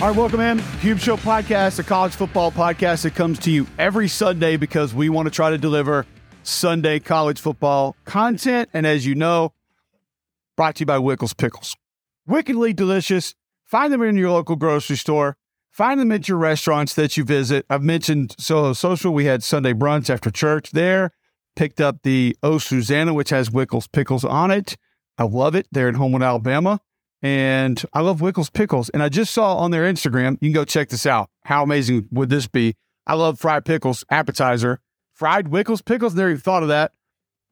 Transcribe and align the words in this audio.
All 0.00 0.08
right, 0.08 0.16
welcome 0.16 0.40
in. 0.40 0.62
Cube 0.80 0.98
Show 0.98 1.18
podcast, 1.18 1.78
a 1.78 1.82
college 1.82 2.14
football 2.14 2.50
podcast 2.50 3.02
that 3.02 3.14
comes 3.14 3.38
to 3.40 3.50
you 3.50 3.66
every 3.78 4.08
Sunday 4.08 4.56
because 4.56 4.94
we 4.94 5.10
want 5.10 5.26
to 5.26 5.30
try 5.30 5.50
to 5.50 5.58
deliver 5.58 6.06
Sunday 6.42 7.00
college 7.00 7.38
football 7.38 7.94
content. 8.06 8.70
And 8.72 8.86
as 8.86 9.04
you 9.04 9.14
know, 9.14 9.52
brought 10.56 10.76
to 10.76 10.80
you 10.80 10.86
by 10.86 10.96
Wickles 10.96 11.36
Pickles. 11.36 11.76
Wickedly 12.26 12.72
delicious. 12.72 13.34
Find 13.66 13.92
them 13.92 14.00
in 14.00 14.16
your 14.16 14.30
local 14.30 14.56
grocery 14.56 14.96
store. 14.96 15.36
Find 15.70 16.00
them 16.00 16.12
at 16.12 16.28
your 16.28 16.38
restaurants 16.38 16.94
that 16.94 17.18
you 17.18 17.24
visit. 17.24 17.66
I've 17.68 17.82
mentioned 17.82 18.34
Solo 18.38 18.72
Social. 18.72 19.12
We 19.12 19.26
had 19.26 19.42
Sunday 19.42 19.74
brunch 19.74 20.08
after 20.08 20.30
church 20.30 20.70
there. 20.70 21.10
Picked 21.56 21.78
up 21.78 22.04
the 22.04 22.34
O 22.42 22.56
Susanna, 22.56 23.12
which 23.12 23.28
has 23.28 23.50
Wickles 23.50 23.86
Pickles 23.92 24.24
on 24.24 24.50
it. 24.50 24.78
I 25.18 25.24
love 25.24 25.54
it. 25.54 25.66
They're 25.70 25.90
in 25.90 25.96
Homewood, 25.96 26.22
Alabama 26.22 26.80
and 27.22 27.82
I 27.92 28.00
love 28.00 28.20
Wickles 28.20 28.52
pickles. 28.52 28.88
And 28.90 29.02
I 29.02 29.08
just 29.08 29.32
saw 29.32 29.56
on 29.56 29.70
their 29.70 29.90
Instagram, 29.90 30.32
you 30.40 30.48
can 30.48 30.52
go 30.52 30.64
check 30.64 30.88
this 30.88 31.06
out. 31.06 31.30
How 31.44 31.62
amazing 31.62 32.08
would 32.10 32.28
this 32.30 32.46
be? 32.46 32.76
I 33.06 33.14
love 33.14 33.38
fried 33.38 33.64
pickles 33.64 34.04
appetizer, 34.10 34.80
fried 35.12 35.46
Wickles 35.46 35.84
pickles. 35.84 36.14
Never 36.14 36.30
even 36.30 36.40
thought 36.40 36.62
of 36.62 36.68
that. 36.68 36.92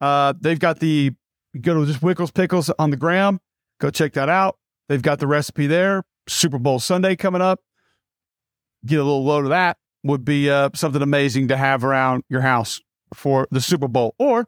Uh, 0.01 0.33
they've 0.39 0.59
got 0.59 0.79
the 0.79 1.11
go 1.59 1.79
to 1.79 1.85
just 1.85 2.01
Wickles 2.01 2.33
pickles 2.33 2.69
on 2.79 2.89
the 2.89 2.97
gram. 2.97 3.39
Go 3.79 3.89
check 3.89 4.13
that 4.13 4.29
out. 4.29 4.57
They've 4.87 5.01
got 5.01 5.19
the 5.19 5.27
recipe 5.27 5.67
there. 5.67 6.03
Super 6.27 6.59
Bowl 6.59 6.79
Sunday 6.79 7.15
coming 7.15 7.41
up. 7.41 7.61
Get 8.85 8.99
a 8.99 9.03
little 9.03 9.25
load 9.25 9.43
of 9.43 9.49
that 9.49 9.77
would 10.03 10.23
be 10.23 10.49
uh, 10.49 10.69
something 10.73 11.01
amazing 11.01 11.49
to 11.49 11.57
have 11.57 11.83
around 11.83 12.23
your 12.29 12.41
house 12.41 12.81
for 13.13 13.47
the 13.51 13.61
Super 13.61 13.87
Bowl, 13.87 14.15
or 14.17 14.47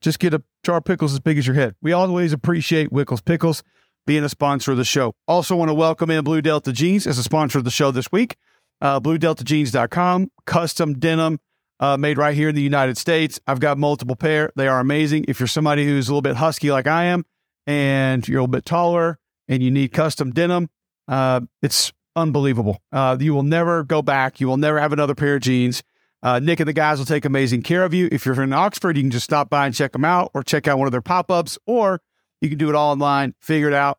just 0.00 0.18
get 0.18 0.32
a 0.32 0.42
jar 0.62 0.78
of 0.78 0.84
pickles 0.84 1.12
as 1.12 1.20
big 1.20 1.38
as 1.38 1.46
your 1.46 1.54
head. 1.54 1.74
We 1.82 1.92
always 1.92 2.32
appreciate 2.32 2.90
Wickles 2.90 3.24
pickles 3.24 3.62
being 4.06 4.24
a 4.24 4.28
sponsor 4.28 4.72
of 4.72 4.76
the 4.76 4.84
show. 4.84 5.14
Also, 5.28 5.56
want 5.56 5.68
to 5.68 5.74
welcome 5.74 6.10
in 6.10 6.24
Blue 6.24 6.42
Delta 6.42 6.72
Jeans 6.72 7.06
as 7.06 7.18
a 7.18 7.22
sponsor 7.22 7.58
of 7.58 7.64
the 7.64 7.70
show 7.70 7.90
this 7.90 8.10
week. 8.10 8.36
Uh, 8.80 8.98
BlueDeltaJeans.com, 9.00 10.30
custom 10.46 10.98
denim 10.98 11.38
uh, 11.80 11.96
made 11.96 12.18
right 12.18 12.34
here 12.34 12.48
in 12.48 12.54
the 12.54 12.62
United 12.62 12.96
States. 12.96 13.40
I've 13.46 13.60
got 13.60 13.78
multiple 13.78 14.16
pair. 14.16 14.52
They 14.56 14.68
are 14.68 14.80
amazing. 14.80 15.26
If 15.28 15.40
you're 15.40 15.46
somebody 15.46 15.84
who's 15.84 16.08
a 16.08 16.12
little 16.12 16.22
bit 16.22 16.36
husky 16.36 16.70
like 16.70 16.86
I 16.86 17.04
am, 17.04 17.24
and 17.66 18.26
you're 18.26 18.38
a 18.38 18.42
little 18.42 18.52
bit 18.52 18.64
taller, 18.64 19.18
and 19.48 19.62
you 19.62 19.70
need 19.70 19.92
custom 19.92 20.30
denim, 20.30 20.70
uh, 21.08 21.40
it's 21.62 21.92
unbelievable. 22.16 22.80
Uh, 22.92 23.16
you 23.18 23.34
will 23.34 23.42
never 23.42 23.82
go 23.84 24.02
back. 24.02 24.40
You 24.40 24.48
will 24.48 24.56
never 24.56 24.80
have 24.80 24.92
another 24.92 25.14
pair 25.14 25.36
of 25.36 25.42
jeans. 25.42 25.82
Uh, 26.22 26.38
Nick 26.38 26.60
and 26.60 26.68
the 26.68 26.74
guys 26.74 26.98
will 26.98 27.06
take 27.06 27.24
amazing 27.24 27.62
care 27.62 27.84
of 27.84 27.94
you. 27.94 28.08
If 28.12 28.26
you're 28.26 28.40
in 28.42 28.52
Oxford, 28.52 28.96
you 28.96 29.02
can 29.02 29.10
just 29.10 29.24
stop 29.24 29.48
by 29.48 29.66
and 29.66 29.74
check 29.74 29.92
them 29.92 30.04
out, 30.04 30.30
or 30.34 30.42
check 30.42 30.68
out 30.68 30.78
one 30.78 30.86
of 30.86 30.92
their 30.92 31.00
pop 31.00 31.30
ups, 31.30 31.58
or 31.66 32.00
you 32.40 32.48
can 32.48 32.58
do 32.58 32.68
it 32.68 32.74
all 32.74 32.92
online. 32.92 33.34
Figure 33.40 33.68
it 33.68 33.74
out. 33.74 33.98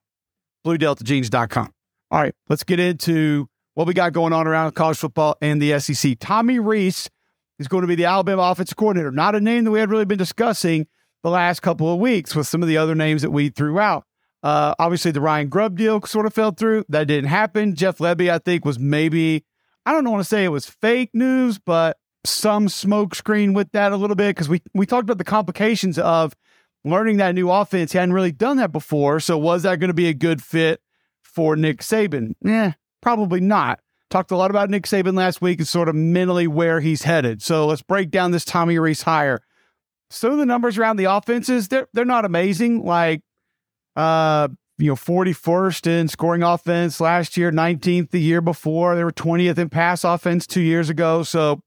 BlueDeltaJeans.com. 0.65 1.73
All 2.11 2.19
right, 2.21 2.33
let's 2.49 2.63
get 2.63 2.79
into 2.79 3.47
what 3.73 3.87
we 3.87 3.93
got 3.93 4.13
going 4.13 4.33
on 4.33 4.47
around 4.47 4.73
college 4.73 4.97
football 4.97 5.37
and 5.41 5.61
the 5.61 5.79
SEC. 5.79 6.17
Tommy 6.19 6.59
Rees 6.59 7.09
is 7.57 7.67
going 7.67 7.81
to 7.81 7.87
be 7.87 7.95
the 7.95 8.05
Alabama 8.05 8.41
offensive 8.43 8.75
coordinator. 8.75 9.11
Not 9.11 9.35
a 9.35 9.39
name 9.39 9.63
that 9.63 9.71
we 9.71 9.79
had 9.79 9.89
really 9.89 10.05
been 10.05 10.17
discussing 10.17 10.87
the 11.23 11.29
last 11.29 11.61
couple 11.61 11.91
of 11.91 11.99
weeks 11.99 12.35
with 12.35 12.47
some 12.47 12.61
of 12.61 12.67
the 12.67 12.77
other 12.77 12.95
names 12.95 13.21
that 13.21 13.31
we 13.31 13.49
threw 13.49 13.79
out. 13.79 14.05
Uh, 14.43 14.73
obviously, 14.79 15.11
the 15.11 15.21
Ryan 15.21 15.49
Grubb 15.49 15.77
deal 15.77 16.01
sort 16.01 16.25
of 16.25 16.33
fell 16.33 16.51
through. 16.51 16.83
That 16.89 17.07
didn't 17.07 17.29
happen. 17.29 17.75
Jeff 17.75 17.99
Lebby, 17.99 18.29
I 18.29 18.39
think, 18.39 18.65
was 18.65 18.79
maybe, 18.79 19.45
I 19.85 19.93
don't 19.93 20.09
want 20.09 20.21
to 20.21 20.27
say 20.27 20.43
it 20.43 20.49
was 20.49 20.65
fake 20.65 21.11
news, 21.13 21.59
but 21.59 21.97
some 22.25 22.67
smokescreen 22.67 23.53
with 23.53 23.71
that 23.71 23.91
a 23.91 23.95
little 23.95 24.15
bit 24.15 24.35
because 24.35 24.49
we, 24.49 24.61
we 24.73 24.85
talked 24.85 25.03
about 25.03 25.17
the 25.17 25.23
complications 25.23 25.97
of 25.99 26.35
learning 26.83 27.17
that 27.17 27.35
new 27.35 27.51
offense. 27.51 27.91
He 27.91 27.97
hadn't 27.97 28.13
really 28.13 28.31
done 28.31 28.57
that 28.57 28.71
before. 28.71 29.19
So 29.19 29.37
was 29.37 29.63
that 29.63 29.79
going 29.79 29.89
to 29.89 29.93
be 29.93 30.07
a 30.07 30.13
good 30.13 30.41
fit 30.43 30.81
for 31.21 31.55
Nick 31.55 31.79
Saban? 31.79 32.33
Yeah, 32.43 32.73
probably 33.01 33.39
not. 33.39 33.79
Talked 34.09 34.31
a 34.31 34.35
lot 34.35 34.51
about 34.51 34.69
Nick 34.69 34.83
Saban 34.83 35.15
last 35.15 35.41
week 35.41 35.59
and 35.59 35.67
sort 35.67 35.87
of 35.87 35.95
mentally 35.95 36.47
where 36.47 36.81
he's 36.81 37.03
headed. 37.03 37.41
So 37.41 37.65
let's 37.65 37.81
break 37.81 38.11
down 38.11 38.31
this 38.31 38.43
Tommy 38.43 38.77
Rees 38.77 39.03
hire. 39.03 39.41
So 40.09 40.35
the 40.35 40.45
numbers 40.45 40.77
around 40.77 40.97
the 40.97 41.05
offenses, 41.05 41.69
they're 41.69 41.87
they're 41.93 42.03
not 42.03 42.25
amazing. 42.25 42.83
Like 42.83 43.21
uh, 43.95 44.49
you 44.77 44.87
know, 44.87 44.95
41st 44.95 45.87
in 45.87 46.07
scoring 46.09 46.43
offense 46.43 46.99
last 46.99 47.37
year, 47.37 47.51
19th 47.51 48.09
the 48.09 48.19
year 48.19 48.41
before. 48.41 48.95
They 48.95 49.03
were 49.03 49.11
20th 49.11 49.57
in 49.57 49.69
pass 49.69 50.03
offense 50.03 50.45
two 50.45 50.61
years 50.61 50.89
ago. 50.89 51.23
So 51.23 51.61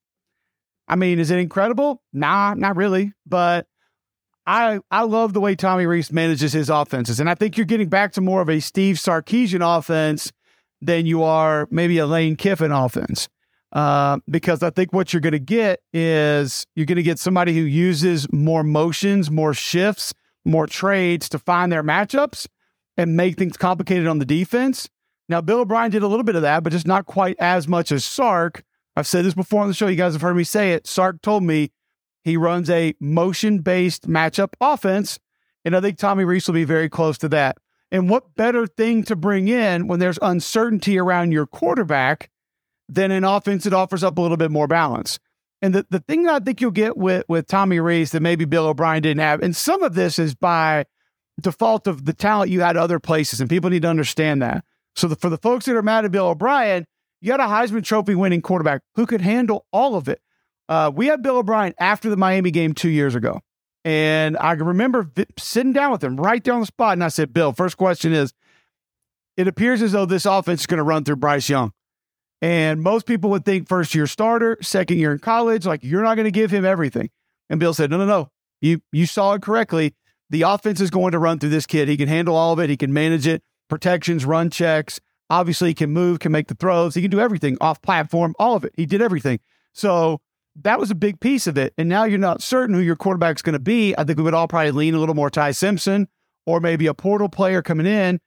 I 0.87 0.97
mean, 0.97 1.19
is 1.19 1.31
it 1.31 1.39
incredible? 1.39 2.03
Nah, 2.13 2.55
not 2.55 2.77
really. 2.77 3.13
But 3.27 3.67
I 4.47 4.81
I 4.91 5.03
love 5.03 5.33
the 5.33 5.41
way 5.41 5.55
Tommy 5.55 5.87
Rees 5.87 6.13
manages 6.13 6.53
his 6.53 6.69
offenses, 6.69 7.21
and 7.21 7.31
I 7.31 7.35
think 7.35 7.57
you're 7.57 7.67
getting 7.67 7.89
back 7.89 8.13
to 8.13 8.21
more 8.21 8.41
of 8.41 8.49
a 8.49 8.61
Steve 8.61 8.97
Sarkisian 8.97 9.63
offense 9.63 10.33
than 10.81 11.07
you 11.07 11.23
are 11.23 11.67
maybe 11.71 11.99
a 11.99 12.07
Lane 12.07 12.37
Kiffin 12.37 12.73
offense. 12.73 13.29
Uh, 13.73 14.19
because 14.31 14.63
I 14.63 14.71
think 14.71 14.93
what 14.93 15.13
you're 15.13 15.21
going 15.21 15.33
to 15.33 15.39
get 15.41 15.81
is 15.93 16.65
you're 16.77 16.87
going 16.87 16.97
to 16.97 17.03
get 17.03 17.19
somebody 17.19 17.55
who 17.55 17.63
uses 17.63 18.33
more 18.33 18.63
motions, 18.63 19.33
more 19.33 19.53
shifts, 19.53 20.15
more 20.45 20.69
trades 20.69 21.29
to 21.31 21.41
find 21.41 21.73
their 21.73 21.83
matchups 21.83 22.47
and 22.97 23.17
make 23.17 23.37
things 23.37 23.57
complicated 23.57 24.07
on 24.07 24.21
the 24.21 24.25
defense. 24.25 24.89
Now, 25.29 25.41
Bill 25.41 25.61
O'Brien 25.61 25.91
did 25.91 26.05
a 26.05 26.07
little 26.07 26.23
bit 26.23 26.37
of 26.37 26.43
that, 26.43 26.63
but 26.63 26.71
just 26.71 26.87
not 26.87 27.07
quite 27.07 27.37
as 27.41 27.67
much 27.67 27.91
as 27.91 28.05
Sark. 28.05 28.63
I've 28.95 29.09
said 29.09 29.25
this 29.25 29.35
before 29.35 29.63
on 29.63 29.69
the 29.69 29.75
show. 29.75 29.89
You 29.89 29.97
guys 29.97 30.13
have 30.13 30.23
heard 30.23 30.37
me 30.37 30.45
say 30.45 30.73
it. 30.73 30.87
Sark 30.87 31.21
told 31.21 31.43
me 31.43 31.73
he 32.25 32.37
runs 32.37 32.71
a 32.71 32.95
motion 32.99 33.59
based 33.59 34.09
matchup 34.09 34.55
offense. 34.61 35.21
And 35.65 35.77
I 35.77 35.81
think 35.81 35.99
Tommy 35.99 36.25
Rees 36.25 36.47
will 36.47 36.55
be 36.55 36.65
very 36.65 36.89
close 36.89 37.19
to 37.19 37.29
that. 37.29 37.59
And 37.91 38.11
what 38.11 38.35
better 38.35 38.67
thing 38.67 39.05
to 39.05 39.15
bring 39.15 39.49
in 39.49 39.87
when 39.87 40.01
there's 40.01 40.19
uncertainty 40.21 40.99
around 40.99 41.33
your 41.33 41.47
quarterback 41.47 42.31
than 42.89 43.11
an 43.11 43.25
offense 43.25 43.65
that 43.65 43.73
offers 43.73 44.03
up 44.03 44.19
a 44.19 44.21
little 44.21 44.37
bit 44.37 44.51
more 44.51 44.67
balance? 44.67 45.19
And 45.63 45.75
the, 45.75 45.87
the 45.89 46.01
thing 46.01 46.25
that 46.25 46.35
I 46.35 46.45
think 46.45 46.61
you'll 46.61 46.73
get 46.73 46.97
with, 46.97 47.25
with 47.29 47.47
Tommy 47.47 47.79
Rees 47.79 48.11
that 48.11 48.21
maybe 48.21 48.45
Bill 48.45 48.67
O'Brien 48.67 49.03
didn't 49.03 49.21
have, 49.21 49.43
and 49.43 49.55
some 49.55 49.83
of 49.83 49.95
this 49.95 50.19
is 50.19 50.35
by 50.35 50.85
default 51.41 51.87
of 51.87 52.05
the 52.05 52.13
talent 52.13 52.51
you 52.51 52.61
had 52.61 52.77
other 52.77 52.99
places, 52.99 53.41
and 53.41 53.49
people 53.49 53.71
need 53.71 53.83
to 53.83 53.89
understand 53.89 54.43
that. 54.43 54.65
So 54.97 55.09
the, 55.09 55.17
for 55.17 55.31
the 55.31 55.39
folks 55.39 55.67
that 55.67 55.77
are 55.77 55.83
mad 55.83 56.05
at 56.05 56.11
Bill 56.11 56.27
O'Brien, 56.27 56.87
you 57.21 57.31
had 57.31 57.41
a 57.41 57.45
Heisman 57.45 57.85
Trophy 57.85 58.15
winning 58.15 58.43
quarterback 58.43 58.83
who 58.95 59.07
could 59.07 59.21
handle 59.21 59.67
all 59.73 59.95
of 59.95 60.09
it. 60.09 60.21
Uh, 60.69 60.91
we 60.95 61.07
had 61.07 61.23
Bill 61.23 61.39
O'Brien 61.39 61.75
after 61.79 62.09
the 62.09 62.17
Miami 62.17 62.51
game 62.51 62.75
two 62.75 62.89
years 62.89 63.15
ago. 63.15 63.41
And 63.85 64.37
I 64.39 64.53
remember 64.53 65.03
vi- 65.03 65.27
sitting 65.39 65.73
down 65.73 65.93
with 65.93 66.03
him 66.03 66.17
right 66.17 66.43
there 66.43 66.55
on 66.55 66.61
the 66.61 66.67
spot. 66.67 66.95
And 66.95 67.05
I 67.05 67.09
said, 67.09 67.33
Bill, 67.35 67.53
first 67.53 67.77
question 67.77 68.13
is 68.13 68.33
it 69.37 69.47
appears 69.47 69.83
as 69.83 69.93
though 69.93 70.07
this 70.07 70.25
offense 70.25 70.61
is 70.61 70.67
going 70.67 70.79
to 70.79 70.85
run 70.85 71.05
through 71.05 71.17
Bryce 71.17 71.49
Young. 71.49 71.73
And 72.41 72.83
most 72.83 73.07
people 73.07 73.31
would 73.31 73.45
think 73.45 73.69
first 73.69 73.95
year 73.95 74.07
starter, 74.07 74.59
second 74.61 74.99
year 74.99 75.13
in 75.13 75.19
college, 75.19 75.67
like 75.67 75.83
you're 75.83 76.03
not 76.03 76.15
going 76.15 76.27
to 76.27 76.31
give 76.31 76.51
him 76.51 76.65
everything. 76.65 77.11
And 77.51 77.61
Bill 77.61 77.75
said, 77.75 77.91
no, 77.91 77.99
no, 77.99 78.07
no. 78.07 78.31
You, 78.61 78.81
you 78.93 79.07
saw 79.07 79.35
it 79.35 79.43
correctly. 79.43 79.95
The 80.31 80.43
offense 80.43 80.81
is 80.81 80.91
going 80.91 81.13
to 81.13 81.19
run 81.19 81.39
through 81.39 81.51
this 81.51 81.67
kid. 81.67 81.89
He 81.89 81.97
can 81.97 82.09
handle 82.09 82.35
all 82.37 82.53
of 82.53 82.59
it. 82.59 82.71
He 82.71 82.77
can 82.77 82.93
manage 82.93 83.27
it, 83.27 83.43
protections, 83.69 84.25
run 84.25 84.51
checks. 84.51 85.01
Obviously, 85.31 85.69
he 85.71 85.75
can 85.75 85.91
move, 85.91 86.19
can 86.19 86.33
make 86.33 86.49
the 86.49 86.55
throws. 86.55 86.95
He 86.95 87.03
can 87.03 87.11
do 87.11 87.21
everything 87.21 87.57
off 87.61 87.83
platform, 87.83 88.35
all 88.39 88.57
of 88.57 88.65
it. 88.65 88.73
He 88.77 88.87
did 88.87 89.03
everything. 89.03 89.41
So 89.73 90.21
that 90.63 90.79
was 90.79 90.91
a 90.91 90.95
big 90.95 91.21
piece 91.21 91.47
of 91.47 91.59
it. 91.59 91.75
And 91.77 91.89
now 91.89 92.05
you're 92.05 92.19
not 92.19 92.43
certain 92.43 92.75
who 92.75 92.81
your 92.81 92.97
quarterback's 92.97 93.43
going 93.43 93.55
to 93.55 93.59
be. 93.59 93.95
I 93.97 94.05
think 94.05 94.19
we 94.19 94.25
would 94.25 94.35
all 94.35 94.49
probably 94.49 94.71
lean 94.71 94.95
a 94.95 94.99
little 94.99 95.15
more 95.15 95.31
Ty 95.31 95.53
Simpson 95.53 96.09
or 96.47 96.61
maybe 96.61 96.87
a 96.87 96.95
portal 96.95 97.29
player 97.29 97.63
coming 97.63 97.87
in 97.87 98.21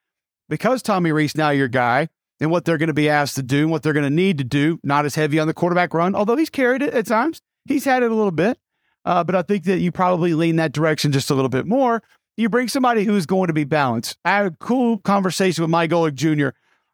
because 0.49 0.81
Tommy 0.81 1.11
Rees 1.11 1.35
now 1.35 1.49
your 1.49 1.67
guy 1.67 2.09
and 2.39 2.51
what 2.51 2.65
they're 2.65 2.77
going 2.77 2.87
to 2.87 2.93
be 2.93 3.09
asked 3.09 3.35
to 3.35 3.43
do 3.43 3.61
and 3.61 3.71
what 3.71 3.83
they're 3.83 3.93
going 3.93 4.03
to 4.03 4.09
need 4.09 4.37
to 4.37 4.43
do. 4.43 4.79
Not 4.83 5.05
as 5.05 5.15
heavy 5.15 5.39
on 5.39 5.47
the 5.47 5.53
quarterback 5.53 5.93
run, 5.93 6.15
although 6.15 6.35
he's 6.35 6.49
carried 6.49 6.81
it 6.81 6.93
at 6.93 7.05
times. 7.05 7.41
He's 7.65 7.85
had 7.85 8.03
it 8.03 8.11
a 8.11 8.15
little 8.15 8.31
bit. 8.31 8.59
Uh, 9.05 9.23
but 9.23 9.35
I 9.35 9.41
think 9.41 9.63
that 9.65 9.79
you 9.79 9.91
probably 9.91 10.33
lean 10.33 10.57
that 10.57 10.73
direction 10.73 11.11
just 11.11 11.29
a 11.29 11.33
little 11.33 11.49
bit 11.49 11.65
more. 11.65 12.03
You 12.35 12.49
bring 12.49 12.67
somebody 12.67 13.03
who's 13.05 13.25
going 13.25 13.47
to 13.47 13.53
be 13.53 13.63
balanced. 13.63 14.17
I 14.25 14.29
had 14.31 14.45
a 14.47 14.51
cool 14.59 14.97
conversation 14.99 15.63
with 15.63 15.71
Mike 15.71 15.91
Golic 15.91 16.13
Jr. 16.13 16.49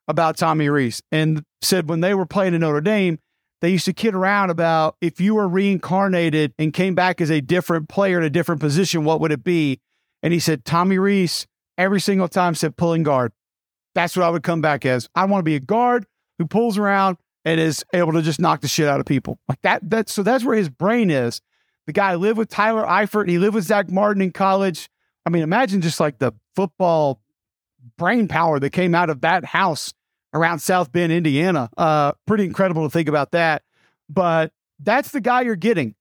about 0.07 0.37
Tommy 0.37 0.69
Rees 0.69 1.01
and 1.11 1.43
said 1.61 1.89
when 1.89 2.01
they 2.01 2.13
were 2.13 2.25
playing 2.25 2.53
in 2.53 2.61
Notre 2.61 2.81
Dame, 2.81 3.17
they 3.63 3.69
used 3.69 3.85
to 3.85 3.93
kid 3.93 4.13
around 4.13 4.49
about 4.49 4.97
if 4.99 5.21
you 5.21 5.35
were 5.35 5.47
reincarnated 5.47 6.53
and 6.59 6.73
came 6.73 6.95
back 6.95 7.21
as 7.21 7.31
a 7.31 7.39
different 7.39 7.87
player 7.87 8.17
in 8.17 8.25
a 8.25 8.29
different 8.29 8.59
position, 8.59 9.05
what 9.05 9.21
would 9.21 9.31
it 9.31 9.41
be? 9.41 9.79
And 10.21 10.33
he 10.33 10.39
said, 10.41 10.65
Tommy 10.65 10.97
Rees, 10.97 11.47
every 11.77 12.01
single 12.01 12.27
time 12.27 12.55
said 12.55 12.75
pulling 12.75 13.03
guard. 13.03 13.31
That's 13.95 14.17
what 14.17 14.25
I 14.25 14.29
would 14.29 14.43
come 14.43 14.59
back 14.59 14.85
as. 14.85 15.07
I 15.15 15.23
want 15.23 15.39
to 15.39 15.45
be 15.45 15.55
a 15.55 15.61
guard 15.61 16.05
who 16.37 16.45
pulls 16.45 16.77
around 16.77 17.15
and 17.45 17.57
is 17.57 17.85
able 17.93 18.11
to 18.11 18.21
just 18.21 18.37
knock 18.37 18.59
the 18.59 18.67
shit 18.67 18.89
out 18.89 18.99
of 18.99 19.05
people. 19.05 19.39
Like 19.47 19.61
that, 19.61 19.89
that 19.91 20.09
so 20.09 20.23
that's 20.23 20.43
where 20.43 20.57
his 20.57 20.67
brain 20.67 21.09
is. 21.09 21.39
The 21.87 21.93
guy 21.93 22.15
lived 22.15 22.37
with 22.37 22.49
Tyler 22.49 22.83
Eifert, 22.83 23.21
and 23.21 23.29
he 23.29 23.39
lived 23.39 23.55
with 23.55 23.63
Zach 23.63 23.89
Martin 23.89 24.21
in 24.21 24.31
college. 24.31 24.89
I 25.25 25.29
mean, 25.29 25.41
imagine 25.41 25.79
just 25.79 26.01
like 26.01 26.19
the 26.19 26.33
football 26.53 27.21
brain 27.97 28.27
power 28.27 28.59
that 28.59 28.71
came 28.71 28.93
out 28.93 29.09
of 29.09 29.21
that 29.21 29.45
house 29.45 29.93
around 30.33 30.59
South 30.59 30.91
Bend, 30.91 31.11
Indiana. 31.11 31.69
Uh, 31.77 32.13
pretty 32.25 32.45
incredible 32.45 32.83
to 32.83 32.89
think 32.89 33.07
about 33.07 33.31
that. 33.31 33.63
But 34.09 34.51
that's 34.79 35.11
the 35.11 35.21
guy 35.21 35.41
you're 35.41 35.55
getting 35.55 35.95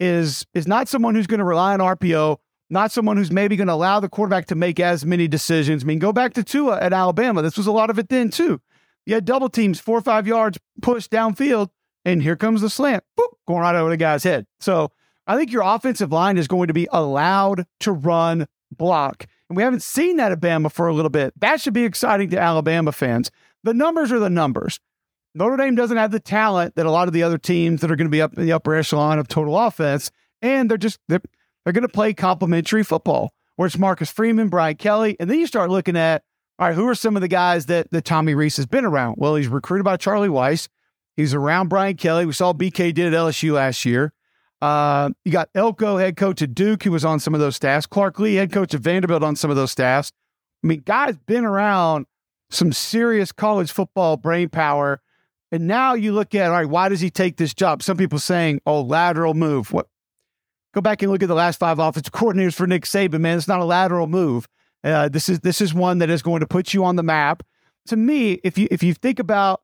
is 0.00 0.46
is 0.54 0.66
not 0.66 0.88
someone 0.88 1.14
who's 1.14 1.26
going 1.26 1.38
to 1.38 1.44
rely 1.44 1.74
on 1.74 1.80
RPO, 1.80 2.38
not 2.70 2.90
someone 2.90 3.16
who's 3.16 3.30
maybe 3.30 3.56
going 3.56 3.68
to 3.68 3.74
allow 3.74 4.00
the 4.00 4.08
quarterback 4.08 4.46
to 4.46 4.54
make 4.54 4.80
as 4.80 5.04
many 5.04 5.28
decisions. 5.28 5.84
I 5.84 5.86
mean, 5.86 5.98
go 5.98 6.12
back 6.12 6.34
to 6.34 6.44
Tua 6.44 6.80
at 6.80 6.92
Alabama. 6.92 7.42
This 7.42 7.56
was 7.56 7.66
a 7.66 7.72
lot 7.72 7.90
of 7.90 7.98
it 7.98 8.08
then 8.08 8.30
too. 8.30 8.60
You 9.06 9.14
had 9.14 9.24
double 9.24 9.48
teams, 9.48 9.80
four 9.80 9.98
or 9.98 10.02
five 10.02 10.26
yards, 10.26 10.58
push 10.80 11.08
downfield, 11.08 11.68
and 12.04 12.22
here 12.22 12.36
comes 12.36 12.62
the 12.62 12.70
slant, 12.70 13.04
boop, 13.18 13.28
going 13.46 13.60
right 13.60 13.76
over 13.76 13.90
the 13.90 13.96
guy's 13.96 14.24
head. 14.24 14.46
So 14.60 14.90
I 15.26 15.36
think 15.36 15.52
your 15.52 15.62
offensive 15.62 16.10
line 16.10 16.38
is 16.38 16.48
going 16.48 16.68
to 16.68 16.74
be 16.74 16.88
allowed 16.90 17.66
to 17.80 17.92
run 17.92 18.46
block. 18.70 19.26
And 19.48 19.56
we 19.56 19.62
haven't 19.62 19.82
seen 19.82 20.16
that 20.16 20.32
at 20.32 20.40
Bama 20.40 20.72
for 20.72 20.88
a 20.88 20.94
little 20.94 21.10
bit. 21.10 21.38
That 21.40 21.60
should 21.60 21.74
be 21.74 21.84
exciting 21.84 22.30
to 22.30 22.40
Alabama 22.40 22.92
fans. 22.92 23.30
The 23.64 23.74
numbers 23.74 24.12
are 24.12 24.18
the 24.18 24.30
numbers. 24.30 24.78
Notre 25.34 25.56
Dame 25.56 25.74
doesn't 25.74 25.96
have 25.96 26.12
the 26.12 26.20
talent 26.20 26.76
that 26.76 26.86
a 26.86 26.90
lot 26.90 27.08
of 27.08 27.14
the 27.14 27.24
other 27.24 27.38
teams 27.38 27.80
that 27.80 27.90
are 27.90 27.96
going 27.96 28.06
to 28.06 28.10
be 28.10 28.22
up 28.22 28.38
in 28.38 28.44
the 28.44 28.52
upper 28.52 28.74
echelon 28.74 29.18
of 29.18 29.26
total 29.26 29.58
offense, 29.58 30.12
and 30.40 30.70
they're 30.70 30.78
just 30.78 31.00
they're, 31.08 31.22
they're 31.64 31.72
going 31.72 31.82
to 31.82 31.88
play 31.88 32.14
complementary 32.14 32.84
football. 32.84 33.32
Where 33.56 33.66
it's 33.66 33.78
Marcus 33.78 34.10
Freeman, 34.10 34.48
Brian 34.48 34.76
Kelly, 34.76 35.16
and 35.20 35.30
then 35.30 35.38
you 35.38 35.46
start 35.46 35.70
looking 35.70 35.96
at 35.96 36.22
all 36.58 36.68
right, 36.68 36.74
who 36.74 36.88
are 36.88 36.94
some 36.94 37.16
of 37.16 37.22
the 37.22 37.28
guys 37.28 37.66
that 37.66 37.90
that 37.90 38.04
Tommy 38.04 38.34
Rees 38.34 38.56
has 38.58 38.66
been 38.66 38.84
around? 38.84 39.16
Well, 39.18 39.34
he's 39.34 39.48
recruited 39.48 39.84
by 39.84 39.96
Charlie 39.96 40.28
Weis. 40.28 40.68
He's 41.16 41.34
around 41.34 41.68
Brian 41.68 41.96
Kelly. 41.96 42.26
We 42.26 42.32
saw 42.32 42.52
BK 42.52 42.92
did 42.94 43.12
at 43.12 43.18
LSU 43.18 43.52
last 43.52 43.84
year. 43.84 44.12
Uh, 44.60 45.10
you 45.24 45.32
got 45.32 45.48
Elko, 45.54 45.98
head 45.98 46.16
coach 46.16 46.42
at 46.42 46.54
Duke, 46.54 46.82
who 46.82 46.90
was 46.90 47.04
on 47.04 47.20
some 47.20 47.34
of 47.34 47.40
those 47.40 47.56
staffs. 47.56 47.86
Clark 47.86 48.18
Lea, 48.18 48.36
head 48.36 48.52
coach 48.52 48.74
at 48.74 48.80
Vanderbilt, 48.80 49.22
on 49.22 49.36
some 49.36 49.50
of 49.50 49.56
those 49.56 49.70
staffs. 49.70 50.12
I 50.62 50.66
mean, 50.66 50.82
guys 50.84 51.16
been 51.18 51.44
around 51.44 52.06
some 52.50 52.72
serious 52.72 53.32
college 53.32 53.72
football 53.72 54.16
brain 54.16 54.48
power. 54.48 55.00
And 55.52 55.66
now 55.66 55.94
you 55.94 56.12
look 56.12 56.34
at, 56.34 56.46
all 56.46 56.56
right, 56.56 56.68
why 56.68 56.88
does 56.88 57.00
he 57.00 57.10
take 57.10 57.36
this 57.36 57.54
job? 57.54 57.82
Some 57.82 57.96
people 57.96 58.18
saying, 58.18 58.60
oh, 58.66 58.80
lateral 58.80 59.34
move. 59.34 59.72
What? 59.72 59.88
Go 60.74 60.80
back 60.80 61.02
and 61.02 61.12
look 61.12 61.22
at 61.22 61.28
the 61.28 61.34
last 61.34 61.60
five 61.60 61.78
offensive 61.78 62.12
coordinators 62.12 62.54
for 62.54 62.66
Nick 62.66 62.84
Saban, 62.84 63.20
man. 63.20 63.38
It's 63.38 63.46
not 63.46 63.60
a 63.60 63.64
lateral 63.64 64.08
move. 64.08 64.48
Uh, 64.82 65.08
this 65.08 65.28
is 65.28 65.40
this 65.40 65.60
is 65.60 65.72
one 65.72 65.98
that 65.98 66.10
is 66.10 66.20
going 66.20 66.40
to 66.40 66.46
put 66.46 66.74
you 66.74 66.84
on 66.84 66.96
the 66.96 67.02
map. 67.02 67.42
To 67.86 67.96
me, 67.96 68.40
if 68.42 68.58
you 68.58 68.66
if 68.70 68.82
you 68.82 68.92
think 68.92 69.18
about, 69.20 69.62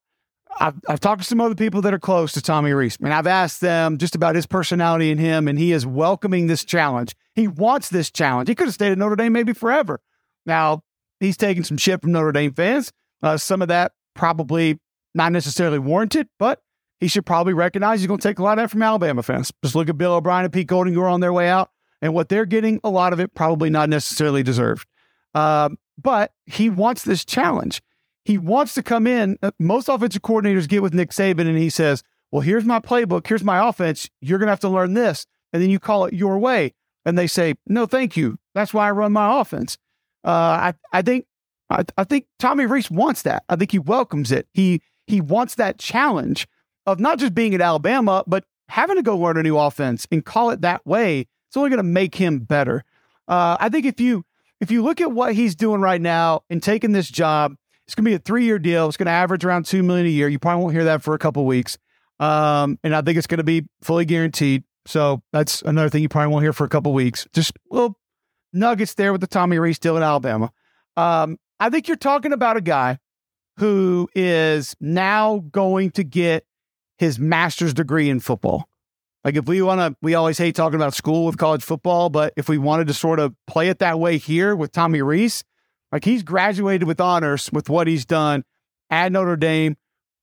I've, 0.60 0.76
I've 0.88 1.00
talked 1.00 1.20
to 1.20 1.26
some 1.26 1.40
other 1.40 1.56
people 1.56 1.82
that 1.82 1.92
are 1.92 1.98
close 1.98 2.32
to 2.32 2.40
Tommy 2.40 2.72
Rees, 2.72 2.96
and 3.02 3.12
I've 3.12 3.26
asked 3.26 3.60
them 3.60 3.98
just 3.98 4.14
about 4.14 4.36
his 4.36 4.46
personality 4.46 5.10
and 5.10 5.20
him, 5.20 5.48
and 5.48 5.58
he 5.58 5.72
is 5.72 5.84
welcoming 5.84 6.46
this 6.46 6.64
challenge. 6.64 7.16
He 7.34 7.48
wants 7.48 7.88
this 7.88 8.10
challenge. 8.10 8.48
He 8.48 8.54
could 8.54 8.68
have 8.68 8.74
stayed 8.74 8.92
at 8.92 8.98
Notre 8.98 9.16
Dame 9.16 9.32
maybe 9.32 9.52
forever. 9.52 10.00
Now 10.46 10.84
he's 11.20 11.36
taking 11.36 11.62
some 11.62 11.76
shit 11.76 12.02
from 12.02 12.12
Notre 12.12 12.32
Dame 12.32 12.52
fans. 12.52 12.92
Uh, 13.22 13.36
some 13.36 13.62
of 13.62 13.68
that 13.68 13.92
probably 14.14 14.78
not 15.14 15.32
necessarily 15.32 15.78
warranted, 15.78 16.28
but 16.38 16.62
he 16.98 17.08
should 17.08 17.24
probably 17.24 17.54
recognize 17.54 18.00
he's 18.00 18.06
going 18.06 18.20
to 18.20 18.28
take 18.28 18.38
a 18.38 18.42
lot 18.42 18.58
of 18.58 18.64
that 18.64 18.70
from 18.70 18.82
Alabama 18.82 19.22
fans. 19.22 19.52
Just 19.62 19.74
look 19.74 19.88
at 19.88 19.98
Bill 19.98 20.14
O'Brien 20.14 20.44
and 20.44 20.52
Pete 20.52 20.66
Golding 20.66 20.94
who 20.94 21.00
are 21.00 21.08
on 21.08 21.20
their 21.20 21.32
way 21.32 21.48
out, 21.48 21.70
and 22.02 22.14
what 22.14 22.28
they're 22.28 22.46
getting, 22.46 22.80
a 22.82 22.90
lot 22.90 23.12
of 23.12 23.20
it 23.20 23.34
probably 23.34 23.70
not 23.70 23.88
necessarily 23.88 24.42
deserved. 24.42 24.86
Um, 25.34 25.78
but 26.02 26.32
he 26.46 26.70
wants 26.70 27.04
this 27.04 27.24
challenge. 27.24 27.82
He 28.24 28.38
wants 28.38 28.74
to 28.74 28.82
come 28.82 29.06
in. 29.06 29.38
Uh, 29.42 29.50
most 29.58 29.88
offensive 29.88 30.22
coordinators 30.22 30.68
get 30.68 30.82
with 30.82 30.94
Nick 30.94 31.10
Saban 31.10 31.48
and 31.48 31.58
he 31.58 31.70
says, 31.70 32.02
Well, 32.30 32.42
here's 32.42 32.64
my 32.64 32.80
playbook. 32.80 33.26
Here's 33.26 33.44
my 33.44 33.66
offense. 33.66 34.08
You're 34.20 34.38
going 34.38 34.46
to 34.46 34.52
have 34.52 34.60
to 34.60 34.68
learn 34.68 34.94
this. 34.94 35.26
And 35.52 35.62
then 35.62 35.70
you 35.70 35.78
call 35.78 36.04
it 36.04 36.14
your 36.14 36.38
way. 36.38 36.74
And 37.04 37.18
they 37.18 37.26
say, 37.26 37.54
No, 37.66 37.86
thank 37.86 38.16
you. 38.16 38.38
That's 38.54 38.74
why 38.74 38.88
I 38.88 38.92
run 38.92 39.12
my 39.12 39.40
offense. 39.40 39.78
Uh, 40.24 40.72
I, 40.72 40.74
I 40.92 41.02
think 41.02 41.26
I, 41.70 41.84
I 41.96 42.04
think 42.04 42.26
Tommy 42.38 42.66
Rees 42.66 42.90
wants 42.90 43.22
that. 43.22 43.44
I 43.48 43.56
think 43.56 43.72
he 43.72 43.78
welcomes 43.78 44.32
it. 44.32 44.48
He 44.52 44.82
he 45.06 45.20
wants 45.20 45.54
that 45.56 45.78
challenge 45.78 46.46
of 46.86 47.00
not 47.00 47.18
just 47.18 47.34
being 47.34 47.54
at 47.54 47.60
Alabama, 47.60 48.24
but 48.26 48.44
having 48.68 48.96
to 48.96 49.02
go 49.02 49.16
learn 49.16 49.36
a 49.36 49.42
new 49.42 49.58
offense 49.58 50.06
and 50.10 50.24
call 50.24 50.50
it 50.50 50.60
that 50.62 50.84
way. 50.86 51.26
It's 51.48 51.56
only 51.56 51.70
going 51.70 51.78
to 51.78 51.82
make 51.82 52.14
him 52.14 52.40
better. 52.40 52.84
Uh, 53.26 53.56
I 53.58 53.68
think 53.68 53.86
if 53.86 54.00
you 54.00 54.24
if 54.60 54.70
you 54.70 54.82
look 54.82 55.00
at 55.00 55.12
what 55.12 55.34
he's 55.34 55.54
doing 55.54 55.80
right 55.80 56.00
now 56.00 56.42
and 56.50 56.62
taking 56.62 56.92
this 56.92 57.08
job, 57.08 57.54
it's 57.86 57.94
going 57.94 58.04
to 58.04 58.10
be 58.10 58.14
a 58.14 58.18
three 58.18 58.44
year 58.44 58.58
deal. 58.58 58.88
It's 58.88 58.96
going 58.96 59.06
to 59.06 59.12
average 59.12 59.44
around 59.44 59.66
two 59.66 59.82
million 59.82 60.06
a 60.06 60.10
year. 60.10 60.28
You 60.28 60.38
probably 60.38 60.62
won't 60.62 60.74
hear 60.74 60.84
that 60.84 61.02
for 61.02 61.14
a 61.14 61.18
couple 61.18 61.44
weeks, 61.46 61.78
um, 62.18 62.78
and 62.84 62.94
I 62.94 63.02
think 63.02 63.18
it's 63.18 63.26
going 63.26 63.38
to 63.38 63.44
be 63.44 63.66
fully 63.82 64.04
guaranteed. 64.04 64.64
So 64.86 65.22
that's 65.32 65.62
another 65.62 65.88
thing 65.88 66.02
you 66.02 66.08
probably 66.08 66.32
won't 66.32 66.42
hear 66.42 66.52
for 66.52 66.64
a 66.64 66.68
couple 66.68 66.92
weeks. 66.92 67.26
Just 67.32 67.52
a 67.70 67.74
little 67.74 67.96
nuggets 68.52 68.94
there 68.94 69.12
with 69.12 69.20
the 69.20 69.26
Tommy 69.26 69.58
Rees 69.58 69.78
deal 69.78 69.96
in 69.96 70.02
Alabama. 70.02 70.52
Um, 70.96 71.38
I 71.58 71.70
think 71.70 71.88
you're 71.88 71.96
talking 71.96 72.32
about 72.32 72.56
a 72.56 72.60
guy 72.60 72.98
who 73.58 74.08
is 74.14 74.74
now 74.80 75.44
going 75.50 75.90
to 75.92 76.04
get 76.04 76.44
his 76.98 77.18
master's 77.18 77.74
degree 77.74 78.08
in 78.08 78.20
football. 78.20 78.68
Like 79.24 79.36
if 79.36 79.46
we 79.46 79.60
want 79.60 79.80
to, 79.80 79.96
we 80.00 80.14
always 80.14 80.38
hate 80.38 80.54
talking 80.54 80.76
about 80.76 80.94
school 80.94 81.26
with 81.26 81.36
college 81.36 81.62
football, 81.62 82.08
but 82.08 82.32
if 82.36 82.48
we 82.48 82.56
wanted 82.56 82.86
to 82.88 82.94
sort 82.94 83.20
of 83.20 83.34
play 83.46 83.68
it 83.68 83.78
that 83.80 83.98
way 84.00 84.16
here 84.16 84.56
with 84.56 84.72
Tommy 84.72 85.02
Rees, 85.02 85.44
like 85.92 86.04
he's 86.04 86.22
graduated 86.22 86.88
with 86.88 87.00
honors 87.00 87.50
with 87.52 87.68
what 87.68 87.86
he's 87.86 88.06
done 88.06 88.44
at 88.88 89.12
Notre 89.12 89.36
Dame, 89.36 89.76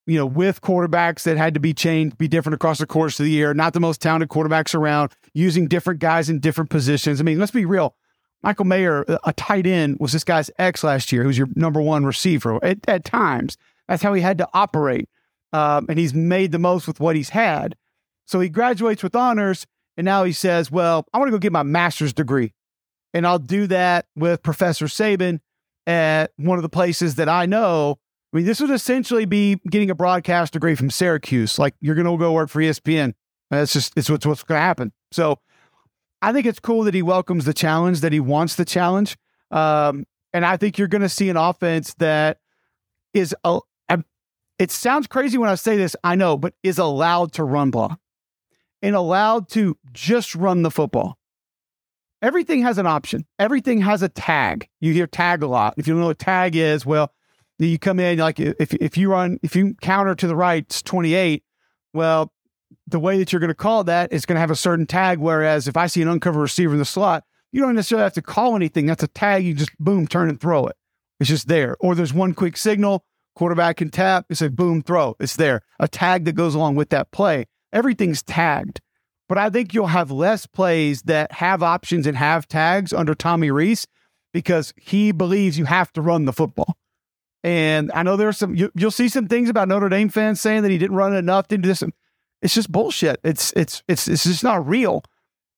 you 0.08 0.18
know, 0.18 0.26
with 0.26 0.62
quarterbacks 0.62 1.24
that 1.24 1.38
had 1.38 1.54
to 1.54 1.60
be 1.60 1.74
changed, 1.74 2.18
be 2.18 2.28
different 2.28 2.56
across 2.56 2.80
the 2.80 2.88
course 2.88 3.20
of 3.20 3.26
the 3.26 3.32
year, 3.32 3.54
not 3.54 3.74
the 3.74 3.80
most 3.80 4.02
talented 4.02 4.30
quarterbacks 4.30 4.74
around, 4.74 5.12
using 5.34 5.68
different 5.68 6.00
guys 6.00 6.30
in 6.30 6.40
different 6.40 6.70
positions. 6.70 7.20
I 7.20 7.24
mean, 7.24 7.38
let's 7.38 7.52
be 7.52 7.66
real. 7.66 7.96
Michael 8.44 8.66
Mayer, 8.66 9.04
a 9.24 9.34
tight 9.34 9.66
end, 9.66 9.98
was 10.00 10.12
this 10.12 10.24
guy's 10.24 10.52
ex 10.60 10.84
last 10.84 11.12
year, 11.12 11.24
who's 11.24 11.38
your 11.38 11.48
number 11.56 11.82
one 11.82 12.06
receiver 12.06 12.64
at, 12.64 12.78
at 12.88 13.04
times. 13.04 13.58
That's 13.88 14.04
how 14.04 14.14
he 14.14 14.22
had 14.22 14.38
to 14.38 14.48
operate. 14.54 15.10
Um, 15.54 15.88
and 15.90 15.98
he's 15.98 16.14
made 16.14 16.52
the 16.52 16.60
most 16.60 16.88
with 16.88 17.00
what 17.00 17.16
he's 17.16 17.30
had. 17.30 17.76
So 18.26 18.40
he 18.40 18.50
graduates 18.50 19.02
with 19.02 19.16
honors, 19.16 19.66
and 19.96 20.06
now 20.06 20.24
he 20.24 20.34
says, 20.34 20.70
Well, 20.70 21.06
I 21.14 21.18
want 21.18 21.30
to 21.30 21.32
go 21.32 21.40
get 21.40 21.52
my 21.54 21.64
master's 21.64 22.14
degree. 22.14 22.54
And 23.14 23.26
I'll 23.26 23.40
do 23.40 23.68
that 23.68 24.06
with 24.16 24.44
Professor 24.44 24.86
Saban 24.86 25.40
at 25.88 26.32
one 26.36 26.60
of 26.60 26.64
the 26.64 26.70
places 26.70 27.16
that 27.16 27.30
I 27.30 27.46
know. 27.46 27.98
I 28.32 28.38
mean, 28.38 28.46
this 28.46 28.60
would 28.60 28.70
essentially 28.70 29.26
be 29.26 29.56
getting 29.70 29.90
a 29.90 29.96
broadcast 29.96 30.54
degree 30.54 30.76
from 30.76 30.90
Syracuse. 30.90 31.58
Like 31.58 31.74
you're 31.80 31.96
going 31.96 32.06
to 32.06 32.18
go 32.18 32.34
work 32.34 32.50
for 32.50 32.62
ESPN. 32.62 33.14
That's 33.50 33.72
just 33.72 33.94
it's 33.96 34.10
what's 34.10 34.26
what's 34.26 34.44
going 34.44 34.60
to 34.60 34.64
happen. 34.64 34.92
So 35.12 35.40
I 36.22 36.34
think 36.34 36.46
it's 36.46 36.60
cool 36.60 36.84
that 36.84 36.94
he 36.94 37.02
welcomes 37.02 37.46
the 37.46 37.54
challenge, 37.54 38.02
that 38.02 38.12
he 38.12 38.20
wants 38.20 38.56
the 38.56 38.66
challenge, 38.66 39.18
um, 39.52 40.06
and 40.34 40.46
I 40.46 40.58
think 40.58 40.78
you're 40.78 40.88
going 40.88 41.02
to 41.02 41.10
see 41.10 41.30
an 41.30 41.38
offense 41.38 41.94
that 41.96 42.40
is 43.14 43.36
a. 43.44 43.60
It 44.60 44.72
sounds 44.72 45.06
crazy 45.06 45.38
when 45.38 45.50
I 45.50 45.56
say 45.56 45.78
this, 45.78 45.96
I 46.04 46.16
know, 46.16 46.36
but 46.36 46.56
is 46.64 46.80
allowed 46.80 47.32
to 47.34 47.44
run 47.44 47.70
block 47.70 48.00
and 48.82 48.96
allowed 48.96 49.50
to 49.50 49.78
just 49.94 50.34
run 50.36 50.64
the 50.64 50.72
football. 50.72 51.18
Everything 52.22 52.64
has 52.64 52.80
an 52.80 52.88
option. 52.88 53.26
Everything 53.38 53.82
has 53.82 54.02
a 54.02 54.10
tag. 54.10 54.68
You 54.80 54.94
hear 54.94 55.06
tag 55.06 55.44
a 55.44 55.48
lot. 55.48 55.76
If 55.78 55.88
you 55.88 55.94
don't 55.94 56.02
know 56.02 56.08
what 56.08 56.18
tag 56.18 56.56
is, 56.56 56.86
well, 56.86 57.14
you 57.60 57.78
come 57.78 58.00
in 58.00 58.18
like 58.18 58.40
if 58.40 58.74
if 58.74 58.98
you 58.98 59.12
run 59.12 59.40
if 59.44 59.56
you 59.56 59.76
counter 59.82 60.16
to 60.16 60.28
the 60.28 60.36
right, 60.36 60.64
it's 60.64 60.82
28. 60.82 61.44
Well, 61.94 62.32
the 62.88 63.00
way 63.00 63.18
that 63.18 63.32
you're 63.32 63.40
going 63.40 63.50
to 63.50 63.56
call 63.56 63.84
that 63.86 64.12
is 64.12 64.26
going 64.26 64.36
to 64.36 64.42
have 64.42 64.52
a 64.52 64.56
certain 64.56 64.86
tag. 64.86 65.20
Whereas 65.20 65.68
if 65.68 65.78
I 65.78 65.88
see 65.88 66.02
an 66.02 66.08
uncovered 66.08 66.42
receiver 66.42 66.74
in 66.74 66.80
the 66.80 66.86
slot, 66.86 67.24
you 67.52 67.62
don't 67.62 67.76
necessarily 67.76 68.04
have 68.04 68.14
to 68.14 68.22
call 68.22 68.56
anything. 68.56 68.86
That's 68.86 69.04
a 69.04 69.08
tag. 69.08 69.46
You 69.46 69.54
just 69.54 69.78
boom, 69.80 70.08
turn 70.08 70.30
and 70.30 70.40
throw 70.40 70.68
it. 70.68 70.76
It's 71.20 71.30
just 71.30 71.48
there. 71.48 71.76
Or 71.80 71.96
there's 71.96 72.14
one 72.14 72.34
quick 72.34 72.58
signal. 72.58 73.04
Quarterback 73.36 73.78
can 73.78 73.90
tap. 73.90 74.26
It's 74.30 74.42
a 74.42 74.50
boom, 74.50 74.82
throw. 74.82 75.16
It's 75.20 75.36
there. 75.36 75.62
A 75.80 75.88
tag 75.88 76.26
that 76.26 76.34
goes 76.34 76.56
along 76.56 76.76
with 76.76 76.90
that 76.90 77.12
play 77.12 77.46
everything's 77.74 78.24
tagged. 78.24 78.82
But 79.30 79.38
I 79.38 79.50
think 79.50 79.74
you'll 79.74 79.88
have 79.88 80.10
less 80.10 80.46
plays 80.46 81.04
that 81.04 81.32
have 81.34 81.62
options 81.62 82.08
and 82.08 82.18
have 82.18 82.48
tags 82.48 82.94
under 82.94 83.14
Tommy 83.14 83.52
Rees 83.52 83.86
because 84.34 84.74
he 84.78 85.12
believes 85.12 85.58
you 85.58 85.66
have 85.66 85.92
to 85.94 86.02
run 86.02 86.26
the 86.26 86.34
football. 86.34 86.78
And 87.44 87.92
I 87.94 88.04
know 88.04 88.16
there's 88.16 88.38
some 88.38 88.56
you, 88.56 88.72
will 88.76 88.92
see 88.92 89.10
some 89.10 89.28
things 89.28 89.50
about 89.50 89.68
Notre 89.68 89.90
Dame 89.90 90.10
fans 90.10 90.42
saying 90.42 90.64
that 90.64 90.72
he 90.72 90.78
didn't 90.78 90.96
run 90.96 91.14
enough, 91.14 91.48
didn't 91.48 91.64
do 91.64 91.70
this. 91.70 91.84
It's 92.42 92.54
just 92.54 92.72
bullshit. 92.72 93.20
It's 93.24 93.52
it's 93.54 93.84
it's 93.88 94.08
it's 94.08 94.24
just 94.24 94.44
not 94.44 94.68
real. 94.68 95.04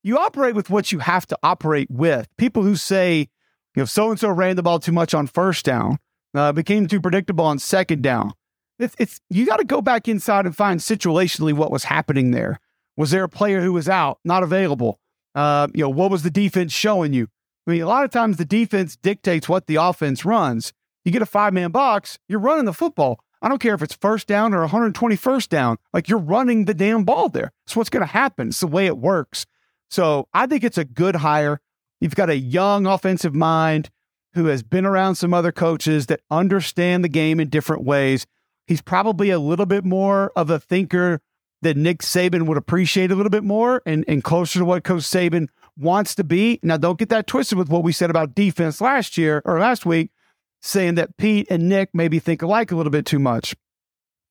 You 0.03 0.17
operate 0.17 0.55
with 0.55 0.69
what 0.69 0.91
you 0.91 0.99
have 0.99 1.27
to 1.27 1.37
operate 1.43 1.89
with. 1.91 2.27
People 2.37 2.63
who 2.63 2.75
say, 2.75 3.27
you 3.75 3.81
know, 3.81 3.85
so 3.85 4.09
and 4.09 4.19
so 4.19 4.29
ran 4.29 4.55
the 4.55 4.63
ball 4.63 4.79
too 4.79 4.93
much 4.93 5.13
on 5.13 5.27
first 5.27 5.65
down, 5.65 5.97
uh, 6.33 6.53
became 6.53 6.87
too 6.87 7.01
predictable 7.01 7.45
on 7.45 7.59
second 7.59 8.01
down. 8.01 8.31
It's, 8.79 8.95
it's 8.97 9.19
you 9.29 9.45
got 9.45 9.57
to 9.57 9.65
go 9.65 9.81
back 9.81 10.07
inside 10.07 10.45
and 10.45 10.55
find 10.55 10.79
situationally 10.79 11.53
what 11.53 11.71
was 11.71 11.83
happening 11.83 12.31
there. 12.31 12.59
Was 12.95 13.11
there 13.11 13.25
a 13.25 13.29
player 13.29 13.61
who 13.61 13.73
was 13.73 13.89
out, 13.89 14.19
not 14.23 14.41
available? 14.41 14.99
Uh, 15.35 15.67
you 15.73 15.81
know, 15.81 15.89
what 15.89 16.11
was 16.11 16.23
the 16.23 16.31
defense 16.31 16.71
showing 16.71 17.13
you? 17.13 17.27
I 17.67 17.71
mean, 17.71 17.81
a 17.81 17.87
lot 17.87 18.05
of 18.05 18.11
times 18.11 18.37
the 18.37 18.45
defense 18.45 18.95
dictates 18.95 19.47
what 19.47 19.67
the 19.67 19.75
offense 19.75 20.25
runs. 20.25 20.73
You 21.05 21.11
get 21.11 21.21
a 21.21 21.25
five 21.25 21.53
man 21.53 21.71
box, 21.71 22.19
you're 22.27 22.39
running 22.39 22.65
the 22.65 22.73
football. 22.73 23.19
I 23.41 23.49
don't 23.49 23.59
care 23.59 23.73
if 23.73 23.81
it's 23.81 23.95
first 23.95 24.27
down 24.27 24.53
or 24.53 24.67
121st 24.67 25.49
down. 25.49 25.77
Like 25.93 26.09
you're 26.09 26.19
running 26.19 26.65
the 26.65 26.73
damn 26.73 27.03
ball 27.03 27.29
there. 27.29 27.51
It's 27.65 27.75
what's 27.75 27.89
going 27.89 28.05
to 28.05 28.11
happen. 28.11 28.49
It's 28.49 28.59
the 28.59 28.67
way 28.67 28.85
it 28.85 28.97
works. 28.97 29.45
So 29.89 30.27
I 30.33 30.45
think 30.45 30.63
it's 30.63 30.77
a 30.77 30.85
good 30.85 31.17
hire. 31.17 31.61
You've 31.99 32.15
got 32.15 32.29
a 32.29 32.37
young 32.37 32.85
offensive 32.85 33.33
mind 33.33 33.89
who 34.33 34.45
has 34.45 34.61
been 34.63 34.85
around 34.85 35.15
some 35.15 35.33
other 35.33 35.51
coaches 35.51 36.05
that 36.07 36.21
understand 36.29 37.03
the 37.03 37.09
game 37.09 37.39
in 37.39 37.49
different 37.49 37.83
ways. 37.83 38.25
He's 38.67 38.81
probably 38.81 39.31
a 39.31 39.39
little 39.39 39.65
bit 39.65 39.83
more 39.83 40.31
of 40.35 40.49
a 40.49 40.59
thinker 40.59 41.21
that 41.61 41.75
Nick 41.75 41.99
Saban 41.99 42.45
would 42.45 42.57
appreciate 42.57 43.11
a 43.11 43.15
little 43.15 43.31
bit 43.31 43.43
more 43.43 43.81
and, 43.85 44.05
and 44.07 44.23
closer 44.23 44.59
to 44.59 44.65
what 44.65 44.83
Coach 44.83 45.01
Saban 45.01 45.47
wants 45.75 46.15
to 46.15 46.23
be. 46.23 46.59
Now, 46.61 46.77
don't 46.77 46.99
get 46.99 47.09
that 47.09 47.27
twisted 47.27 47.57
with 47.57 47.69
what 47.69 47.83
we 47.83 47.91
said 47.91 48.09
about 48.09 48.35
defense 48.35 48.79
last 48.79 49.17
year 49.17 49.41
or 49.45 49.59
last 49.59 49.85
week. 49.85 50.11
Saying 50.61 50.95
that 50.95 51.17
Pete 51.17 51.47
and 51.49 51.69
Nick 51.69 51.89
maybe 51.93 52.19
think 52.19 52.41
alike 52.41 52.71
a 52.71 52.75
little 52.75 52.91
bit 52.91 53.05
too 53.05 53.19
much. 53.19 53.55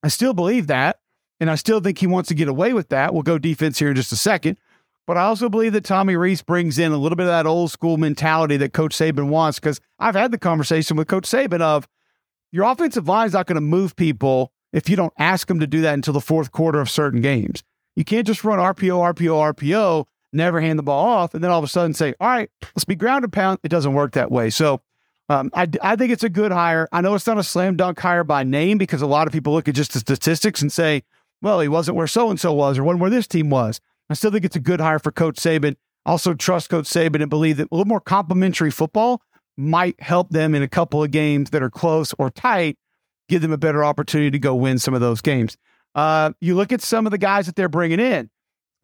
I 0.03 0.09
still 0.09 0.35
believe 0.35 0.67
that. 0.67 0.99
And 1.41 1.51
I 1.51 1.55
still 1.55 1.81
think 1.81 1.99
he 1.99 2.07
wants 2.07 2.29
to 2.29 2.35
get 2.35 2.49
away 2.49 2.73
with 2.73 2.89
that. 2.89 3.15
We'll 3.15 3.23
go 3.23 3.39
defense 3.39 3.79
here 3.79 3.91
in 3.91 3.97
just 3.97 4.13
a 4.13 4.17
second. 4.17 4.59
But 5.07 5.17
I 5.17 5.23
also 5.23 5.49
believe 5.49 5.73
that 5.73 5.85
Tommy 5.85 6.17
Rees 6.17 6.43
brings 6.43 6.79
in 6.79 6.93
a 6.93 6.99
little 6.99 7.17
bit 7.17 7.25
of 7.25 7.31
that 7.31 7.47
old 7.47 7.71
school 7.71 7.97
mentality 7.97 8.57
that 8.59 8.73
Coach 8.73 8.95
Saban 8.95 9.29
wants. 9.29 9.59
Because 9.59 9.81
I've 9.99 10.15
had 10.15 10.33
the 10.33 10.39
conversation 10.39 10.97
with 10.97 11.09
Coach 11.09 11.25
Saban 11.25 11.61
of 11.61 11.89
your 12.53 12.65
offensive 12.65 13.09
line 13.09 13.27
is 13.27 13.33
not 13.33 13.47
going 13.47 13.55
to 13.55 13.61
move 13.61 13.97
people 13.97 14.53
if 14.73 14.89
you 14.89 14.97
don't 14.97 15.13
ask 15.19 15.49
them 15.49 15.61
to 15.61 15.67
do 15.67 15.81
that 15.83 15.95
until 15.95 16.13
the 16.13 16.21
fourth 16.21 16.53
quarter 16.53 16.81
of 16.81 16.91
certain 16.91 17.21
games. 17.21 17.63
You 17.97 18.05
can't 18.05 18.27
just 18.27 18.45
run 18.45 18.59
RPO, 18.59 19.15
RPO, 19.15 19.55
RPO, 19.55 20.07
never 20.33 20.61
hand 20.61 20.79
the 20.79 20.83
ball 20.83 21.07
off, 21.07 21.35
and 21.35 21.43
then 21.43 21.51
all 21.51 21.59
of 21.59 21.65
a 21.65 21.69
sudden 21.69 21.95
say, 21.95 22.15
all 22.21 22.29
right, 22.29 22.51
let's 22.75 22.85
be 22.85 22.95
ground 22.95 23.25
and 23.25 23.33
pound. 23.33 23.59
It 23.63 23.69
doesn't 23.69 23.95
work 23.95 24.13
that 24.13 24.31
way. 24.31 24.51
So 24.51 24.81
um, 25.29 25.51
I, 25.55 25.69
I 25.83 25.97
think 25.97 26.13
it's 26.13 26.25
a 26.25 26.29
good 26.29 26.53
hire. 26.53 26.89
I 26.91 27.01
know 27.01 27.15
it's 27.15 27.27
not 27.27 27.39
a 27.39 27.43
slam 27.43 27.77
dunk 27.77 27.99
hire 28.01 28.25
by 28.25 28.45
name 28.45 28.79
because 28.79 29.03
a 29.03 29.07
lot 29.07 29.27
of 29.27 29.33
people 29.33 29.53
look 29.53 29.69
at 29.69 29.75
just 29.75 29.93
the 29.93 30.01
statistics 30.01 30.63
and 30.63 30.73
say, 30.73 31.03
well, 31.43 31.61
he 31.61 31.69
wasn't 31.69 31.97
where 31.97 32.07
so 32.07 32.31
and 32.31 32.41
so 32.41 32.53
was 32.53 32.79
or 32.79 32.85
wasn't 32.85 33.01
where 33.01 33.11
this 33.11 33.27
team 33.27 33.51
was. 33.51 33.81
I 34.11 34.15
still 34.15 34.31
think 34.31 34.45
it's 34.45 34.57
a 34.57 34.61
good 34.61 34.81
hire 34.81 34.99
for 34.99 35.13
Coach 35.13 35.37
Saban. 35.37 35.77
Also, 36.07 36.33
trust 36.33 36.71
Coach 36.71 36.87
Saban 36.87 37.21
and 37.21 37.29
believe 37.29 37.59
that 37.59 37.69
a 37.71 37.75
little 37.75 37.87
more 37.87 38.01
complementary 38.01 38.71
football 38.71 39.21
might 39.59 40.01
help 40.01 40.31
them 40.31 40.55
in 40.55 40.63
a 40.63 40.69
couple 40.69 41.03
of 41.03 41.11
games 41.11 41.51
that 41.51 41.63
are 41.63 41.71
close 41.71 42.15
or 42.19 42.31
tight, 42.31 42.79
give 43.29 43.43
them 43.43 43.53
a 43.53 43.59
better 43.59 43.85
opportunity 43.85 44.31
to 44.31 44.39
go 44.39 44.55
win 44.55 44.79
some 44.79 44.95
of 44.95 45.01
those 45.01 45.21
games. 45.21 45.59
Uh, 45.95 46.31
you 46.41 46.55
look 46.55 46.73
at 46.73 46.81
some 46.81 47.07
of 47.07 47.11
the 47.11 47.19
guys 47.19 47.47
that 47.47 47.57
they're 47.57 47.69
bringing 47.69 48.01
in. 48.01 48.31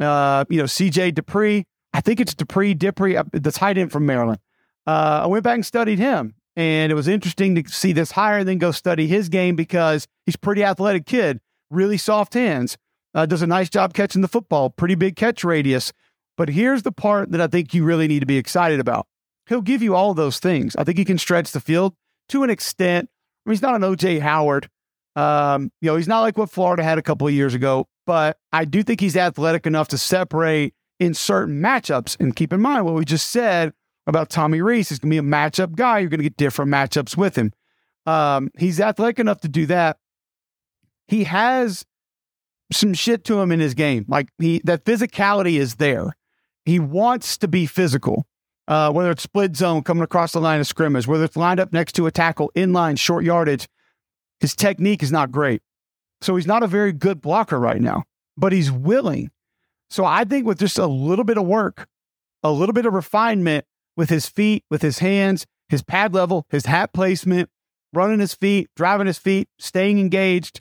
Uh, 0.00 0.44
you 0.48 0.58
know, 0.58 0.64
CJ 0.64 1.12
Dippre. 1.12 1.64
I 1.92 2.00
think 2.00 2.18
it's 2.18 2.34
Dupree 2.34 2.74
Dippre, 2.74 3.16
uh, 3.16 3.24
the 3.32 3.52
tight 3.52 3.78
end 3.78 3.92
from 3.92 4.04
Maryland. 4.04 4.40
Uh, 4.86 5.22
I 5.24 5.26
went 5.26 5.44
back 5.44 5.54
and 5.54 5.66
studied 5.66 5.98
him, 5.98 6.34
and 6.56 6.92
it 6.92 6.94
was 6.94 7.08
interesting 7.08 7.54
to 7.54 7.68
see 7.70 7.92
this 7.92 8.12
hire 8.12 8.38
and 8.38 8.48
then 8.48 8.58
go 8.58 8.70
study 8.70 9.06
his 9.06 9.28
game 9.28 9.56
because 9.56 10.06
he's 10.26 10.36
pretty 10.36 10.62
athletic 10.62 11.06
kid, 11.06 11.40
really 11.70 11.96
soft 11.96 12.34
hands, 12.34 12.76
uh, 13.14 13.26
does 13.26 13.42
a 13.42 13.46
nice 13.46 13.70
job 13.70 13.94
catching 13.94 14.22
the 14.22 14.28
football, 14.28 14.70
pretty 14.70 14.94
big 14.94 15.16
catch 15.16 15.44
radius. 15.44 15.92
But 16.36 16.48
here's 16.48 16.82
the 16.82 16.92
part 16.92 17.30
that 17.30 17.40
I 17.40 17.46
think 17.46 17.72
you 17.72 17.84
really 17.84 18.08
need 18.08 18.20
to 18.20 18.26
be 18.26 18.38
excited 18.38 18.80
about. 18.80 19.06
He'll 19.46 19.62
give 19.62 19.82
you 19.82 19.94
all 19.94 20.14
those 20.14 20.38
things. 20.38 20.74
I 20.76 20.84
think 20.84 20.98
he 20.98 21.04
can 21.04 21.18
stretch 21.18 21.52
the 21.52 21.60
field 21.60 21.94
to 22.30 22.42
an 22.42 22.50
extent. 22.50 23.08
I 23.44 23.50
mean, 23.50 23.54
he's 23.54 23.62
not 23.62 23.74
an 23.74 23.82
OJ 23.82 24.20
Howard. 24.20 24.68
Um, 25.16 25.70
you 25.80 25.90
know, 25.90 25.96
he's 25.96 26.08
not 26.08 26.22
like 26.22 26.36
what 26.36 26.50
Florida 26.50 26.82
had 26.82 26.98
a 26.98 27.02
couple 27.02 27.26
of 27.26 27.32
years 27.32 27.54
ago, 27.54 27.86
but 28.04 28.36
I 28.52 28.64
do 28.64 28.82
think 28.82 29.00
he's 29.00 29.16
athletic 29.16 29.66
enough 29.66 29.88
to 29.88 29.98
separate 29.98 30.74
in 30.98 31.14
certain 31.14 31.60
matchups. 31.60 32.18
And 32.18 32.34
keep 32.34 32.52
in 32.52 32.60
mind 32.60 32.84
what 32.84 32.94
we 32.94 33.04
just 33.04 33.30
said 33.30 33.72
about 34.06 34.30
Tommy 34.30 34.60
Rees. 34.60 34.88
He's 34.88 34.98
going 34.98 35.10
to 35.10 35.14
be 35.14 35.26
a 35.26 35.30
matchup 35.30 35.74
guy. 35.74 35.98
You're 35.98 36.10
going 36.10 36.18
to 36.18 36.24
get 36.24 36.36
different 36.36 36.70
matchups 36.70 37.16
with 37.16 37.36
him. 37.36 37.52
Um, 38.06 38.50
he's 38.58 38.80
athletic 38.80 39.18
enough 39.18 39.40
to 39.40 39.48
do 39.48 39.66
that. 39.66 39.98
He 41.08 41.24
has 41.24 41.84
some 42.72 42.94
shit 42.94 43.24
to 43.24 43.40
him 43.40 43.52
in 43.52 43.60
his 43.60 43.74
game. 43.74 44.04
Like 44.08 44.28
he, 44.38 44.60
that 44.64 44.84
physicality 44.84 45.58
is 45.58 45.76
there. 45.76 46.16
He 46.64 46.78
wants 46.78 47.38
to 47.38 47.48
be 47.48 47.66
physical 47.66 48.26
uh, 48.68 48.90
whether 48.90 49.10
it's 49.10 49.22
split 49.22 49.56
zone 49.56 49.82
coming 49.82 50.02
across 50.02 50.32
the 50.32 50.40
line 50.40 50.60
of 50.60 50.66
scrimmage, 50.66 51.06
whether 51.06 51.24
it's 51.24 51.36
lined 51.36 51.60
up 51.60 51.72
next 51.72 51.92
to 51.94 52.06
a 52.06 52.10
tackle, 52.10 52.50
inline, 52.56 52.98
short 52.98 53.24
yardage, 53.24 53.68
his 54.40 54.54
technique 54.54 55.02
is 55.02 55.12
not 55.12 55.30
great. 55.30 55.62
So 56.20 56.36
he's 56.36 56.46
not 56.46 56.62
a 56.62 56.66
very 56.66 56.92
good 56.92 57.20
blocker 57.20 57.58
right 57.58 57.80
now, 57.80 58.04
but 58.36 58.52
he's 58.52 58.70
willing. 58.70 59.30
So 59.90 60.04
I 60.04 60.24
think 60.24 60.46
with 60.46 60.58
just 60.58 60.78
a 60.78 60.86
little 60.86 61.24
bit 61.24 61.36
of 61.36 61.44
work, 61.44 61.86
a 62.42 62.50
little 62.50 62.72
bit 62.72 62.86
of 62.86 62.94
refinement 62.94 63.66
with 63.96 64.10
his 64.10 64.26
feet, 64.26 64.64
with 64.70 64.82
his 64.82 64.98
hands, 64.98 65.46
his 65.68 65.82
pad 65.82 66.14
level, 66.14 66.46
his 66.50 66.66
hat 66.66 66.92
placement, 66.92 67.50
running 67.92 68.20
his 68.20 68.34
feet, 68.34 68.68
driving 68.76 69.06
his 69.06 69.18
feet, 69.18 69.48
staying 69.58 69.98
engaged, 69.98 70.60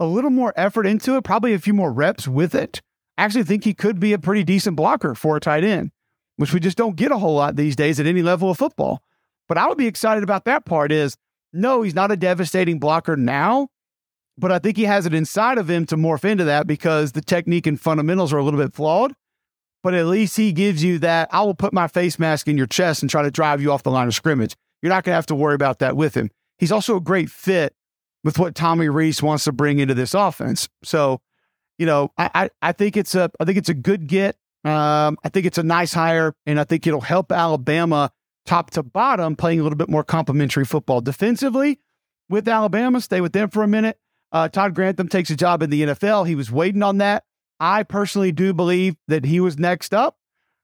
a 0.00 0.06
little 0.06 0.30
more 0.30 0.52
effort 0.56 0.86
into 0.86 1.16
it, 1.16 1.24
probably 1.24 1.54
a 1.54 1.58
few 1.58 1.74
more 1.74 1.92
reps 1.92 2.26
with 2.26 2.54
it. 2.54 2.80
I 3.16 3.24
actually 3.24 3.44
think 3.44 3.64
he 3.64 3.74
could 3.74 4.00
be 4.00 4.12
a 4.12 4.18
pretty 4.18 4.42
decent 4.42 4.76
blocker 4.76 5.14
for 5.14 5.36
a 5.36 5.40
tight 5.40 5.64
end 5.64 5.92
which 6.36 6.52
we 6.52 6.60
just 6.60 6.76
don't 6.76 6.96
get 6.96 7.12
a 7.12 7.18
whole 7.18 7.34
lot 7.34 7.56
these 7.56 7.76
days 7.76 8.00
at 8.00 8.06
any 8.06 8.22
level 8.22 8.50
of 8.50 8.58
football. 8.58 9.02
But 9.48 9.58
I 9.58 9.68
would 9.68 9.78
be 9.78 9.86
excited 9.86 10.24
about 10.24 10.44
that 10.46 10.64
part 10.64 10.90
is 10.90 11.16
no, 11.52 11.82
he's 11.82 11.94
not 11.94 12.10
a 12.10 12.16
devastating 12.16 12.78
blocker 12.78 13.16
now, 13.16 13.68
but 14.36 14.50
I 14.50 14.58
think 14.58 14.76
he 14.76 14.84
has 14.84 15.06
it 15.06 15.14
inside 15.14 15.58
of 15.58 15.70
him 15.70 15.86
to 15.86 15.96
morph 15.96 16.24
into 16.24 16.44
that 16.44 16.66
because 16.66 17.12
the 17.12 17.20
technique 17.20 17.66
and 17.66 17.80
fundamentals 17.80 18.32
are 18.32 18.38
a 18.38 18.42
little 18.42 18.58
bit 18.58 18.74
flawed. 18.74 19.12
But 19.84 19.92
at 19.92 20.06
least 20.06 20.38
he 20.38 20.50
gives 20.50 20.82
you 20.82 20.98
that 21.00 21.28
I 21.30 21.42
will 21.42 21.54
put 21.54 21.74
my 21.74 21.88
face 21.88 22.18
mask 22.18 22.48
in 22.48 22.56
your 22.56 22.66
chest 22.66 23.02
and 23.02 23.10
try 23.10 23.22
to 23.22 23.30
drive 23.30 23.60
you 23.60 23.70
off 23.70 23.82
the 23.82 23.90
line 23.90 24.08
of 24.08 24.14
scrimmage. 24.14 24.56
You're 24.80 24.88
not 24.88 25.04
going 25.04 25.12
to 25.12 25.16
have 25.16 25.26
to 25.26 25.34
worry 25.34 25.54
about 25.54 25.78
that 25.80 25.94
with 25.94 26.14
him. 26.16 26.30
He's 26.58 26.72
also 26.72 26.96
a 26.96 27.00
great 27.02 27.28
fit 27.28 27.74
with 28.24 28.38
what 28.38 28.54
Tommy 28.54 28.88
Rees 28.88 29.22
wants 29.22 29.44
to 29.44 29.52
bring 29.52 29.80
into 29.80 29.92
this 29.92 30.14
offense. 30.14 30.70
So, 30.82 31.20
you 31.76 31.84
know, 31.84 32.10
I, 32.16 32.30
I, 32.34 32.50
I 32.62 32.72
think 32.72 32.96
it's 32.96 33.14
a 33.14 33.30
I 33.38 33.44
think 33.44 33.58
it's 33.58 33.68
a 33.68 33.74
good 33.74 34.06
get. 34.06 34.36
Um, 34.64 35.18
I 35.22 35.28
think 35.28 35.44
it's 35.44 35.58
a 35.58 35.62
nice 35.62 35.92
hire, 35.92 36.34
and 36.46 36.58
I 36.58 36.64
think 36.64 36.86
it'll 36.86 37.02
help 37.02 37.30
Alabama 37.30 38.10
top 38.46 38.70
to 38.70 38.82
bottom 38.82 39.36
playing 39.36 39.60
a 39.60 39.62
little 39.62 39.76
bit 39.76 39.90
more 39.90 40.02
complementary 40.02 40.64
football 40.64 41.02
defensively 41.02 41.78
with 42.30 42.48
Alabama. 42.48 43.02
Stay 43.02 43.20
with 43.20 43.34
them 43.34 43.50
for 43.50 43.62
a 43.62 43.68
minute. 43.68 43.98
Uh, 44.32 44.48
Todd 44.48 44.74
Grantham 44.74 45.10
takes 45.10 45.28
a 45.28 45.36
job 45.36 45.62
in 45.62 45.68
the 45.68 45.82
NFL. 45.82 46.26
He 46.26 46.34
was 46.34 46.50
waiting 46.50 46.82
on 46.82 46.96
that. 46.98 47.24
I 47.60 47.82
personally 47.82 48.32
do 48.32 48.52
believe 48.52 48.96
that 49.08 49.24
he 49.24 49.40
was 49.40 49.58
next 49.58 49.94
up 49.94 50.16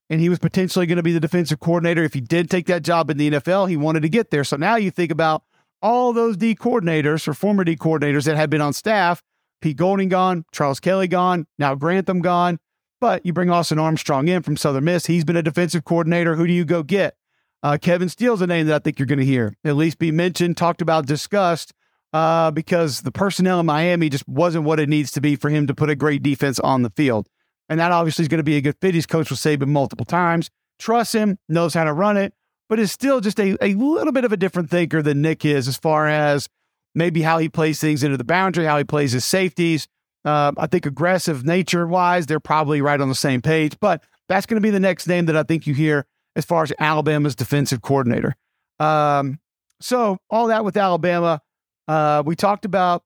and 0.09 0.21
he 0.21 0.29
was 0.29 0.39
potentially 0.39 0.87
going 0.87 0.97
to 0.97 1.03
be 1.03 1.13
the 1.13 1.21
defensive 1.21 1.61
coordinator. 1.61 2.03
If 2.03 2.15
he 2.15 2.21
did 2.21 2.51
take 2.51 2.67
that 2.67 2.83
job 2.83 3.11
in 3.11 3.17
the 3.17 3.31
NFL, 3.31 3.69
he 3.69 3.77
wanted 3.77 4.03
to 4.03 4.09
get 4.09 4.31
there. 4.31 4.45
So 4.45 4.57
now 4.57 4.77
you 4.77 4.91
think 4.91 5.13
about 5.13 5.45
all 5.83 6.13
those 6.13 6.37
D 6.37 6.55
coordinators 6.55 7.27
or 7.27 7.35
former 7.35 7.65
D 7.65 7.77
coordinators 7.77 8.25
that 8.25 8.37
had 8.37 8.51
been 8.51 8.61
on 8.61 8.73
staff 8.73 9.23
Pete 9.61 9.77
Golding 9.77 10.09
gone, 10.09 10.45
Charles 10.53 10.81
Kelly 10.81 11.09
gone, 11.09 11.47
now 11.59 11.75
Grantham 11.75 12.21
gone. 12.21 12.59
But 13.01 13.25
you 13.25 13.33
bring 13.33 13.51
Austin 13.51 13.79
Armstrong 13.79 14.29
in 14.29 14.43
from 14.43 14.59
Southern 14.59 14.85
Miss. 14.85 15.07
He's 15.07 15.25
been 15.25 15.37
a 15.37 15.43
defensive 15.43 15.85
coordinator. 15.85 16.37
Who 16.37 16.47
do 16.47 16.53
you 16.53 16.67
go 16.67 16.83
get? 16.83 17.17
Uh, 17.63 17.79
Kevin 17.81 18.09
Steele's 18.11 18.43
a 18.43 18.47
name 18.47 18.67
that 18.67 18.75
I 18.75 18.79
think 18.79 18.99
you're 18.99 19.07
going 19.07 19.19
to 19.19 19.25
hear 19.25 19.55
at 19.65 19.77
least 19.77 19.99
be 19.99 20.11
mentioned, 20.11 20.57
talked 20.57 20.83
about, 20.83 21.07
discussed, 21.07 21.73
uh, 22.13 22.51
because 22.51 23.03
the 23.03 23.13
personnel 23.13 23.61
in 23.61 23.67
Miami 23.67 24.09
just 24.09 24.27
wasn't 24.29 24.65
what 24.65 24.81
it 24.81 24.89
needs 24.89 25.11
to 25.13 25.21
be 25.21 25.37
for 25.37 25.51
him 25.51 25.67
to 25.67 25.75
put 25.75 25.91
a 25.91 25.95
great 25.95 26.23
defense 26.23 26.59
on 26.61 26.83
the 26.83 26.91
field. 26.91 27.29
And 27.69 27.79
that 27.79 27.93
obviously 27.93 28.23
is 28.23 28.29
going 28.29 28.39
to 28.39 28.45
be 28.45 28.57
a 28.57 28.61
good 28.61 28.77
fit. 28.81 28.95
His 28.95 29.07
coach 29.07 29.31
will 29.31 29.35
with 29.35 29.41
Saban 29.41 29.69
multiple 29.69 30.07
times. 30.07 30.51
Trust 30.79 31.15
him, 31.15 31.39
knows 31.49 31.75
how 31.75 31.85
to 31.85 31.93
run 31.93 32.17
it, 32.17 32.35
but 32.69 32.81
is 32.81 32.91
still 32.91 33.21
just 33.21 33.39
a, 33.39 33.57
a 33.65 33.75
little 33.75 34.13
bit 34.13 34.25
of 34.25 34.33
a 34.33 34.37
different 34.37 34.71
thinker 34.71 35.03
than 35.03 35.23
Nick 35.23 35.45
is 35.45 35.69
as 35.69 35.77
far 35.77 36.09
as 36.09 36.49
maybe 36.95 37.23
how 37.23 37.39
he 37.39 37.49
plays 37.49 37.81
things 37.81 38.03
into 38.03 38.17
the 38.17 38.25
boundary, 38.25 38.65
how 38.65 38.79
he 38.79 38.85
plays 38.85 39.13
his 39.13 39.25
safeties, 39.25 39.87
uh, 40.25 40.53
I 40.57 40.67
think 40.67 40.87
aggressive 40.87 41.45
nature 41.45 41.87
wise, 41.87 42.27
they're 42.27 42.41
probably 42.41 42.83
right 42.83 43.01
on 43.01 43.09
the 43.09 43.15
same 43.15 43.41
page. 43.41 43.79
But 43.81 44.03
that's 44.29 44.47
going 44.47 44.61
to 44.61 44.67
be 44.67 44.71
the 44.71 44.81
next 44.81 45.07
name 45.07 45.27
that 45.27 45.37
I 45.37 45.43
think 45.43 45.67
you 45.67 45.75
hear 45.75 46.07
as 46.37 46.45
far 46.45 46.63
as 46.63 46.73
Alabama's 46.79 47.35
defensive 47.35 47.83
coordinator. 47.83 48.35
Um, 48.79 49.39
so 49.81 50.19
all 50.29 50.49
that 50.49 50.65
with 50.65 50.77
Alabama, 50.77 51.41
uh, 51.91 52.23
we 52.25 52.37
talked 52.37 52.65
about 52.65 53.03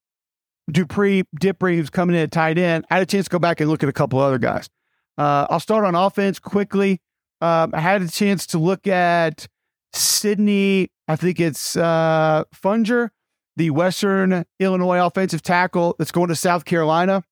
Dupree, 0.70 1.24
Dippre, 1.40 1.76
who's 1.76 1.90
coming 1.90 2.16
in 2.16 2.22
at 2.22 2.32
tight 2.32 2.58
end. 2.58 2.84
I 2.90 2.94
had 2.94 3.02
a 3.02 3.06
chance 3.06 3.26
to 3.26 3.30
go 3.30 3.38
back 3.38 3.60
and 3.60 3.70
look 3.70 3.82
at 3.82 3.88
a 3.88 3.92
couple 3.92 4.18
other 4.18 4.38
guys. 4.38 4.68
Uh, 5.16 5.46
I'll 5.48 5.60
start 5.60 5.84
on 5.84 5.94
offense 5.94 6.38
quickly. 6.38 7.00
Um, 7.40 7.72
I 7.74 7.80
had 7.80 8.02
a 8.02 8.08
chance 8.08 8.46
to 8.48 8.58
look 8.58 8.86
at 8.86 9.46
Sydney. 9.92 10.90
I 11.08 11.16
think 11.16 11.40
it's 11.40 11.76
uh, 11.76 12.44
Fungier 12.54 13.10
the 13.56 13.70
Western 13.70 14.44
Illinois 14.58 15.04
offensive 15.04 15.42
tackle 15.42 15.94
that's 15.98 16.10
going 16.10 16.28
to 16.28 16.36
South 16.36 16.64
Carolina. 16.64 17.22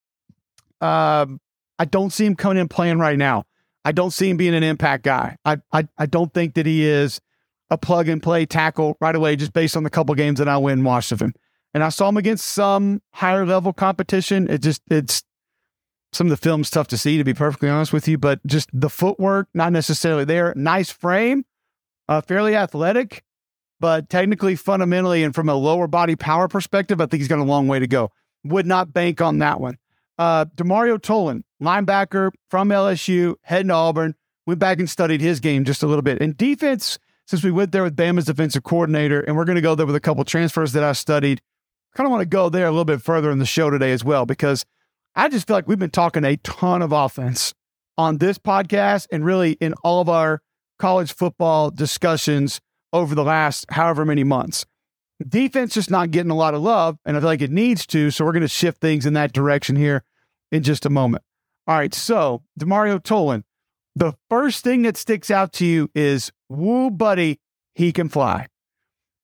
Um, 0.81 1.41
I 1.79 1.85
don't 1.85 2.13
see 2.13 2.27
him 2.27 2.37
coming 2.37 2.59
in 2.59 2.69
playing 2.69 2.99
right 2.99 3.19
now. 3.19 3.45
I 3.85 3.93
don't 3.93 4.13
see 4.13 4.31
him 4.31 4.37
being 4.37 4.55
an 4.55 4.63
impact 4.63 5.03
guy. 5.05 5.37
I, 5.45 5.59
I, 5.73 5.89
I 5.99 6.07
don't 6.07 6.33
think 6.33 6.55
that 6.55 6.67
he 6.67 6.87
is 6.87 7.21
a 7.73 7.79
plug 7.79 8.09
and 8.09 8.23
play 8.23 8.47
tackle 8.47 8.97
right 9.01 9.15
away, 9.15 9.35
just 9.37 9.53
based 9.53 9.77
on 9.77 9.83
the 9.83 9.91
couple 9.91 10.15
games 10.15 10.39
that 10.39 10.49
I 10.49 10.59
went 10.59 10.79
and 10.79 10.85
watched 10.85 11.13
of 11.13 11.21
him. 11.21 11.35
And 11.75 11.83
I 11.83 11.89
saw 11.89 12.09
him 12.09 12.17
against 12.17 12.47
some 12.49 13.03
higher 13.13 13.47
level 13.47 13.73
competition. 13.73 14.49
It 14.49 14.63
just, 14.63 14.83
it's 14.91 15.25
some 16.13 16.27
of 16.27 16.31
the 16.31 16.37
film's 16.37 16.71
tough 16.71 16.89
to 16.89 16.99
see, 16.99 17.19
to 17.19 17.25
be 17.25 17.35
perfectly 17.35 17.69
honest 17.69 17.93
with 17.93 18.07
you, 18.07 18.19
but 18.19 18.47
just 18.47 18.69
the 18.73 18.91
footwork, 18.91 19.49
not 19.55 19.73
necessarily 19.73 20.25
there. 20.25 20.53
Nice 20.55 20.91
frame, 20.91 21.45
uh, 22.09 22.21
fairly 22.21 22.55
athletic 22.55 23.25
but 23.83 24.09
technically, 24.09 24.55
fundamentally, 24.55 25.25
and 25.25 25.35
from 25.35 25.49
a 25.49 25.57
lower 25.57 25.89
body 25.89 26.15
power 26.15 26.47
perspective, 26.47 27.01
I 27.01 27.07
think 27.07 27.21
he's 27.21 27.27
got 27.27 27.41
a 27.41 27.43
long 27.43 27.67
way 27.67 27.81
to 27.81 27.89
go. 27.89 28.13
Would 28.45 28.65
not 28.65 28.93
bank 28.93 29.21
on 29.21 29.39
that 29.39 29.61
one. 29.61 29.77
Uh, 30.17 30.45
Demario 30.55 30.99
Tolan, 30.99 31.43
linebacker 31.61 32.31
from 32.49 32.69
LSU, 32.69 33.35
heading 33.43 33.69
to 33.69 33.75
Auburn, 33.75 34.15
went 34.47 34.61
back 34.61 34.79
and 34.79 34.89
studied 34.89 35.21
his 35.21 35.41
game 35.41 35.65
just 35.65 35.83
a 35.83 35.89
little 35.89 36.03
bit. 36.03 36.23
And 36.23 36.37
defense, 36.37 37.01
since 37.33 37.43
we 37.43 37.51
went 37.51 37.73
there 37.73 37.83
with 37.83 37.97
Bama's 37.97 38.27
defensive 38.27 38.63
coordinator, 38.63 39.23
and 39.23 39.35
we're 39.35 39.47
going 39.47 39.57
to 39.57 39.63
go 39.63 39.75
there 39.75 39.87
with 39.87 39.95
a 39.95 40.01
couple 40.01 40.23
transfers 40.23 40.75
that 40.75 40.85
I 40.85 40.93
studied, 40.93 41.41
kind 41.95 42.07
of 42.07 42.11
want 42.11 42.21
to 42.21 42.27
go 42.27 42.51
there 42.51 42.67
a 42.67 42.71
little 42.71 42.85
bit 42.85 43.01
further 43.01 43.31
in 43.31 43.39
the 43.39 43.47
show 43.47 43.71
today 43.71 43.91
as 43.93 44.05
well, 44.05 44.27
because 44.27 44.67
I 45.15 45.31
just 45.31 45.47
feel 45.47 45.57
like 45.57 45.67
we've 45.67 45.79
been 45.79 45.89
talking 45.89 46.25
a 46.25 46.37
ton 46.37 46.83
of 46.83 46.93
offense 46.93 47.55
on 47.97 48.19
this 48.19 48.37
podcast 48.37 49.07
and 49.11 49.25
really 49.25 49.53
in 49.53 49.73
all 49.83 50.03
of 50.03 50.11
our 50.11 50.43
college 50.79 51.15
football 51.15 51.71
discussions 51.71 52.61
over 52.93 53.15
the 53.15 53.25
last 53.25 53.65
however 53.71 54.05
many 54.05 54.25
months. 54.25 54.67
Defense 55.27 55.73
just 55.73 55.91
not 55.91 56.11
getting 56.11 56.31
a 56.31 56.37
lot 56.37 56.53
of 56.53 56.61
love, 56.61 56.99
and 57.07 57.17
I 57.17 57.21
feel 57.21 57.31
like 57.31 57.41
it 57.41 57.51
needs 57.51 57.87
to. 57.87 58.11
So 58.11 58.27
we're 58.27 58.33
going 58.33 58.43
to 58.43 58.49
shift 58.49 58.83
things 58.83 59.07
in 59.07 59.15
that 59.15 59.33
direction 59.33 59.75
here 59.75 60.05
in 60.51 60.63
just 60.63 60.85
a 60.85 60.91
moment. 60.91 61.25
All 61.67 61.79
right, 61.79 61.95
so 61.95 62.43
Demario 62.61 63.03
Tolan, 63.03 63.45
the 63.95 64.15
first 64.31 64.65
thing 64.65 64.83
that 64.83 64.97
sticks 64.97 65.31
out 65.31 65.53
to 65.55 65.67
you 65.67 65.91
is, 65.95 66.33
woo, 66.49 66.91
buddy, 66.91 67.41
he 67.75 67.93
can 67.93 68.09
fly. 68.09 68.47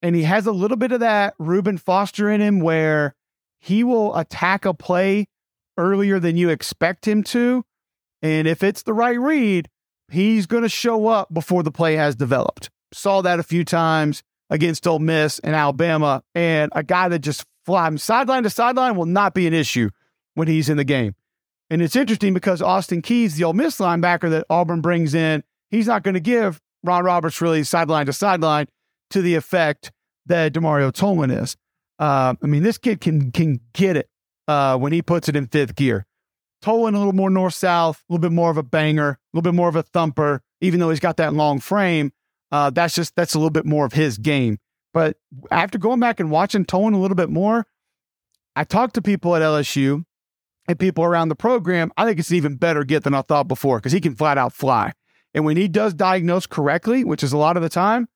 And 0.03 0.15
he 0.15 0.23
has 0.23 0.47
a 0.47 0.53
little 0.53 0.77
bit 0.77 0.93
of 0.93 1.01
that 1.01 1.35
Reuben 1.39 1.79
Foster 1.79 2.31
in 2.31 2.41
him 2.41 2.61
where 2.61 3.15
he 3.59 3.83
will 3.83 4.17
attack 4.17 4.65
a 4.65 4.75
play 4.75 5.27
earlier 5.77 6.21
than 6.21 6.37
you 6.37 6.51
expect 6.51 7.07
him 7.07 7.23
to. 7.25 7.65
And 8.23 8.47
if 8.47 8.63
it's 8.63 8.83
the 8.83 8.95
right 8.95 9.19
read, 9.19 9.69
he's 10.11 10.47
going 10.47 10.63
to 10.63 10.69
show 10.69 11.09
up 11.09 11.33
before 11.33 11.63
the 11.63 11.73
play 11.73 11.95
has 11.97 12.15
developed. 12.15 12.71
Saw 12.93 13.23
that 13.23 13.41
a 13.41 13.45
few 13.45 13.65
times 13.65 14.23
against 14.51 14.87
Ole 14.87 14.99
Miss 14.99 15.39
and 15.41 15.55
Alabama. 15.55 16.23
And 16.35 16.73
a 16.75 16.83
guy 16.83 17.09
that 17.09 17.21
just 17.21 17.45
flies 17.65 18.03
sideline 18.03 18.45
to 18.45 18.51
sideline 18.51 18.97
will 18.97 19.07
not 19.07 19.35
be 19.35 19.47
an 19.47 19.55
issue 19.55 19.91
when 20.35 20.49
he's 20.49 20.69
in 20.69 20.77
the 20.77 20.85
game. 20.85 21.15
And 21.71 21.83
it's 21.83 21.97
interesting 21.97 22.33
because 22.33 22.63
Austin 22.63 23.03
Keys, 23.03 23.37
the 23.37 23.45
old 23.45 23.57
Miss 23.57 23.79
linebacker 23.79 24.31
that 24.31 24.47
Auburn 24.49 24.81
brings 24.81 25.15
in, 25.15 25.45
he's 25.71 25.87
not 25.87 26.03
going 26.03 26.15
to 26.15 26.21
give 26.21 26.61
Ron 26.83 27.05
Roberts 27.05 27.41
really 27.41 27.63
sideline 27.65 28.07
to 28.07 28.13
sideline 28.13 28.69
to 29.11 29.21
the 29.21 29.35
effect 29.35 29.93
that 30.27 30.53
Demario 30.53 30.93
Tolan 30.93 31.43
is. 31.43 31.57
Uh, 31.99 32.35
I 32.43 32.47
mean, 32.47 32.63
this 32.63 32.79
kid 32.79 33.01
can 33.01 33.33
can 33.33 33.61
get 33.73 33.97
it 33.97 34.09
uh, 34.47 34.79
when 34.79 34.93
he 34.93 35.03
puts 35.03 35.29
it 35.29 35.37
in 35.37 35.47
fifth 35.47 35.75
gear. 35.75 36.07
Tolan 36.63 36.95
a 36.95 36.99
little 36.99 37.13
more 37.13 37.31
north 37.31 37.55
south, 37.55 38.03
a 38.09 38.13
little 38.13 38.23
bit 38.23 38.33
more 38.33 38.51
of 38.51 38.57
a 38.57 38.63
banger, 38.63 39.11
a 39.11 39.19
little 39.33 39.43
bit 39.43 39.57
more 39.57 39.69
of 39.69 39.77
a 39.77 39.83
thumper. 39.83 40.43
Even 40.61 40.81
though 40.81 40.91
he's 40.91 41.01
got 41.01 41.17
that 41.19 41.35
long 41.35 41.61
frame, 41.61 42.13
uh, 42.51 42.71
that's 42.71 42.95
just 42.95 43.15
that's 43.17 43.35
a 43.35 43.39
little 43.39 43.51
bit 43.51 43.67
more 43.67 43.85
of 43.85 43.93
his 43.93 44.19
game. 44.19 44.59
But 44.95 45.17
after 45.51 45.79
going 45.79 46.01
back 46.01 46.19
and 46.19 46.31
watching 46.31 46.65
Tolan 46.65 46.95
a 46.95 46.99
little 46.99 47.15
bit 47.15 47.31
more, 47.31 47.67
I 48.57 48.65
talked 48.65 48.95
to 48.95 49.03
people 49.03 49.37
at 49.37 49.43
LSU 49.43 50.05
and 50.69 50.79
people 50.79 51.03
around 51.03 51.29
the 51.29 51.35
program. 51.35 51.91
I 51.97 52.05
think 52.05 52.19
it's 52.19 52.31
even 52.31 52.57
better 52.57 52.85
get 52.85 53.03
than 53.03 53.15
I 53.15 53.23
thought 53.23 53.49
before 53.49 53.79
because 53.79 53.93
he 53.93 54.01
can 54.01 54.15
flat 54.15 54.39
out 54.39 54.53
fly. 54.53 54.93
And 55.35 55.45
when 55.45 55.57
he 55.57 55.67
does 55.67 55.95
diagnose 55.95 56.47
correctly, 56.47 57.05
which 57.05 57.23
is 57.23 57.33
a 57.33 57.39
lot 57.39 57.57
of 57.57 57.63
the 57.63 57.69
time, 57.69 58.09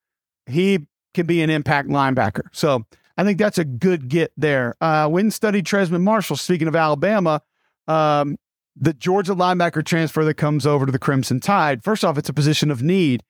he 0.47 0.87
can 1.15 1.27
be 1.27 1.43
an 1.43 1.51
impact 1.51 1.89
linebacker. 1.89 2.43
So 2.53 2.85
I 3.17 3.25
think 3.25 3.39
that's 3.39 3.59
a 3.59 3.65
good 3.65 4.09
get 4.09 4.33
there. 4.37 4.75
Uh, 4.81 5.09
when 5.09 5.31
studied 5.31 5.67
Trezmen 5.67 6.03
Marshall, 6.03 6.37
speaking 6.37 6.69
of 6.69 6.77
Alabama, 6.77 7.43
um, 7.89 8.37
the 8.77 8.95
Georgia 8.95 9.35
linebacker 9.35 9.85
transfer 9.85 10.25
that 10.25 10.35
comes 10.35 10.67
over 10.67 10.87
to 10.87 10.93
the 10.93 10.99
Crimson 10.99 11.41
Tide. 11.41 11.85
First 11.85 12.05
off, 12.05 12.17
it's 12.17 12.29
a 12.29 12.35
position 12.35 12.71
of 12.71 12.83
need. 12.83 13.23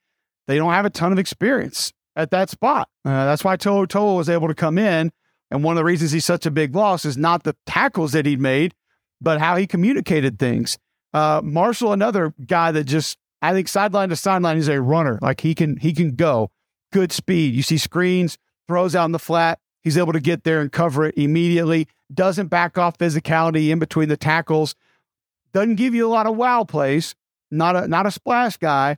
They 0.46 0.56
don't 0.56 0.72
have 0.72 0.84
a 0.84 0.90
ton 0.90 1.12
of 1.12 1.18
experience 1.18 1.92
at 2.14 2.30
that 2.30 2.50
spot. 2.50 2.88
Uh, 3.04 3.24
that's 3.24 3.42
why 3.44 3.56
To'o 3.56 4.14
was 4.16 4.28
able 4.28 4.48
to 4.48 4.54
come 4.54 4.78
in. 4.78 5.10
And 5.50 5.64
one 5.64 5.76
of 5.76 5.78
the 5.78 5.84
reasons 5.84 6.12
he's 6.12 6.24
such 6.24 6.46
a 6.46 6.50
big 6.50 6.74
loss 6.74 7.04
is 7.04 7.16
not 7.18 7.42
the 7.42 7.56
tackles 7.66 8.12
that 8.12 8.24
he'd 8.24 8.40
made, 8.40 8.74
but 9.22 9.40
how 9.40 9.56
he 9.56 9.66
communicated 9.66 10.38
things. 10.38 10.78
Uh, 11.14 11.40
Marshall, 11.44 11.92
another 11.92 12.34
guy 12.46 12.72
that 12.72 12.84
just 12.84 13.18
I 13.40 13.52
think 13.52 13.68
sideline 13.68 14.08
to 14.10 14.16
sideline 14.16 14.56
is 14.56 14.68
a 14.68 14.80
runner. 14.80 15.18
Like 15.22 15.40
he 15.40 15.54
can 15.54 15.76
he 15.76 15.92
can 15.92 16.14
go 16.14 16.50
good 16.92 17.12
speed. 17.12 17.54
You 17.54 17.62
see 17.62 17.78
screens, 17.78 18.38
throws 18.68 18.94
out 18.94 19.06
in 19.06 19.12
the 19.12 19.18
flat. 19.18 19.58
He's 19.82 19.98
able 19.98 20.12
to 20.12 20.20
get 20.20 20.44
there 20.44 20.60
and 20.60 20.70
cover 20.70 21.06
it 21.06 21.18
immediately. 21.18 21.88
Doesn't 22.12 22.48
back 22.48 22.78
off 22.78 22.98
physicality 22.98 23.70
in 23.70 23.78
between 23.78 24.08
the 24.08 24.16
tackles. 24.16 24.74
Doesn't 25.52 25.74
give 25.74 25.94
you 25.94 26.06
a 26.06 26.10
lot 26.10 26.26
of 26.26 26.36
wow 26.36 26.64
plays. 26.64 27.14
Not 27.50 27.76
a 27.76 27.88
not 27.88 28.06
a 28.06 28.10
splash 28.10 28.56
guy, 28.56 28.96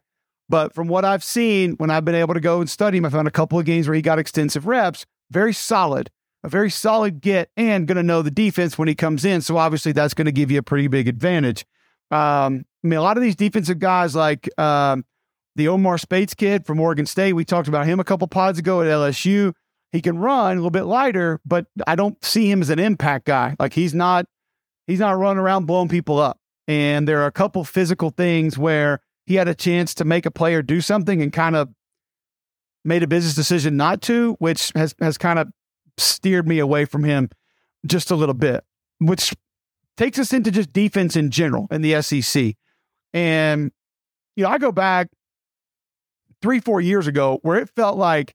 but 0.48 0.74
from 0.74 0.88
what 0.88 1.04
I've 1.04 1.24
seen 1.24 1.72
when 1.74 1.90
I've 1.90 2.04
been 2.04 2.14
able 2.14 2.34
to 2.34 2.40
go 2.40 2.60
and 2.60 2.70
study 2.70 2.98
him, 2.98 3.04
I 3.04 3.10
found 3.10 3.26
a 3.26 3.32
couple 3.32 3.58
of 3.58 3.64
games 3.64 3.88
where 3.88 3.94
he 3.94 4.02
got 4.02 4.18
extensive 4.18 4.66
reps. 4.66 5.06
Very 5.30 5.52
solid, 5.52 6.10
a 6.44 6.48
very 6.48 6.70
solid 6.70 7.22
get, 7.22 7.50
and 7.56 7.88
going 7.88 7.96
to 7.96 8.02
know 8.02 8.20
the 8.22 8.30
defense 8.30 8.78
when 8.78 8.86
he 8.86 8.94
comes 8.94 9.24
in. 9.24 9.40
So 9.40 9.56
obviously 9.56 9.92
that's 9.92 10.14
going 10.14 10.26
to 10.26 10.32
give 10.32 10.50
you 10.50 10.58
a 10.58 10.62
pretty 10.62 10.88
big 10.88 11.08
advantage. 11.08 11.64
Um, 12.10 12.66
I 12.84 12.88
mean, 12.88 12.98
a 12.98 13.02
lot 13.02 13.16
of 13.16 13.22
these 13.22 13.34
defensive 13.34 13.78
guys 13.78 14.14
like 14.14 14.48
um, 14.58 15.06
the 15.56 15.68
Omar 15.68 15.96
Speights 15.96 16.34
kid 16.34 16.66
from 16.66 16.78
Oregon 16.78 17.06
State. 17.06 17.32
We 17.32 17.46
talked 17.46 17.66
about 17.66 17.86
him 17.86 17.98
a 17.98 18.04
couple 18.04 18.28
pods 18.28 18.58
ago 18.58 18.82
at 18.82 18.86
LSU. 18.86 19.54
He 19.90 20.02
can 20.02 20.18
run 20.18 20.52
a 20.52 20.54
little 20.56 20.70
bit 20.70 20.82
lighter, 20.82 21.40
but 21.46 21.66
I 21.86 21.94
don't 21.94 22.22
see 22.22 22.50
him 22.50 22.60
as 22.60 22.68
an 22.68 22.78
impact 22.78 23.24
guy. 23.24 23.56
Like 23.58 23.72
he's 23.72 23.94
not 23.94 24.26
he's 24.86 25.00
not 25.00 25.16
running 25.16 25.38
around 25.38 25.64
blowing 25.64 25.88
people 25.88 26.18
up. 26.18 26.38
And 26.68 27.08
there 27.08 27.22
are 27.22 27.26
a 27.26 27.32
couple 27.32 27.64
physical 27.64 28.10
things 28.10 28.58
where 28.58 29.00
he 29.26 29.36
had 29.36 29.48
a 29.48 29.54
chance 29.54 29.94
to 29.94 30.04
make 30.04 30.26
a 30.26 30.30
player 30.30 30.62
do 30.62 30.80
something 30.80 31.22
and 31.22 31.32
kind 31.32 31.56
of 31.56 31.70
made 32.84 33.02
a 33.02 33.06
business 33.06 33.34
decision 33.34 33.76
not 33.76 34.02
to, 34.02 34.36
which 34.40 34.72
has 34.74 34.94
has 35.00 35.16
kind 35.16 35.38
of 35.38 35.48
steered 35.98 36.48
me 36.48 36.58
away 36.58 36.84
from 36.84 37.04
him 37.04 37.30
just 37.86 38.10
a 38.10 38.16
little 38.16 38.34
bit, 38.34 38.64
which 38.98 39.34
takes 39.96 40.18
us 40.18 40.32
into 40.32 40.50
just 40.50 40.72
defense 40.72 41.16
in 41.16 41.30
general 41.30 41.68
in 41.70 41.82
the 41.82 42.00
SEC. 42.02 42.54
And 43.12 43.70
you 44.36 44.44
know, 44.44 44.50
I 44.50 44.58
go 44.58 44.72
back 44.72 45.08
three, 46.42 46.60
four 46.60 46.80
years 46.80 47.06
ago 47.06 47.38
where 47.42 47.58
it 47.58 47.70
felt 47.70 47.96
like 47.96 48.34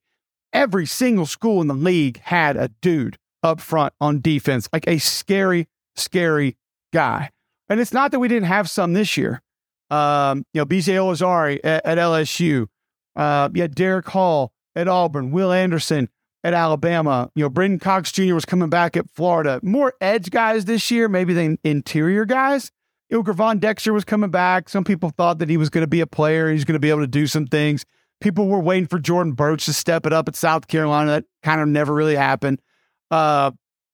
every 0.53 0.85
single 0.85 1.25
school 1.25 1.61
in 1.61 1.67
the 1.67 1.73
league 1.73 2.19
had 2.21 2.57
a 2.57 2.69
dude 2.81 3.17
up 3.43 3.61
front 3.61 3.93
on 4.01 4.21
defense, 4.21 4.69
like 4.73 4.87
a 4.87 4.97
scary, 4.97 5.67
scary 5.95 6.57
guy. 6.91 7.29
And 7.69 7.79
it's 7.79 7.93
not 7.93 8.11
that 8.11 8.19
we 8.19 8.27
didn't 8.27 8.47
have 8.47 8.69
some 8.69 8.93
this 8.93 9.15
year. 9.15 9.41
Um, 9.89 10.45
you 10.53 10.61
know, 10.61 10.65
BJ 10.65 10.95
Ojulari 10.95 11.59
at, 11.63 11.85
at 11.85 11.97
LSU. 11.97 12.67
Uh, 13.15 13.49
you 13.53 13.61
had 13.61 13.75
Derick 13.75 14.07
Hall 14.07 14.53
at 14.75 14.87
Auburn, 14.87 15.31
Will 15.31 15.51
Anderson 15.51 16.09
at 16.43 16.53
Alabama. 16.53 17.29
You 17.35 17.43
know, 17.43 17.49
Brenton 17.49 17.79
Cox 17.79 18.11
Jr. 18.11 18.33
was 18.33 18.45
coming 18.45 18.69
back 18.69 18.95
at 18.95 19.09
Florida. 19.09 19.59
More 19.63 19.93
edge 20.01 20.29
guys 20.31 20.65
this 20.65 20.89
year, 20.91 21.09
maybe 21.09 21.33
than 21.33 21.57
interior 21.63 22.25
guys. 22.25 22.71
You 23.09 23.17
know, 23.17 23.23
Gervon 23.23 23.59
Dexter 23.59 23.91
was 23.91 24.05
coming 24.05 24.29
back. 24.29 24.69
Some 24.69 24.83
people 24.83 25.09
thought 25.09 25.39
that 25.39 25.49
he 25.49 25.57
was 25.57 25.69
going 25.69 25.83
to 25.83 25.87
be 25.87 26.01
a 26.01 26.07
player. 26.07 26.51
He's 26.51 26.65
going 26.65 26.73
to 26.73 26.79
be 26.79 26.89
able 26.89 27.01
to 27.01 27.07
do 27.07 27.27
some 27.27 27.47
things. 27.47 27.85
People 28.21 28.47
were 28.47 28.59
waiting 28.59 28.87
for 28.87 28.99
Jordan 28.99 29.33
Burch 29.33 29.65
to 29.65 29.73
step 29.73 30.05
it 30.05 30.13
up 30.13 30.27
at 30.27 30.35
South 30.35 30.67
Carolina. 30.67 31.11
That 31.11 31.25
kind 31.41 31.61
of 31.61 31.67
never 31.67 31.93
really 31.93 32.15
happened. 32.15 32.61
Uh, 33.09 33.51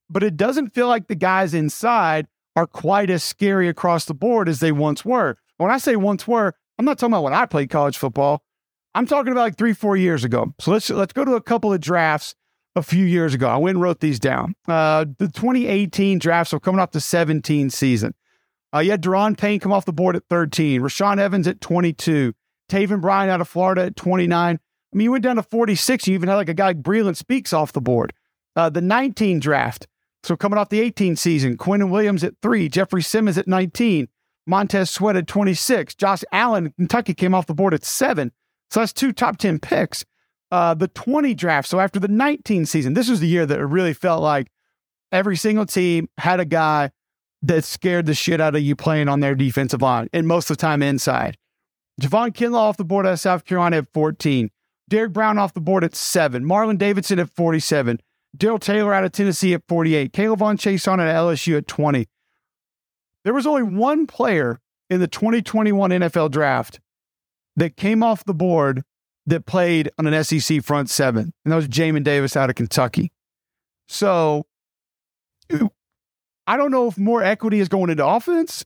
but 0.09 0.23
it 0.23 0.35
doesn't 0.35 0.73
feel 0.73 0.87
like 0.87 1.07
the 1.07 1.15
guys 1.15 1.53
inside 1.53 2.27
are 2.55 2.67
quite 2.67 3.09
as 3.09 3.23
scary 3.23 3.67
across 3.67 4.05
the 4.05 4.13
board 4.13 4.49
as 4.49 4.59
they 4.59 4.71
once 4.71 5.05
were. 5.05 5.37
When 5.57 5.71
I 5.71 5.77
say 5.77 5.95
once 5.95 6.27
were, 6.27 6.53
I'm 6.77 6.85
not 6.85 6.97
talking 6.97 7.13
about 7.13 7.23
when 7.23 7.33
I 7.33 7.45
played 7.45 7.69
college 7.69 7.97
football. 7.97 8.43
I'm 8.95 9.05
talking 9.05 9.33
about 9.33 9.41
like 9.41 9.57
three, 9.57 9.73
four 9.73 9.97
years 9.97 10.23
ago. 10.23 10.53
So 10.59 10.71
let's 10.71 10.89
let's 10.89 11.13
go 11.13 11.25
to 11.25 11.33
a 11.33 11.41
couple 11.41 11.73
of 11.73 11.81
drafts 11.81 12.33
a 12.77 12.81
few 12.81 13.05
years 13.05 13.33
ago. 13.33 13.49
I 13.49 13.57
went 13.57 13.75
and 13.75 13.83
wrote 13.83 13.99
these 13.99 14.19
down. 14.19 14.55
Uh, 14.67 15.05
the 15.19 15.27
2018 15.27 16.17
draft, 16.17 16.49
so 16.49 16.59
coming 16.59 16.79
off 16.79 16.91
the 16.91 17.01
17 17.01 17.69
season. 17.69 18.13
Uh, 18.73 18.79
you 18.79 18.91
had 18.91 19.03
Daron 19.03 19.37
Payne 19.37 19.59
come 19.59 19.73
off 19.73 19.85
the 19.85 19.93
board 19.93 20.15
at 20.15 20.23
13, 20.29 20.81
Rashaan 20.81 21.17
Evans 21.17 21.47
at 21.47 21.61
22, 21.61 22.33
Taven 22.69 23.01
Bryan 23.01 23.29
out 23.29 23.41
of 23.41 23.47
Florida 23.47 23.83
at 23.83 23.95
29. 23.95 24.55
I 24.55 24.97
mean, 24.97 25.03
you 25.03 25.11
went 25.11 25.23
down 25.23 25.35
to 25.35 25.43
46. 25.43 26.07
You 26.07 26.13
even 26.13 26.29
had 26.29 26.35
like 26.35 26.49
a 26.49 26.53
guy 26.53 26.67
like 26.67 26.81
Breeland 26.81 27.17
Speaks 27.17 27.53
off 27.53 27.73
the 27.73 27.81
board. 27.81 28.13
Uh, 28.55 28.69
the 28.69 28.81
19 28.81 29.39
draft. 29.39 29.87
So 30.23 30.37
coming 30.37 30.57
off 30.57 30.69
the 30.69 30.79
18 30.79 31.17
season, 31.17 31.57
Quinnen 31.57 31.89
Williams 31.89 32.23
at 32.23 32.33
three, 32.41 32.69
Jeffrey 32.69 33.01
Simmons 33.01 33.37
at 33.37 33.47
19, 33.47 34.07
Montez 34.47 34.89
Sweat 34.89 35.15
at 35.17 35.27
26, 35.27 35.95
Josh 35.95 36.23
Allen, 36.31 36.73
Kentucky 36.77 37.13
came 37.13 37.35
off 37.35 37.45
the 37.45 37.53
board 37.53 37.73
at 37.73 37.83
seven. 37.83 38.31
So 38.69 38.79
that's 38.79 38.93
two 38.93 39.13
top 39.13 39.37
10 39.37 39.59
picks. 39.59 40.05
Uh, 40.51 40.73
the 40.73 40.87
20 40.89 41.33
draft. 41.33 41.67
So 41.67 41.79
after 41.79 41.99
the 41.99 42.07
19 42.07 42.65
season, 42.65 42.93
this 42.93 43.09
was 43.09 43.19
the 43.19 43.27
year 43.27 43.45
that 43.45 43.59
it 43.59 43.65
really 43.65 43.93
felt 43.93 44.21
like 44.21 44.47
every 45.11 45.35
single 45.35 45.65
team 45.65 46.07
had 46.17 46.39
a 46.39 46.45
guy 46.45 46.91
that 47.41 47.63
scared 47.63 48.05
the 48.05 48.13
shit 48.13 48.41
out 48.41 48.55
of 48.55 48.61
you 48.61 48.75
playing 48.75 49.07
on 49.07 49.19
their 49.19 49.35
defensive 49.35 49.81
line, 49.81 50.09
and 50.13 50.27
most 50.27 50.49
of 50.49 50.57
the 50.57 50.61
time 50.61 50.81
inside. 50.81 51.37
Javon 52.01 52.31
Kinlaw 52.33 52.55
off 52.55 52.77
the 52.77 52.83
board 52.83 53.05
at 53.05 53.19
South 53.19 53.45
Carolina 53.45 53.77
at 53.77 53.93
14. 53.93 54.49
Derrick 54.89 55.13
Brown 55.13 55.37
off 55.37 55.53
the 55.53 55.61
board 55.61 55.83
at 55.83 55.95
seven. 55.95 56.43
Marlon 56.43 56.77
Davidson 56.77 57.19
at 57.19 57.29
47. 57.29 57.99
Darrell 58.35 58.59
Taylor 58.59 58.93
out 58.93 59.05
of 59.05 59.11
Tennessee 59.11 59.53
at 59.53 59.63
48. 59.67 60.11
K'Lavon 60.11 60.57
Chaisson 60.57 60.99
at 60.99 61.15
LSU 61.15 61.57
at 61.57 61.67
20. 61.67 62.07
There 63.23 63.33
was 63.33 63.47
only 63.47 63.63
one 63.63 64.05
player 64.05 64.59
in 64.89 64.99
the 64.99 65.07
2021 65.07 65.89
NFL 65.91 66.31
draft 66.31 66.79
that 67.55 67.77
came 67.77 68.03
off 68.03 68.25
the 68.25 68.33
board 68.33 68.83
that 69.25 69.45
played 69.45 69.89
on 69.97 70.05
an 70.07 70.23
SEC 70.23 70.63
front 70.63 70.89
seven, 70.89 71.33
and 71.43 71.51
that 71.51 71.55
was 71.55 71.67
Jamin 71.67 72.03
Davis 72.03 72.35
out 72.35 72.49
of 72.49 72.55
Kentucky. 72.55 73.11
So 73.87 74.45
I 76.47 76.57
don't 76.57 76.71
know 76.71 76.87
if 76.87 76.97
more 76.97 77.23
equity 77.23 77.59
is 77.59 77.69
going 77.69 77.89
into 77.89 78.05
offense 78.05 78.65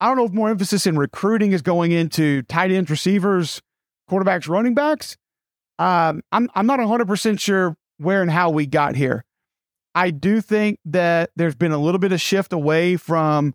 I 0.00 0.08
don't 0.08 0.16
know 0.16 0.26
if 0.26 0.32
more 0.32 0.50
emphasis 0.50 0.86
in 0.86 0.98
recruiting 0.98 1.52
is 1.52 1.62
going 1.62 1.92
into 1.92 2.42
tight 2.42 2.70
ends, 2.70 2.90
receivers, 2.90 3.62
quarterbacks, 4.10 4.48
running 4.48 4.74
backs. 4.74 5.16
Um, 5.78 6.22
I'm 6.32 6.50
I'm 6.54 6.66
not 6.66 6.78
100 6.78 7.06
percent 7.06 7.40
sure 7.40 7.76
where 7.98 8.22
and 8.22 8.30
how 8.30 8.50
we 8.50 8.66
got 8.66 8.94
here. 8.96 9.24
I 9.94 10.10
do 10.10 10.42
think 10.42 10.78
that 10.84 11.30
there's 11.36 11.54
been 11.54 11.72
a 11.72 11.78
little 11.78 11.98
bit 11.98 12.12
of 12.12 12.20
shift 12.20 12.52
away 12.52 12.96
from 12.96 13.54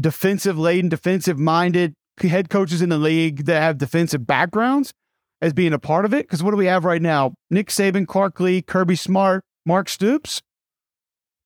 defensive 0.00 0.56
laden, 0.56 0.88
defensive 0.88 1.38
minded 1.38 1.94
head 2.28 2.48
coaches 2.50 2.82
in 2.82 2.88
the 2.88 2.98
league 2.98 3.44
that 3.46 3.60
have 3.60 3.78
defensive 3.78 4.26
backgrounds 4.26 4.92
as 5.40 5.52
being 5.52 5.72
a 5.72 5.78
part 5.78 6.04
of 6.04 6.14
it. 6.14 6.26
Because 6.26 6.42
what 6.42 6.52
do 6.52 6.56
we 6.56 6.66
have 6.66 6.84
right 6.84 7.02
now? 7.02 7.34
Nick 7.50 7.68
Saban, 7.68 8.06
Clark 8.06 8.38
Lea, 8.40 8.62
Kirby 8.62 8.96
Smart, 8.96 9.44
Mark 9.66 9.88
Stoops. 9.88 10.42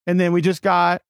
And 0.05 0.19
then 0.19 0.31
we 0.31 0.41
just 0.41 0.61
got 0.61 1.01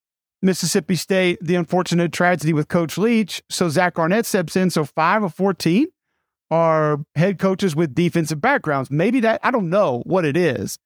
Mississippi 0.42 0.96
State, 0.96 1.38
the 1.40 1.54
unfortunate 1.54 2.12
tragedy 2.12 2.52
with 2.52 2.68
Coach 2.68 2.98
Leach. 2.98 3.42
So 3.50 3.68
Zach 3.68 3.98
Arnett 3.98 4.26
steps 4.26 4.56
in. 4.56 4.70
So 4.70 4.84
five 4.84 5.22
of 5.22 5.34
14 5.34 5.86
are 6.50 6.98
head 7.14 7.38
coaches 7.38 7.76
with 7.76 7.94
defensive 7.94 8.40
backgrounds. 8.40 8.90
Maybe 8.90 9.20
that, 9.20 9.40
I 9.42 9.50
don't 9.50 9.70
know 9.70 10.02
what 10.06 10.24
it 10.24 10.36
is, 10.36 10.78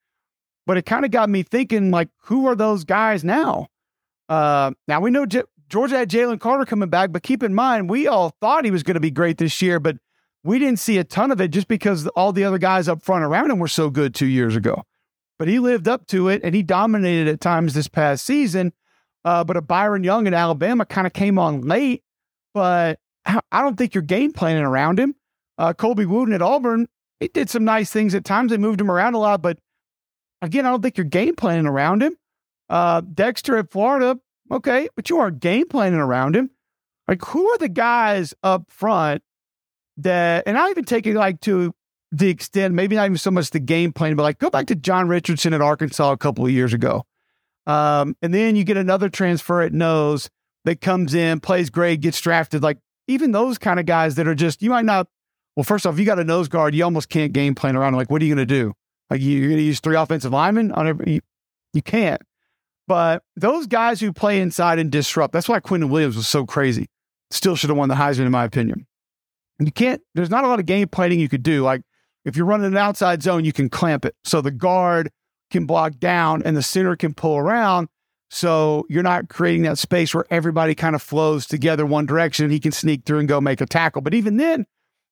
but 0.66 0.77
it 0.77 0.87
kind 0.87 1.05
of 1.05 1.11
got 1.11 1.29
me 1.31 1.42
thinking 1.42 1.90
like, 1.90 2.09
who 2.25 2.47
are 2.47 2.57
those 2.57 2.85
guys 2.85 3.23
now? 3.23 3.68
Uh, 4.29 4.73
now 4.88 5.01
we 5.01 5.11
know 5.11 5.27
J- 5.27 5.42
Georgia 5.73 5.97
had 5.97 6.11
Jalen 6.11 6.39
Carter 6.39 6.67
coming 6.67 6.91
back, 6.91 7.13
but 7.13 7.23
keep 7.23 7.43
in 7.43 7.55
mind, 7.55 7.89
we 7.89 8.07
all 8.07 8.37
thought 8.43 8.67
he 8.67 8.71
was 8.71 8.83
going 8.83 8.97
to 8.97 9.01
be 9.01 9.11
great 9.11 9.39
this 9.39 9.63
year, 9.63 9.81
but 9.81 9.97
we 10.45 10.59
didn't 10.59 10.79
see 10.79 10.99
a 10.99 11.05
ton 11.05 11.31
of 11.31 11.41
it 11.41 11.49
just 11.49 11.67
because 11.67 12.07
all 12.09 12.31
the 12.31 12.45
other 12.45 12.59
guys 12.59 12.89
up 12.89 13.03
front 13.03 13.25
around 13.25 13.51
him 13.51 13.59
were 13.59 13.69
so 13.69 13.89
good 13.89 14.15
two 14.15 14.27
years 14.27 14.55
ago. 14.55 14.83
But 15.39 15.49
he 15.49 15.59
lived 15.59 15.89
up 15.89 16.07
to 16.09 16.29
it 16.29 16.43
and 16.45 16.55
he 16.55 16.63
dominated 16.63 17.27
at 17.27 17.41
times 17.41 17.73
this 17.73 17.89
past 17.89 18.27
season. 18.27 18.75
Uh, 19.25 19.45
but 19.45 19.57
a 19.57 19.63
Byron 19.63 20.05
Young 20.05 20.27
in 20.27 20.35
Alabama 20.35 20.85
kind 20.85 21.07
of 21.07 21.15
came 21.15 21.39
on 21.39 21.63
late, 21.63 22.03
but 22.53 22.99
I 23.25 23.63
don't 23.63 23.79
think 23.79 23.95
you're 23.95 24.03
game 24.03 24.33
planning 24.33 24.65
around 24.65 25.01
him. 25.01 25.15
Uh, 25.57 25.73
Colby 25.73 26.05
Wooden 26.05 26.35
at 26.35 26.43
Auburn, 26.43 26.87
he 27.19 27.29
did 27.29 27.49
some 27.49 27.65
nice 27.65 27.91
things 27.91 28.15
at 28.15 28.27
times. 28.27 28.51
They 28.51 28.59
moved 28.59 28.81
him 28.81 28.91
around 28.91 29.15
a 29.15 29.19
lot, 29.19 29.41
but 29.41 29.59
again, 30.43 30.67
I 30.67 30.71
don't 30.71 30.83
think 30.83 30.99
you're 30.99 31.07
game 31.07 31.35
planning 31.35 31.67
around 31.67 32.03
him. 32.03 32.19
Uh, 32.69 33.01
Dexter 33.01 33.57
at 33.57 33.71
Florida, 33.71 34.19
okay, 34.53 34.88
but 34.95 35.11
you 35.11 35.19
are 35.19 35.31
game 35.31 35.67
planning 35.69 35.99
around 35.99 36.37
him. 36.37 36.51
Like, 37.09 37.25
who 37.25 37.49
are 37.49 37.59
the 37.59 37.69
guys 37.69 38.35
up 38.43 38.71
front 38.71 39.23
that, 39.97 40.45
and 40.47 40.57
I 40.57 40.71
even 40.71 40.85
take 40.85 41.07
it 41.07 41.15
like 41.15 41.41
to 41.41 41.75
the 42.12 42.29
extent, 42.29 42.75
maybe 42.75 42.95
not 42.95 43.07
even 43.07 43.17
so 43.17 43.31
much 43.31 43.51
the 43.51 43.59
game 43.59 43.93
plan, 43.93 44.15
but 44.17 44.23
like 44.23 44.38
go 44.38 44.51
back 44.51 44.67
to 44.67 44.75
John 44.75 45.09
Richardson 45.09 45.55
at 45.55 45.62
Arkansas 45.62 46.12
a 46.12 46.17
couple 46.17 46.45
of 46.45 46.51
years 46.51 46.75
ago. 46.75 47.05
Um, 47.67 48.17
and 48.21 48.35
then 48.35 48.55
you 48.55 48.65
get 48.65 48.77
another 48.77 49.09
transfer 49.09 49.62
at 49.62 49.73
nose 49.73 50.29
that 50.65 50.81
comes 50.81 51.15
in, 51.15 51.41
plays 51.41 51.71
great, 51.71 52.01
gets 52.01 52.21
drafted. 52.21 52.62
Like 52.62 52.79
even 53.09 53.33
those 53.33 53.57
kind 53.57 53.81
of 53.81 53.87
guys 53.87 54.17
that 54.17 54.29
are 54.29 54.35
just, 54.35 54.62
you 54.62 54.71
might 54.71 54.85
not, 54.85 55.09
well, 55.57 55.65
first 55.65 55.87
off, 55.87 55.99
you 55.99 56.05
got 56.05 56.19
a 56.19 56.25
nose 56.25 56.49
guard, 56.49 56.75
you 56.75 56.85
almost 56.85 57.09
can't 57.09 57.33
game 57.33 57.55
plan 57.55 57.77
around. 57.77 57.95
Like, 57.95 58.11
what 58.11 58.21
are 58.23 58.25
you 58.25 58.35
going 58.35 58.47
to 58.47 58.55
do? 58.55 58.73
Like, 59.11 59.21
you're 59.21 59.49
going 59.49 59.59
to 59.59 59.62
use 59.62 59.81
three 59.81 59.97
offensive 59.97 60.33
linemen 60.33 60.73
on 60.73 60.87
every, 60.87 61.15
you, 61.15 61.21
you 61.73 61.83
can't. 61.83 62.23
But 62.88 63.23
those 63.37 63.66
guys 63.66 64.01
who 64.01 64.12
play 64.12 64.40
inside 64.40 64.79
and 64.79 64.90
disrupt, 64.90 65.33
that's 65.33 65.49
why 65.49 65.61
Quinnen 65.61 65.88
Williams 65.88 66.16
was 66.16 66.29
so 66.29 66.45
crazy. 66.45 66.88
Still 67.31 67.57
should 67.57 67.71
have 67.71 67.77
won 67.77 67.88
the 67.88 67.95
Heisman, 67.95 68.27
in 68.27 68.33
my 68.33 68.45
opinion. 68.45 68.87
You 69.59 69.71
can't, 69.71 70.03
there's 70.14 70.31
not 70.31 70.45
a 70.45 70.49
lot 70.49 70.59
of 70.59 70.66
game 70.66 70.88
planning 70.88 71.21
you 71.21 71.29
could 71.29 71.42
do. 71.42 71.62
Like, 71.62 71.83
if 72.25 72.37
you're 72.37 72.47
running 72.47 72.66
an 72.66 72.77
outside 72.77 73.23
zone, 73.23 73.45
you 73.45 73.53
can 73.53 73.68
clamp 73.68 74.05
it. 74.05 74.14
So 74.25 74.40
the 74.40 74.51
guard 74.51 75.11
can 75.51 75.66
block 75.66 75.99
down 75.99 76.42
and 76.42 76.57
the 76.57 76.62
center 76.62 76.97
can 76.97 77.14
pull 77.14 77.37
around. 77.37 77.88
So 78.31 78.87
you're 78.88 79.03
not 79.03 79.29
creating 79.29 79.62
that 79.62 79.79
space 79.79 80.14
where 80.14 80.25
everybody 80.31 80.75
kind 80.75 80.95
of 80.95 81.03
flows 81.03 81.47
together 81.47 81.85
one 81.85 82.07
direction. 82.07 82.51
He 82.51 82.61
can 82.61 82.73
sneak 82.73 83.05
through 83.05 83.18
and 83.18 83.29
go 83.29 83.40
make 83.40 83.61
a 83.61 83.66
tackle. 83.66 84.03
But 84.03 84.14
even 84.14 84.38
then, 84.38 84.66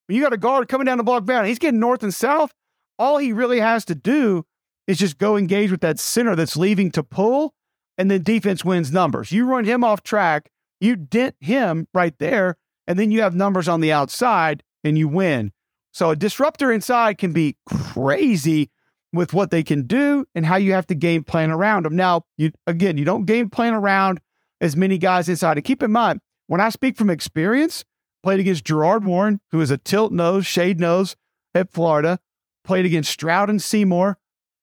when 0.07 0.15
you 0.15 0.23
got 0.23 0.33
a 0.33 0.37
guard 0.37 0.67
coming 0.67 0.85
down 0.85 0.97
the 0.97 1.03
block 1.03 1.25
down, 1.25 1.45
he's 1.45 1.59
getting 1.59 1.79
north 1.79 2.03
and 2.03 2.13
south. 2.13 2.51
All 2.97 3.17
he 3.17 3.31
really 3.31 3.59
has 3.59 3.85
to 3.85 3.95
do 3.95 4.45
is 4.87 4.97
just 4.97 5.17
go 5.17 5.37
engage 5.37 5.71
with 5.71 5.81
that 5.81 5.99
center 5.99 6.35
that's 6.35 6.57
leaving 6.57 6.91
to 6.91 7.03
pull, 7.03 7.53
and 8.01 8.09
then 8.09 8.23
defense 8.23 8.65
wins 8.65 8.91
numbers. 8.91 9.31
You 9.31 9.45
run 9.45 9.63
him 9.63 9.83
off 9.83 10.01
track, 10.01 10.49
you 10.79 10.95
dent 10.95 11.35
him 11.39 11.87
right 11.93 12.17
there, 12.17 12.57
and 12.87 12.97
then 12.97 13.11
you 13.11 13.21
have 13.21 13.35
numbers 13.35 13.67
on 13.67 13.79
the 13.79 13.91
outside 13.91 14.63
and 14.83 14.97
you 14.97 15.07
win. 15.07 15.51
So 15.93 16.09
a 16.09 16.15
disruptor 16.15 16.71
inside 16.71 17.19
can 17.19 17.31
be 17.31 17.57
crazy 17.67 18.71
with 19.13 19.35
what 19.35 19.51
they 19.51 19.61
can 19.61 19.85
do 19.85 20.25
and 20.33 20.47
how 20.47 20.55
you 20.55 20.73
have 20.73 20.87
to 20.87 20.95
game 20.95 21.23
plan 21.23 21.51
around 21.51 21.85
them. 21.85 21.95
Now, 21.95 22.23
you 22.39 22.51
again, 22.65 22.97
you 22.97 23.05
don't 23.05 23.25
game 23.25 23.51
plan 23.51 23.75
around 23.75 24.19
as 24.59 24.75
many 24.75 24.97
guys 24.97 25.29
inside. 25.29 25.57
And 25.57 25.63
keep 25.63 25.83
in 25.83 25.91
mind, 25.91 26.21
when 26.47 26.59
I 26.59 26.69
speak 26.69 26.97
from 26.97 27.11
experience, 27.11 27.85
played 28.23 28.39
against 28.39 28.65
Gerard 28.65 29.05
Warren, 29.05 29.41
who 29.51 29.61
is 29.61 29.69
a 29.69 29.77
tilt 29.77 30.11
nose, 30.11 30.47
shade 30.47 30.79
nose 30.79 31.15
at 31.53 31.71
Florida, 31.71 32.17
played 32.63 32.85
against 32.85 33.11
Stroud 33.11 33.47
and 33.47 33.61
Seymour 33.61 34.17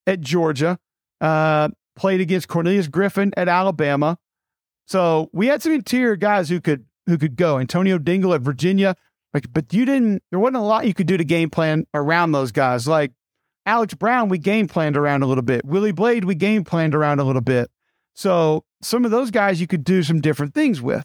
at 0.08 0.20
Georgia, 0.20 0.80
uh, 1.20 1.68
played 1.98 2.20
against 2.20 2.48
Cornelius 2.48 2.88
Griffin 2.88 3.32
at 3.36 3.48
Alabama. 3.48 4.16
So 4.86 5.28
we 5.32 5.48
had 5.48 5.62
some 5.62 5.72
interior 5.72 6.16
guys 6.16 6.48
who 6.48 6.60
could 6.60 6.86
who 7.06 7.18
could 7.18 7.36
go. 7.36 7.58
Antonio 7.58 7.98
Dingle 7.98 8.32
at 8.34 8.40
Virginia. 8.40 8.94
Like, 9.34 9.52
but 9.52 9.72
you 9.74 9.84
didn't, 9.84 10.22
there 10.30 10.38
wasn't 10.38 10.56
a 10.56 10.60
lot 10.60 10.86
you 10.86 10.94
could 10.94 11.06
do 11.06 11.16
to 11.16 11.24
game 11.24 11.50
plan 11.50 11.86
around 11.92 12.32
those 12.32 12.52
guys. 12.52 12.88
Like 12.88 13.12
Alex 13.66 13.94
Brown, 13.94 14.28
we 14.28 14.38
game 14.38 14.68
planned 14.68 14.96
around 14.96 15.22
a 15.22 15.26
little 15.26 15.42
bit. 15.42 15.64
Willie 15.64 15.92
Blade, 15.92 16.24
we 16.24 16.34
game 16.34 16.64
planned 16.64 16.94
around 16.94 17.18
a 17.18 17.24
little 17.24 17.42
bit. 17.42 17.70
So 18.14 18.64
some 18.82 19.04
of 19.04 19.10
those 19.10 19.30
guys 19.30 19.60
you 19.60 19.66
could 19.66 19.84
do 19.84 20.02
some 20.02 20.20
different 20.20 20.54
things 20.54 20.80
with. 20.80 21.04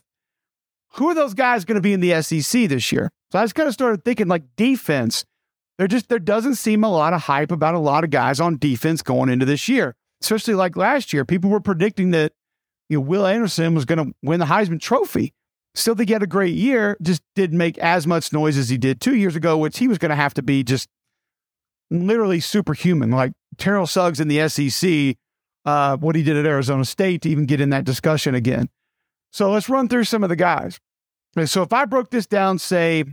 Who 0.93 1.09
are 1.09 1.15
those 1.15 1.33
guys 1.33 1.65
going 1.65 1.75
to 1.75 1.81
be 1.81 1.93
in 1.93 1.99
the 1.99 2.21
SEC 2.21 2.69
this 2.69 2.91
year? 2.91 3.11
So 3.31 3.39
I 3.39 3.43
just 3.43 3.55
kind 3.55 3.67
of 3.67 3.73
started 3.73 4.05
thinking 4.05 4.27
like 4.27 4.43
defense. 4.55 5.25
There 5.77 5.87
just 5.87 6.07
there 6.07 6.19
doesn't 6.19 6.55
seem 6.55 6.83
a 6.83 6.89
lot 6.89 7.13
of 7.13 7.23
hype 7.23 7.51
about 7.51 7.73
a 7.73 7.79
lot 7.79 8.03
of 8.03 8.11
guys 8.11 8.39
on 8.39 8.57
defense 8.57 9.01
going 9.01 9.29
into 9.29 9.45
this 9.45 9.67
year. 9.67 9.95
Especially 10.23 10.55
like 10.55 10.77
last 10.77 11.11
year, 11.11 11.25
people 11.25 11.49
were 11.49 11.59
predicting 11.59 12.11
that 12.11 12.31
you 12.89 12.97
know 12.97 13.01
Will 13.01 13.25
Anderson 13.25 13.75
was 13.75 13.85
going 13.85 14.05
to 14.05 14.15
win 14.23 14.39
the 14.39 14.45
Heisman 14.45 14.79
Trophy. 14.79 15.33
Still 15.75 15.95
think 15.95 16.09
he 16.09 16.13
had 16.13 16.23
a 16.23 16.27
great 16.27 16.53
year, 16.53 16.97
just 17.01 17.21
didn't 17.35 17.57
make 17.57 17.77
as 17.79 18.07
much 18.07 18.31
noise 18.31 18.57
as 18.57 18.69
he 18.69 18.77
did 18.77 19.01
two 19.01 19.15
years 19.15 19.35
ago, 19.35 19.57
which 19.57 19.79
he 19.79 19.87
was 19.87 19.97
going 19.97 20.11
to 20.11 20.15
have 20.15 20.33
to 20.35 20.43
be 20.43 20.63
just 20.63 20.87
literally 21.89 22.39
superhuman. 22.39 23.11
Like 23.11 23.33
Terrell 23.57 23.87
Suggs 23.87 24.19
in 24.19 24.27
the 24.27 24.47
SEC, 24.47 25.17
uh, 25.65 25.97
what 25.97 26.15
he 26.15 26.23
did 26.23 26.37
at 26.37 26.45
Arizona 26.45 26.85
State 26.85 27.23
to 27.23 27.29
even 27.29 27.45
get 27.45 27.59
in 27.59 27.71
that 27.71 27.85
discussion 27.85 28.35
again. 28.35 28.69
So 29.31 29.51
let's 29.51 29.67
run 29.67 29.87
through 29.87 30.03
some 30.03 30.23
of 30.23 30.29
the 30.29 30.35
guys. 30.35 30.79
So 31.45 31.63
if 31.63 31.73
I 31.73 31.85
broke 31.85 32.11
this 32.11 32.27
down, 32.27 32.59
say, 32.59 33.03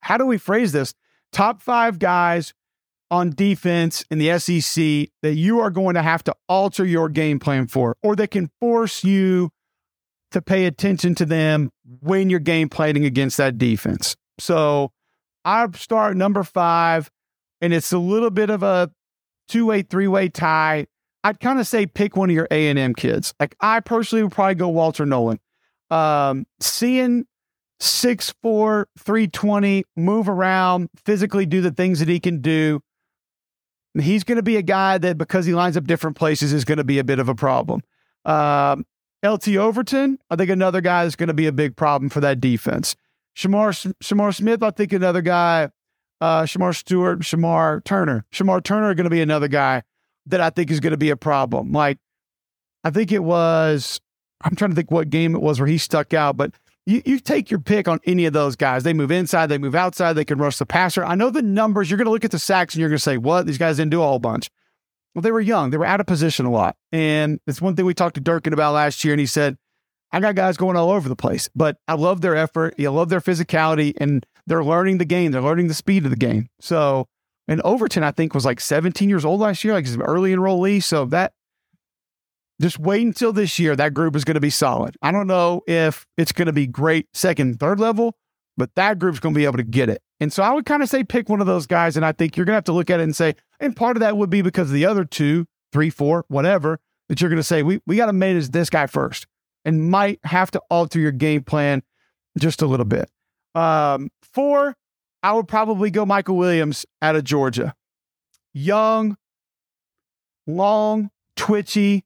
how 0.00 0.16
do 0.16 0.24
we 0.24 0.38
phrase 0.38 0.70
this? 0.70 0.94
Top 1.32 1.60
five 1.60 1.98
guys 1.98 2.54
on 3.10 3.30
defense 3.30 4.04
in 4.10 4.18
the 4.18 4.38
SEC 4.38 5.08
that 5.22 5.34
you 5.34 5.60
are 5.60 5.70
going 5.70 5.94
to 5.94 6.02
have 6.02 6.24
to 6.24 6.34
alter 6.48 6.84
your 6.84 7.08
game 7.08 7.38
plan 7.38 7.66
for, 7.66 7.96
or 8.02 8.16
that 8.16 8.30
can 8.30 8.50
force 8.60 9.04
you 9.04 9.50
to 10.32 10.42
pay 10.42 10.66
attention 10.66 11.14
to 11.14 11.24
them 11.24 11.70
when 12.00 12.30
you're 12.30 12.40
game 12.40 12.68
planning 12.68 13.04
against 13.04 13.36
that 13.36 13.58
defense. 13.58 14.16
So 14.38 14.92
I 15.44 15.66
start 15.74 16.16
number 16.16 16.42
five, 16.42 17.10
and 17.60 17.72
it's 17.72 17.92
a 17.92 17.98
little 17.98 18.30
bit 18.30 18.50
of 18.50 18.62
a 18.62 18.90
two 19.48 19.66
way, 19.66 19.82
three 19.82 20.08
way 20.08 20.28
tie. 20.28 20.86
I'd 21.24 21.40
kind 21.40 21.58
of 21.58 21.66
say 21.66 21.86
pick 21.86 22.16
one 22.16 22.30
of 22.30 22.34
your 22.34 22.48
A 22.50 22.68
and 22.68 22.78
M 22.78 22.94
kids. 22.94 23.34
Like 23.40 23.56
I 23.60 23.80
personally 23.80 24.22
would 24.22 24.32
probably 24.32 24.54
go 24.56 24.68
Walter 24.68 25.06
Nolen. 25.06 25.38
Um, 25.90 26.46
seeing 26.60 27.24
six 27.80 28.34
four, 28.42 28.88
three 28.98 29.28
twenty, 29.28 29.84
move 29.96 30.28
around, 30.28 30.88
physically 31.04 31.46
do 31.46 31.60
the 31.60 31.70
things 31.70 32.00
that 32.00 32.08
he 32.08 32.20
can 32.20 32.40
do. 32.40 32.80
He's 34.00 34.24
going 34.24 34.36
to 34.36 34.42
be 34.42 34.56
a 34.56 34.62
guy 34.62 34.98
that 34.98 35.18
because 35.18 35.46
he 35.46 35.54
lines 35.54 35.76
up 35.76 35.84
different 35.84 36.16
places 36.16 36.52
is 36.52 36.64
going 36.64 36.78
to 36.78 36.84
be 36.84 36.98
a 36.98 37.04
bit 37.04 37.18
of 37.18 37.28
a 37.28 37.34
problem. 37.34 37.82
Um, 38.24 38.84
LT 39.24 39.56
Overton, 39.56 40.18
I 40.30 40.36
think 40.36 40.50
another 40.50 40.80
guy 40.80 41.04
that's 41.04 41.16
going 41.16 41.28
to 41.28 41.34
be 41.34 41.46
a 41.46 41.52
big 41.52 41.76
problem 41.76 42.08
for 42.08 42.20
that 42.20 42.40
defense. 42.40 42.96
Shamar, 43.36 43.92
Shamar 44.02 44.34
Smith, 44.34 44.62
I 44.62 44.70
think 44.70 44.92
another 44.92 45.22
guy. 45.22 45.70
Uh, 46.20 46.44
Shemar 46.44 46.74
Stewart, 46.74 47.20
Shemar 47.20 47.84
Turner. 47.84 48.24
Shemar 48.32 48.62
Turner 48.62 48.88
are 48.88 48.94
going 48.94 49.04
to 49.04 49.10
be 49.10 49.20
another 49.20 49.48
guy 49.48 49.82
that 50.26 50.40
I 50.40 50.50
think 50.50 50.70
is 50.70 50.80
going 50.80 50.92
to 50.92 50.96
be 50.96 51.10
a 51.10 51.16
problem. 51.16 51.72
Like, 51.72 51.98
I 52.82 52.90
think 52.90 53.12
it 53.12 53.22
was, 53.22 54.00
I'm 54.42 54.56
trying 54.56 54.70
to 54.70 54.74
think 54.74 54.90
what 54.90 55.10
game 55.10 55.34
it 55.34 55.42
was 55.42 55.60
where 55.60 55.66
he 55.66 55.76
stuck 55.76 56.14
out, 56.14 56.36
but 56.36 56.52
you, 56.86 57.02
you 57.04 57.18
take 57.18 57.50
your 57.50 57.60
pick 57.60 57.88
on 57.88 58.00
any 58.04 58.26
of 58.26 58.32
those 58.32 58.56
guys. 58.56 58.84
They 58.84 58.94
move 58.94 59.10
inside, 59.10 59.46
they 59.48 59.58
move 59.58 59.74
outside, 59.74 60.14
they 60.14 60.24
can 60.24 60.38
rush 60.38 60.58
the 60.58 60.66
passer. 60.66 61.04
I 61.04 61.16
know 61.16 61.30
the 61.30 61.42
numbers. 61.42 61.90
You're 61.90 61.98
going 61.98 62.06
to 62.06 62.12
look 62.12 62.24
at 62.24 62.30
the 62.30 62.38
sacks 62.38 62.74
and 62.74 62.80
you're 62.80 62.88
going 62.88 62.96
to 62.96 63.02
say, 63.02 63.16
what? 63.16 63.46
These 63.46 63.58
guys 63.58 63.76
didn't 63.76 63.90
do 63.90 64.02
a 64.02 64.06
whole 64.06 64.20
bunch. 64.20 64.50
Well, 65.14 65.22
they 65.22 65.32
were 65.32 65.40
young. 65.40 65.70
They 65.70 65.78
were 65.78 65.86
out 65.86 66.00
of 66.00 66.06
position 66.06 66.46
a 66.46 66.50
lot. 66.50 66.76
And 66.92 67.40
it's 67.46 67.60
one 67.60 67.74
thing 67.74 67.84
we 67.84 67.94
talked 67.94 68.14
to 68.14 68.20
Durkin 68.20 68.52
about 68.52 68.74
last 68.74 69.04
year. 69.04 69.14
And 69.14 69.20
he 69.20 69.26
said, 69.26 69.56
I 70.12 70.20
got 70.20 70.34
guys 70.34 70.56
going 70.56 70.76
all 70.76 70.90
over 70.90 71.08
the 71.08 71.16
place, 71.16 71.48
but 71.54 71.78
I 71.88 71.94
love 71.94 72.20
their 72.20 72.36
effort. 72.36 72.74
I 72.78 72.86
love 72.86 73.08
their 73.08 73.20
physicality 73.20 73.94
and 73.98 74.24
they're 74.46 74.64
learning 74.64 74.98
the 74.98 75.04
game. 75.04 75.32
They're 75.32 75.42
learning 75.42 75.68
the 75.68 75.74
speed 75.74 76.04
of 76.04 76.10
the 76.10 76.16
game. 76.16 76.48
So, 76.60 77.08
and 77.48 77.60
Overton, 77.62 78.04
I 78.04 78.12
think, 78.12 78.34
was 78.34 78.44
like 78.44 78.60
17 78.60 79.08
years 79.08 79.24
old 79.24 79.40
last 79.40 79.64
year, 79.64 79.74
like 79.74 79.86
an 79.86 80.02
early 80.02 80.32
enrollee. 80.32 80.82
So 80.82 81.04
that 81.06 81.32
just 82.60 82.78
wait 82.78 83.06
until 83.06 83.32
this 83.32 83.58
year. 83.58 83.76
That 83.76 83.94
group 83.94 84.16
is 84.16 84.24
going 84.24 84.34
to 84.34 84.40
be 84.40 84.50
solid. 84.50 84.96
I 85.02 85.12
don't 85.12 85.26
know 85.26 85.62
if 85.66 86.06
it's 86.16 86.32
going 86.32 86.46
to 86.46 86.52
be 86.52 86.66
great 86.66 87.08
second, 87.14 87.60
third 87.60 87.78
level, 87.80 88.16
but 88.56 88.74
that 88.76 88.98
group's 88.98 89.20
going 89.20 89.34
to 89.34 89.38
be 89.38 89.44
able 89.44 89.58
to 89.58 89.62
get 89.62 89.88
it. 89.88 90.02
And 90.20 90.32
so 90.32 90.42
I 90.42 90.52
would 90.52 90.64
kind 90.64 90.82
of 90.82 90.88
say 90.88 91.04
pick 91.04 91.28
one 91.28 91.40
of 91.40 91.46
those 91.46 91.66
guys. 91.66 91.96
And 91.96 92.06
I 92.06 92.12
think 92.12 92.36
you're 92.36 92.46
going 92.46 92.54
to 92.54 92.58
have 92.58 92.64
to 92.64 92.72
look 92.72 92.88
at 92.88 93.00
it 93.00 93.02
and 93.02 93.14
say, 93.14 93.34
and 93.60 93.76
part 93.76 93.96
of 93.96 94.00
that 94.00 94.16
would 94.16 94.30
be 94.30 94.42
because 94.42 94.70
the 94.70 94.86
other 94.86 95.04
two, 95.04 95.46
three, 95.72 95.90
four, 95.90 96.24
whatever, 96.28 96.80
that 97.08 97.20
you're 97.20 97.30
going 97.30 97.38
to 97.38 97.44
say, 97.44 97.62
we, 97.62 97.80
we 97.86 97.96
got 97.96 98.06
to 98.06 98.12
make 98.12 98.36
as 98.36 98.50
this 98.50 98.70
guy 98.70 98.86
first 98.86 99.26
and 99.64 99.90
might 99.90 100.20
have 100.24 100.50
to 100.52 100.62
alter 100.70 100.98
your 100.98 101.12
game 101.12 101.42
plan 101.42 101.82
just 102.38 102.62
a 102.62 102.66
little 102.66 102.86
bit. 102.86 103.10
Um, 103.54 104.10
four, 104.22 104.76
I 105.22 105.32
would 105.32 105.48
probably 105.48 105.90
go 105.90 106.06
Mykel 106.06 106.36
Williams 106.36 106.86
out 107.02 107.16
of 107.16 107.24
Georgia. 107.24 107.74
Young, 108.54 109.18
long, 110.46 111.10
twitchy. 111.36 112.05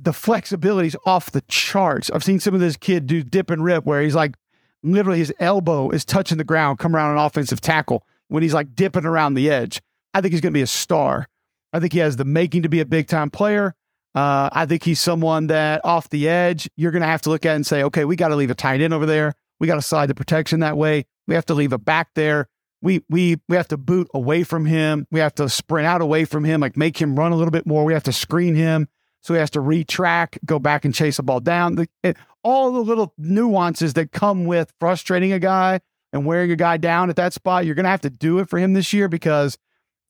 The 0.00 0.12
flexibility's 0.12 0.96
off 1.06 1.30
the 1.30 1.42
charts. 1.42 2.10
I've 2.10 2.24
seen 2.24 2.40
some 2.40 2.54
of 2.54 2.60
this 2.60 2.76
kid 2.76 3.06
do 3.06 3.22
dip 3.22 3.50
and 3.50 3.64
rip 3.64 3.84
where 3.84 4.02
he's 4.02 4.14
like 4.14 4.34
literally 4.82 5.18
his 5.18 5.32
elbow 5.40 5.90
is 5.90 6.04
touching 6.04 6.38
the 6.38 6.44
ground, 6.44 6.78
come 6.78 6.94
around 6.94 7.12
an 7.12 7.24
offensive 7.24 7.60
tackle 7.60 8.06
when 8.28 8.42
he's 8.42 8.54
like 8.54 8.74
dipping 8.74 9.04
around 9.04 9.34
the 9.34 9.50
edge. 9.50 9.80
I 10.12 10.20
think 10.20 10.32
he's 10.32 10.40
going 10.40 10.52
to 10.52 10.58
be 10.58 10.62
a 10.62 10.66
star. 10.66 11.26
I 11.72 11.80
think 11.80 11.92
he 11.92 11.98
has 11.98 12.16
the 12.16 12.24
making 12.24 12.62
to 12.62 12.68
be 12.68 12.80
a 12.80 12.86
big 12.86 13.08
time 13.08 13.30
player. 13.30 13.74
Uh, 14.14 14.48
I 14.52 14.64
think 14.66 14.84
he's 14.84 15.00
someone 15.00 15.48
that 15.48 15.84
off 15.84 16.08
the 16.10 16.28
edge, 16.28 16.70
you're 16.76 16.92
going 16.92 17.02
to 17.02 17.08
have 17.08 17.22
to 17.22 17.30
look 17.30 17.44
at 17.44 17.56
and 17.56 17.66
say, 17.66 17.82
okay, 17.82 18.04
we 18.04 18.14
got 18.14 18.28
to 18.28 18.36
leave 18.36 18.50
a 18.50 18.54
tight 18.54 18.80
end 18.80 18.94
over 18.94 19.06
there. 19.06 19.34
We 19.58 19.66
got 19.66 19.74
to 19.74 19.82
slide 19.82 20.06
the 20.06 20.14
protection 20.14 20.60
that 20.60 20.76
way. 20.76 21.06
We 21.26 21.34
have 21.34 21.46
to 21.46 21.54
leave 21.54 21.72
a 21.72 21.78
back 21.78 22.10
there. 22.14 22.48
We 22.80 23.02
we 23.08 23.40
we 23.48 23.56
have 23.56 23.68
to 23.68 23.78
boot 23.78 24.08
away 24.12 24.44
from 24.44 24.66
him. 24.66 25.06
We 25.10 25.18
have 25.20 25.34
to 25.36 25.48
sprint 25.48 25.86
out 25.86 26.02
away 26.02 26.26
from 26.26 26.44
him, 26.44 26.60
like 26.60 26.76
make 26.76 27.00
him 27.00 27.18
run 27.18 27.32
a 27.32 27.36
little 27.36 27.50
bit 27.50 27.66
more. 27.66 27.84
We 27.84 27.94
have 27.94 28.02
to 28.04 28.12
screen 28.12 28.54
him, 28.54 28.88
so 29.24 29.32
he 29.32 29.40
has 29.40 29.50
to 29.50 29.60
retrack, 29.60 30.36
go 30.44 30.58
back 30.58 30.84
and 30.84 30.94
chase 30.94 31.16
the 31.16 31.22
ball 31.22 31.40
down. 31.40 31.76
The, 31.76 31.88
it, 32.02 32.18
all 32.42 32.70
the 32.70 32.80
little 32.80 33.14
nuances 33.16 33.94
that 33.94 34.12
come 34.12 34.44
with 34.44 34.70
frustrating 34.78 35.32
a 35.32 35.38
guy 35.38 35.80
and 36.12 36.26
wearing 36.26 36.50
a 36.50 36.56
guy 36.56 36.76
down 36.76 37.08
at 37.08 37.16
that 37.16 37.32
spot. 37.32 37.64
You're 37.64 37.74
going 37.74 37.84
to 37.84 37.90
have 37.90 38.02
to 38.02 38.10
do 38.10 38.38
it 38.40 38.50
for 38.50 38.58
him 38.58 38.74
this 38.74 38.92
year 38.92 39.08
because 39.08 39.56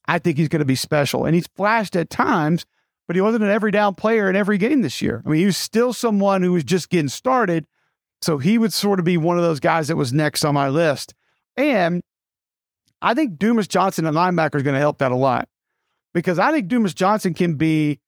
I 0.09 0.19
think 0.19 0.37
he's 0.37 0.49
going 0.49 0.63
to 0.63 0.67
be 0.67 0.75
special. 0.75 1.27
And 1.27 1.35
he's 1.37 1.47
flashed 1.55 1.95
at 1.95 2.11
times, 2.11 2.67
but 3.07 3.15
he 3.15 3.23
wasn't 3.23 3.45
an 3.45 3.51
every 3.51 3.71
down 3.71 3.95
player 3.95 4.29
in 4.29 4.35
every 4.35 4.59
game 4.59 4.83
this 4.83 5.01
year. 5.01 5.23
I 5.25 5.29
mean, 5.29 5.39
he 5.39 5.47
was 5.47 5.57
still 5.57 5.93
someone 5.93 6.43
who 6.43 6.53
was 6.53 6.65
just 6.65 6.91
getting 6.91 7.09
started. 7.09 7.69
So 8.21 8.39
he 8.39 8.59
would 8.59 8.73
sort 8.73 8.99
of 8.99 9.05
be 9.05 9.17
one 9.17 9.37
of 9.37 9.45
those 9.45 9.61
guys 9.61 9.87
that 9.87 9.97
was 9.97 10.13
next 10.13 10.45
on 10.45 10.55
my 10.55 10.69
list. 10.71 11.15
And 11.57 12.03
I 13.01 13.15
think 13.15 13.39
Dumas 13.39 13.69
Johnson 13.69 14.07
and 14.07 14.17
linebacker 14.17 14.57
is 14.57 14.65
going 14.65 14.75
to 14.75 14.81
help 14.81 14.99
that 14.99 15.13
a 15.13 15.17
lot 15.17 15.49
because 16.15 16.41
I 16.41 16.51
think 16.51 16.67
Dumas 16.67 16.95
Johnson 16.95 17.33
can 17.33 17.55
be 17.55 18.01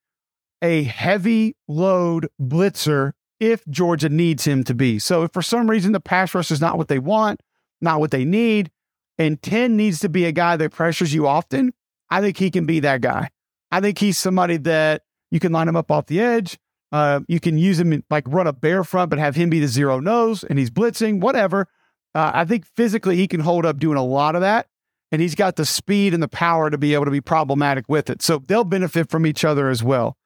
a 0.62 0.84
heavy 0.84 1.56
load 1.68 2.28
blitzer 2.40 3.12
if 3.40 3.66
Georgia 3.66 4.08
needs 4.08 4.46
him 4.46 4.64
to 4.64 4.74
be. 4.74 4.98
So 4.98 5.24
if 5.24 5.32
for 5.32 5.42
some 5.42 5.68
reason 5.68 5.92
the 5.92 6.00
pass 6.00 6.34
rush 6.34 6.50
is 6.50 6.60
not 6.60 6.78
what 6.78 6.88
they 6.88 6.98
want, 6.98 7.40
not 7.80 8.00
what 8.00 8.10
they 8.10 8.24
need, 8.24 8.70
and 9.18 9.40
10 9.40 9.76
needs 9.76 10.00
to 10.00 10.08
be 10.08 10.24
a 10.24 10.32
guy 10.32 10.56
that 10.56 10.72
pressures 10.72 11.12
you 11.12 11.26
often, 11.26 11.72
I 12.10 12.20
think 12.20 12.36
he 12.36 12.50
can 12.50 12.66
be 12.66 12.80
that 12.80 13.00
guy. 13.00 13.30
I 13.70 13.80
think 13.80 13.98
he's 13.98 14.18
somebody 14.18 14.56
that 14.58 15.02
you 15.30 15.40
can 15.40 15.52
line 15.52 15.68
him 15.68 15.76
up 15.76 15.90
off 15.90 16.06
the 16.06 16.20
edge. 16.20 16.58
Uh, 16.92 17.20
you 17.26 17.40
can 17.40 17.58
use 17.58 17.80
him 17.80 18.04
like 18.10 18.24
run 18.28 18.46
a 18.46 18.52
bear 18.52 18.84
front, 18.84 19.10
but 19.10 19.18
have 19.18 19.34
him 19.34 19.50
be 19.50 19.60
the 19.60 19.68
zero 19.68 20.00
nose 20.00 20.44
and 20.44 20.58
he's 20.58 20.70
blitzing, 20.70 21.20
whatever. 21.20 21.66
Uh, 22.14 22.30
I 22.32 22.44
think 22.44 22.64
physically 22.64 23.16
he 23.16 23.26
can 23.26 23.40
hold 23.40 23.66
up 23.66 23.78
doing 23.78 23.98
a 23.98 24.04
lot 24.04 24.34
of 24.34 24.40
that. 24.40 24.68
And 25.12 25.20
he's 25.22 25.34
got 25.34 25.56
the 25.56 25.64
speed 25.64 26.14
and 26.14 26.22
the 26.22 26.28
power 26.28 26.68
to 26.68 26.78
be 26.78 26.94
able 26.94 27.04
to 27.04 27.10
be 27.10 27.20
problematic 27.20 27.84
with 27.88 28.10
it. 28.10 28.22
So 28.22 28.38
they'll 28.38 28.64
benefit 28.64 29.08
from 29.08 29.24
each 29.24 29.44
other 29.44 29.68
as 29.68 29.82
well. 29.82 30.16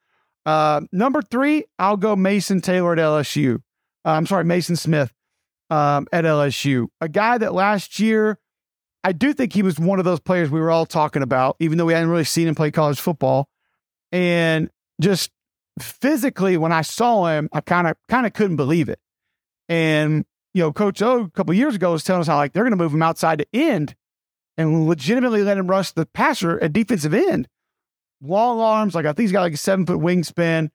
Uh, 0.51 0.81
number 0.91 1.23
three, 1.23 1.65
I'll 1.79 1.97
go 1.97 2.17
Mason 2.17 2.61
Taylor 2.61 2.93
at 2.95 2.99
LSU. 2.99 3.57
Uh, 4.05 4.11
I'm 4.11 4.27
sorry, 4.27 4.43
Maason 4.43 4.77
Smith 4.77 5.13
um, 5.71 6.09
at 6.13 6.25
LSU. 6.25 6.89
A 7.01 7.09
guy 7.09 7.39
that 7.39 7.55
last 7.55 8.01
year 8.01 8.37
I 9.05 9.13
do 9.13 9.33
think 9.33 9.53
he 9.53 9.63
was 9.63 9.79
one 9.79 10.01
of 10.01 10.05
those 10.05 10.19
players 10.19 10.51
we 10.51 10.61
were 10.61 10.73
all 10.73 10.87
talking 10.87 11.23
about, 11.23 11.55
even 11.61 11.79
though 11.79 11.85
we 11.85 11.93
hadn't 11.93 12.09
really 12.09 12.25
seen 12.25 12.49
him 12.49 12.57
play 12.57 12.73
college 12.73 12.99
football. 12.99 13.49
And 14.11 14.71
just 15.01 15.31
physically, 15.79 16.57
when 16.57 16.73
I 16.73 16.83
saw 16.83 17.27
him, 17.27 17.49
I 17.53 17.61
kind 17.61 17.87
of 17.87 17.97
kind 18.09 18.27
of 18.27 18.33
couldn't 18.33 18.57
believe 18.57 18.89
it. 18.89 18.99
And 19.69 20.25
you 20.53 20.65
know, 20.65 20.73
Coach 20.73 21.01
O 21.01 21.21
a 21.21 21.31
couple 21.31 21.55
years 21.55 21.77
ago 21.77 21.93
was 21.93 22.03
telling 22.03 22.23
us 22.23 22.27
how 22.27 22.37
like 22.37 22.55
they're 22.55 22.65
going 22.65 22.73
to 22.73 22.77
move 22.77 22.93
him 22.93 23.03
outside 23.03 23.39
to 23.39 23.47
end 23.55 23.95
and 24.59 24.89
legitimately 24.89 25.45
let 25.45 25.59
him 25.59 25.69
rush 25.69 25.93
the 25.93 26.07
passer 26.07 26.59
at 26.59 26.73
defensive 26.73 27.15
end. 27.15 27.47
Long 28.23 28.61
arms, 28.61 28.95
like 28.95 29.07
I 29.07 29.09
think 29.09 29.25
he's 29.25 29.33
got 29.33 29.43
like 29.43 29.55
a 29.55 29.59
seven 29.59 29.87
foot 29.87 29.99
wingspan, 29.99 30.71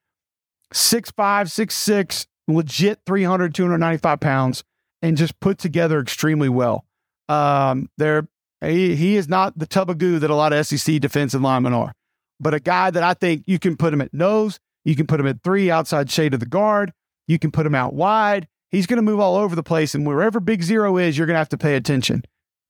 six 0.72 1.10
five, 1.10 1.50
six 1.50 1.76
six, 1.76 2.26
legit 2.48 3.00
300, 3.06 3.54
295 3.54 4.20
pounds, 4.20 4.64
and 5.02 5.16
just 5.16 5.38
put 5.40 5.58
together 5.58 6.00
extremely 6.00 6.48
well. 6.48 6.84
Um, 7.28 7.88
there, 7.98 8.28
he, 8.60 8.96
he 8.96 9.16
is 9.16 9.28
not 9.28 9.58
the 9.58 9.66
tub 9.66 9.90
of 9.90 9.98
goo 9.98 10.18
that 10.18 10.30
a 10.30 10.34
lot 10.34 10.52
of 10.52 10.66
SEC 10.66 11.00
defensive 11.00 11.40
linemen 11.40 11.72
are, 11.72 11.92
but 12.40 12.54
a 12.54 12.60
guy 12.60 12.90
that 12.90 13.02
I 13.02 13.14
think 13.14 13.44
you 13.46 13.58
can 13.58 13.76
put 13.76 13.92
him 13.92 14.00
at 14.00 14.12
nose, 14.12 14.58
you 14.84 14.96
can 14.96 15.06
put 15.06 15.20
him 15.20 15.26
at 15.26 15.42
three 15.42 15.70
outside 15.70 16.10
shade 16.10 16.34
of 16.34 16.40
the 16.40 16.46
guard, 16.46 16.92
you 17.26 17.38
can 17.38 17.50
put 17.50 17.66
him 17.66 17.74
out 17.74 17.94
wide. 17.94 18.48
He's 18.70 18.86
going 18.86 18.96
to 18.96 19.02
move 19.02 19.20
all 19.20 19.36
over 19.36 19.54
the 19.54 19.62
place, 19.62 19.94
and 19.94 20.04
wherever 20.06 20.40
Big 20.40 20.62
Zero 20.62 20.96
is, 20.96 21.16
you're 21.16 21.26
going 21.26 21.34
to 21.34 21.38
have 21.38 21.48
to 21.50 21.58
pay 21.58 21.76
attention. 21.76 22.24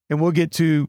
And 0.09 0.21
we'll 0.21 0.31
get 0.31 0.51
to 0.53 0.87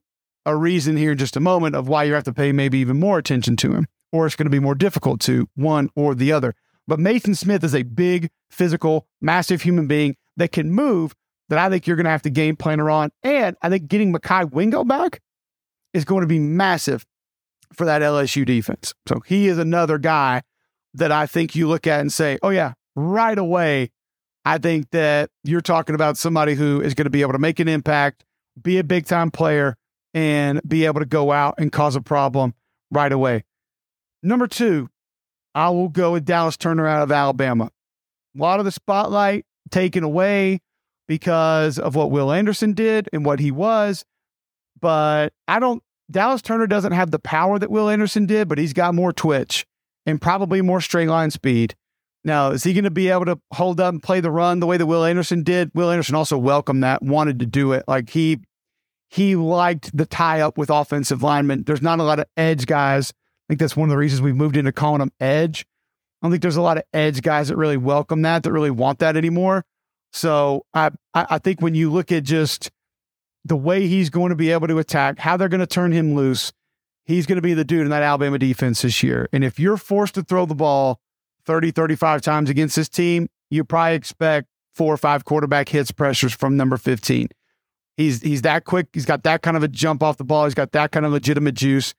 a 0.49 0.57
reason 0.57 0.97
here 0.97 1.13
in 1.13 1.19
just 1.19 1.37
a 1.37 1.41
moment 1.41 1.77
of 1.77 1.89
why 1.89 2.05
you 2.05 2.15
have 2.15 2.25
to 2.25 2.33
pay 2.33 2.53
maybe 2.53 2.79
even 2.79 2.99
more 2.99 3.19
attention 3.19 3.55
to 3.59 3.73
him, 3.73 3.87
or 4.13 4.27
it's 4.27 4.35
going 4.35 4.47
to 4.47 4.51
be 4.51 4.59
more 4.59 4.75
difficult 4.75 5.21
to 5.21 5.47
one 5.55 5.91
or 5.95 6.15
the 6.15 6.33
other. 6.33 6.55
But 6.87 6.99
Maason 6.99 7.37
Smith 7.37 7.63
is 7.63 7.75
a 7.75 7.83
big, 7.83 8.31
physical, 8.51 9.07
massive 9.21 9.61
human 9.61 9.87
being 9.87 10.17
that 10.39 10.53
can 10.53 10.71
move 10.71 11.15
that 11.51 11.59
I 11.59 11.69
think 11.69 11.87
you're 11.87 11.97
going 11.97 12.05
to 12.05 12.11
have 12.11 12.23
to 12.23 12.31
game 12.31 12.57
plan 12.57 12.81
around. 12.81 13.13
And 13.23 13.57
I 13.61 13.69
think 13.69 13.89
getting 13.89 14.13
Mekhi 14.13 14.51
Wingo 14.51 14.85
back 14.85 15.21
is 15.93 16.07
going 16.07 16.23
to 16.23 16.27
be 16.27 16.39
massive 16.39 17.05
for 17.75 17.85
that 17.85 18.01
LSU 18.01 18.47
defense. 18.47 18.95
So 19.07 19.21
he 19.27 19.49
is 19.49 19.59
another 19.59 19.99
guy 19.99 20.43
that 20.95 21.13
I 21.13 21.27
think 21.27 21.55
you 21.55 21.69
look 21.69 21.87
at 21.87 22.01
and 22.01 22.11
say, 22.11 22.39
oh, 22.43 22.49
yeah, 22.49 22.73
right 22.97 23.37
away, 23.37 23.91
I 24.47 24.57
think 24.57 24.91
that 24.93 25.29
you're 25.45 25.61
talking 25.61 25.95
about 25.95 26.17
somebody 26.17 26.55
who 26.55 26.81
is 26.81 26.95
going 26.95 27.05
to 27.05 27.11
be 27.11 27.21
able 27.21 27.33
to 27.33 27.39
make 27.39 27.61
an 27.61 27.69
impact, 27.69 28.25
be 28.61 28.79
a 28.79 28.85
big 28.85 29.05
time 29.05 29.31
player, 29.31 29.77
and 30.19 30.61
be 30.67 30.85
able 30.85 30.99
to 30.99 31.07
go 31.07 31.31
out 31.31 31.55
and 31.59 31.71
cause 31.71 31.95
a 31.95 32.01
problem 32.01 32.53
right 32.91 33.13
away. 33.13 33.45
Number 34.21 34.49
two, 34.49 34.89
I 35.55 35.71
will 35.71 35.89
go 35.89 36.11
with 36.11 36.25
Dallas 36.25 36.57
Turner 36.57 36.89
out 36.89 37.03
of 37.03 37.13
Alabama. 37.13 37.71
A 38.37 38.43
lot 38.43 38.59
of 38.59 38.65
the 38.65 38.73
spotlight 38.73 39.47
taken 39.71 40.03
away 40.03 40.59
because 41.07 41.79
of 41.79 41.95
what 41.95 42.11
Will 42.11 42.33
Anderson 42.33 42.73
did 42.73 43.09
and 43.13 43.25
what 43.25 43.39
he 43.39 43.53
was. 43.53 44.05
But 44.81 45.33
I 45.47 45.61
don't, 45.61 45.85
Dallas 46.11 46.43
Turner 46.43 46.67
doesn't 46.67 46.93
have 46.93 47.13
the 47.13 47.21
power 47.21 47.61
that 47.61 47.71
Will 47.71 47.89
Anderson 47.89 48.27
did, 48.27 48.49
but 48.49 48.59
he's 48.59 48.73
got 48.73 48.97
more 48.97 49.13
twitch 49.13 49.67
and 50.05 50.21
probably 50.21 50.63
more 50.63 50.81
straight 50.81 51.09
line 51.09 51.31
speed. 51.31 51.77
Now, 52.25 52.51
is 52.51 52.65
he 52.65 52.73
going 52.73 52.83
to 52.83 52.91
be 52.91 53.09
able 53.09 53.27
to 53.27 53.39
hold 53.53 53.81
up 53.81 53.93
and 53.93 54.03
play 54.03 54.19
the 54.19 54.33
run 54.33 54.59
the 54.59 54.67
way 54.67 54.79
that 54.79 54.87
Will 54.87 55.05
Anderson 55.05 55.45
did? 55.45 55.71
Will 55.75 55.91
Anderson 55.91 56.17
also 56.17 56.37
welcomed 56.39 56.83
that, 56.83 57.03
wanted 57.03 57.39
to 57.39 57.47
do 57.47 57.73
it. 57.73 57.85
Like 57.87 58.11
he, 58.11 58.41
he 59.09 59.37
liked 59.37 59.97
the 59.97 60.07
tie 60.07 60.41
up 60.41 60.59
with 60.59 60.71
offensive 60.71 61.23
linemen. 61.23 61.65
There's 61.65 61.83
not 61.83 61.99
a 61.99 62.03
lot 62.03 62.19
of 62.19 62.27
edge 62.37 62.67
guys. 62.67 63.11
I 63.11 63.45
think 63.49 63.61
that's 63.61 63.77
one 63.77 63.89
of 63.89 63.91
the 63.91 63.99
reasons 63.99 64.21
we've 64.21 64.37
moved 64.37 64.57
into 64.57 64.73
calling 64.73 64.99
them 64.99 65.13
edge. 65.19 65.67
I 66.21 66.27
don't 66.27 66.33
think 66.33 66.43
there's 66.43 66.57
a 66.57 66.63
lot 66.63 66.77
of 66.77 66.85
edge 66.93 67.23
guys 67.23 67.49
that 67.49 67.57
really 67.57 67.77
welcome 67.77 68.23
that, 68.23 68.43
that 68.43 68.53
really 68.53 68.71
want 68.71 68.99
that 68.99 69.17
anymore. 69.17 69.65
So 70.13 70.65
I 70.75 70.91
I 71.15 71.39
think 71.39 71.61
when 71.61 71.75
you 71.75 71.91
look 71.91 72.13
at 72.13 72.25
just 72.25 72.71
the 73.45 73.57
way 73.57 73.87
he's 73.87 74.11
going 74.11 74.31
to 74.31 74.37
be 74.37 74.51
able 74.51 74.69
to 74.69 74.79
attack, 74.79 75.19
how 75.19 75.37
they're 75.37 75.49
going 75.49 75.61
to 75.61 75.67
turn 75.67 75.93
him 75.93 76.15
loose, 76.15 76.53
he's 77.05 77.27
going 77.27 77.37
to 77.37 77.43
be 77.43 77.55
the 77.55 77.65
dude 77.65 77.83
in 77.83 77.91
that 77.91 78.03
Alabama 78.03 78.39
defense 78.39 78.83
this 78.83 79.03
year. 79.03 79.29
And 79.33 79.43
if 79.45 79.59
you're 79.59 79.77
forced 79.77 80.15
to 80.15 80.23
throw 80.23 80.45
the 80.45 80.55
ball 80.55 81.01
30, 81.47 81.71
35 81.71 82.21
times 82.21 82.51
against 82.51 82.77
this 82.77 82.89
team, 82.89 83.29
you 83.51 83.65
probably 83.65 83.95
expect 83.95 84.49
four 84.75 84.93
or 84.93 84.99
five 84.99 85.25
quarterback 85.25 85.71
hits 85.71 85.91
pressures 85.91 86.33
from 86.33 86.57
number 86.57 86.77
15. 86.77 87.29
He's 87.99 88.23
he's 88.23 88.43
that 88.43 88.65
quick. 88.65 88.89
He's 88.95 89.05
got 89.05 89.25
that 89.25 89.43
kind 89.43 89.59
of 89.59 89.63
a 89.63 89.69
jump 89.69 90.03
off 90.03 90.17
the 90.17 90.25
ball. 90.25 90.45
He's 90.45 90.55
got 90.55 90.73
that 90.73 90.91
kind 90.93 91.05
of 91.05 91.13
legitimate 91.13 91.55
juice. 91.55 91.95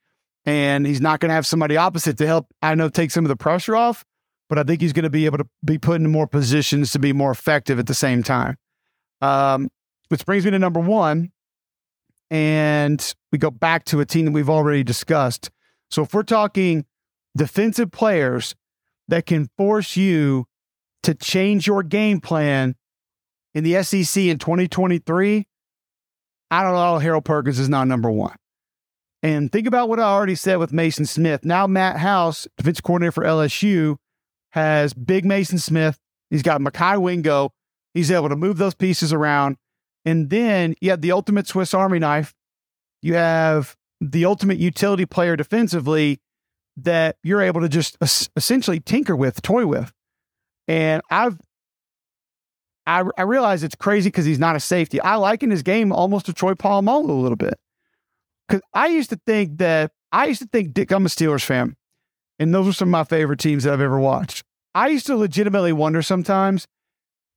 And 0.46 0.88
he's 0.88 1.02
not 1.02 1.20
going 1.20 1.30
to 1.30 1.36
have 1.36 1.46
somebody 1.46 1.78
opposite 1.78 2.18
to 2.18 2.26
help, 2.26 2.48
I 2.64 2.74
know, 2.74 2.90
take 2.90 3.12
some 3.12 3.24
of 3.26 3.30
the 3.30 3.36
pressure 3.36 3.76
off 3.76 4.04
but 4.50 4.58
I 4.58 4.64
think 4.64 4.82
he's 4.82 4.94
going 4.94 5.04
to 5.04 5.10
be 5.10 5.26
able 5.26 5.38
to 5.38 5.48
be 5.64 5.78
put 5.78 6.02
in 6.02 6.12
more 6.12 6.28
positions 6.28 6.92
to 6.92 7.00
be 7.00 7.14
more 7.14 7.32
effective 7.32 7.80
at 7.80 7.86
the 7.86 7.94
same 7.94 8.24
time. 8.24 8.58
Um, 9.22 9.70
which 10.10 10.26
brings 10.26 10.44
me 10.44 10.52
to 10.52 10.60
number 10.60 10.80
one. 10.80 11.32
And 12.32 13.14
we 13.32 13.38
go 13.38 13.52
back 13.52 13.86
to 13.86 14.02
a 14.02 14.06
team 14.06 14.26
that 14.26 14.32
we've 14.32 14.50
already 14.50 14.84
discussed. 14.84 15.50
So 15.90 16.04
if 16.04 16.14
we're 16.14 16.24
talking 16.24 16.86
defensive 17.38 17.92
players 17.92 18.56
that 19.08 19.26
can 19.26 19.50
force 19.58 19.96
you 19.96 20.46
to 21.04 21.16
change 21.16 21.66
your 21.66 21.82
game 21.84 22.20
plan 22.22 22.76
in 23.54 23.64
the 23.64 23.82
SEC 23.84 24.24
in 24.24 24.38
2023, 24.38 25.48
I 26.52 26.64
don't 26.64 26.74
know. 26.74 26.98
Harold 26.98 27.26
Perkins 27.26 27.60
is 27.60 27.70
not 27.70 27.88
number 27.88 28.10
one. 28.10 28.36
And 29.22 29.52
think 29.52 29.68
about 29.68 29.90
what 29.90 30.00
I 30.00 30.04
already 30.04 30.36
said 30.36 30.58
with 30.58 30.72
Maason 30.72 31.08
Smith. 31.08 31.44
Now, 31.44 31.68
Matt 31.68 31.98
House, 31.98 32.48
defensive 32.58 32.84
coordinator 32.84 33.12
for 33.12 33.24
LSU, 33.24 33.98
has 34.52 34.94
Big 34.94 35.26
Maason 35.26 35.60
Smith. 35.60 36.00
He's 36.30 36.42
got 36.42 36.62
Mekhi 36.62 37.00
Wingo. 37.02 37.52
He's 37.94 38.12
able 38.12 38.30
to 38.30 38.36
move 38.36 38.58
those 38.58 38.76
pieces 38.76 39.12
around. 39.12 39.58
And 40.06 40.30
then 40.30 40.76
you 40.80 40.92
have 40.92 41.02
the 41.02 41.12
ultimate 41.12 41.48
Swiss 41.48 41.74
Army 41.74 42.00
knife. 42.00 42.34
You 43.02 43.16
have 43.16 43.76
the 44.00 44.26
ultimate 44.26 44.58
utility 44.58 45.06
player 45.06 45.36
defensively 45.36 46.20
that 46.78 47.18
you're 47.24 47.42
able 47.42 47.62
to 47.62 47.70
just 47.70 47.98
essentially 48.36 48.80
tinker 48.80 49.16
with, 49.16 49.42
toy 49.42 49.66
with. 49.66 49.92
And 50.68 51.02
I've, 51.10 51.38
I, 52.90 53.04
I 53.20 53.22
realize 53.22 53.64
it's 53.64 53.76
crazy 53.76 54.10
because 54.10 54.26
he's 54.26 54.40
not 54.40 54.56
a 54.56 54.60
safety. 54.60 55.00
I 55.00 55.16
liken 55.16 55.52
his 55.52 55.62
game 55.62 55.92
almost 55.92 56.26
to 56.26 56.34
Troy 56.34 56.54
Polamalu 56.54 57.10
a 57.10 57.14
little 57.14 57.36
bit. 57.36 57.60
Because 58.48 58.64
I 58.74 58.88
used 58.88 59.12
to 59.12 59.20
think 59.28 59.60
that, 59.60 59.92
I 60.12 60.26
used 60.26 60.42
to 60.42 60.48
think 60.48 60.74
Dick, 60.74 60.92
I'm 60.92 61.06
a 61.06 61.10
Steelers 61.10 61.46
fan. 61.46 61.76
And 62.40 62.52
those 62.52 62.68
are 62.68 62.74
some 62.74 62.88
of 62.88 62.92
my 62.92 63.04
favorite 63.04 63.40
teams 63.40 63.64
that 63.64 63.74
I've 63.74 63.82
ever 63.82 64.00
watched. 64.00 64.44
I 64.74 64.88
used 64.88 65.06
to 65.06 65.16
legitimately 65.16 65.72
wonder 65.72 66.02
sometimes 66.02 66.68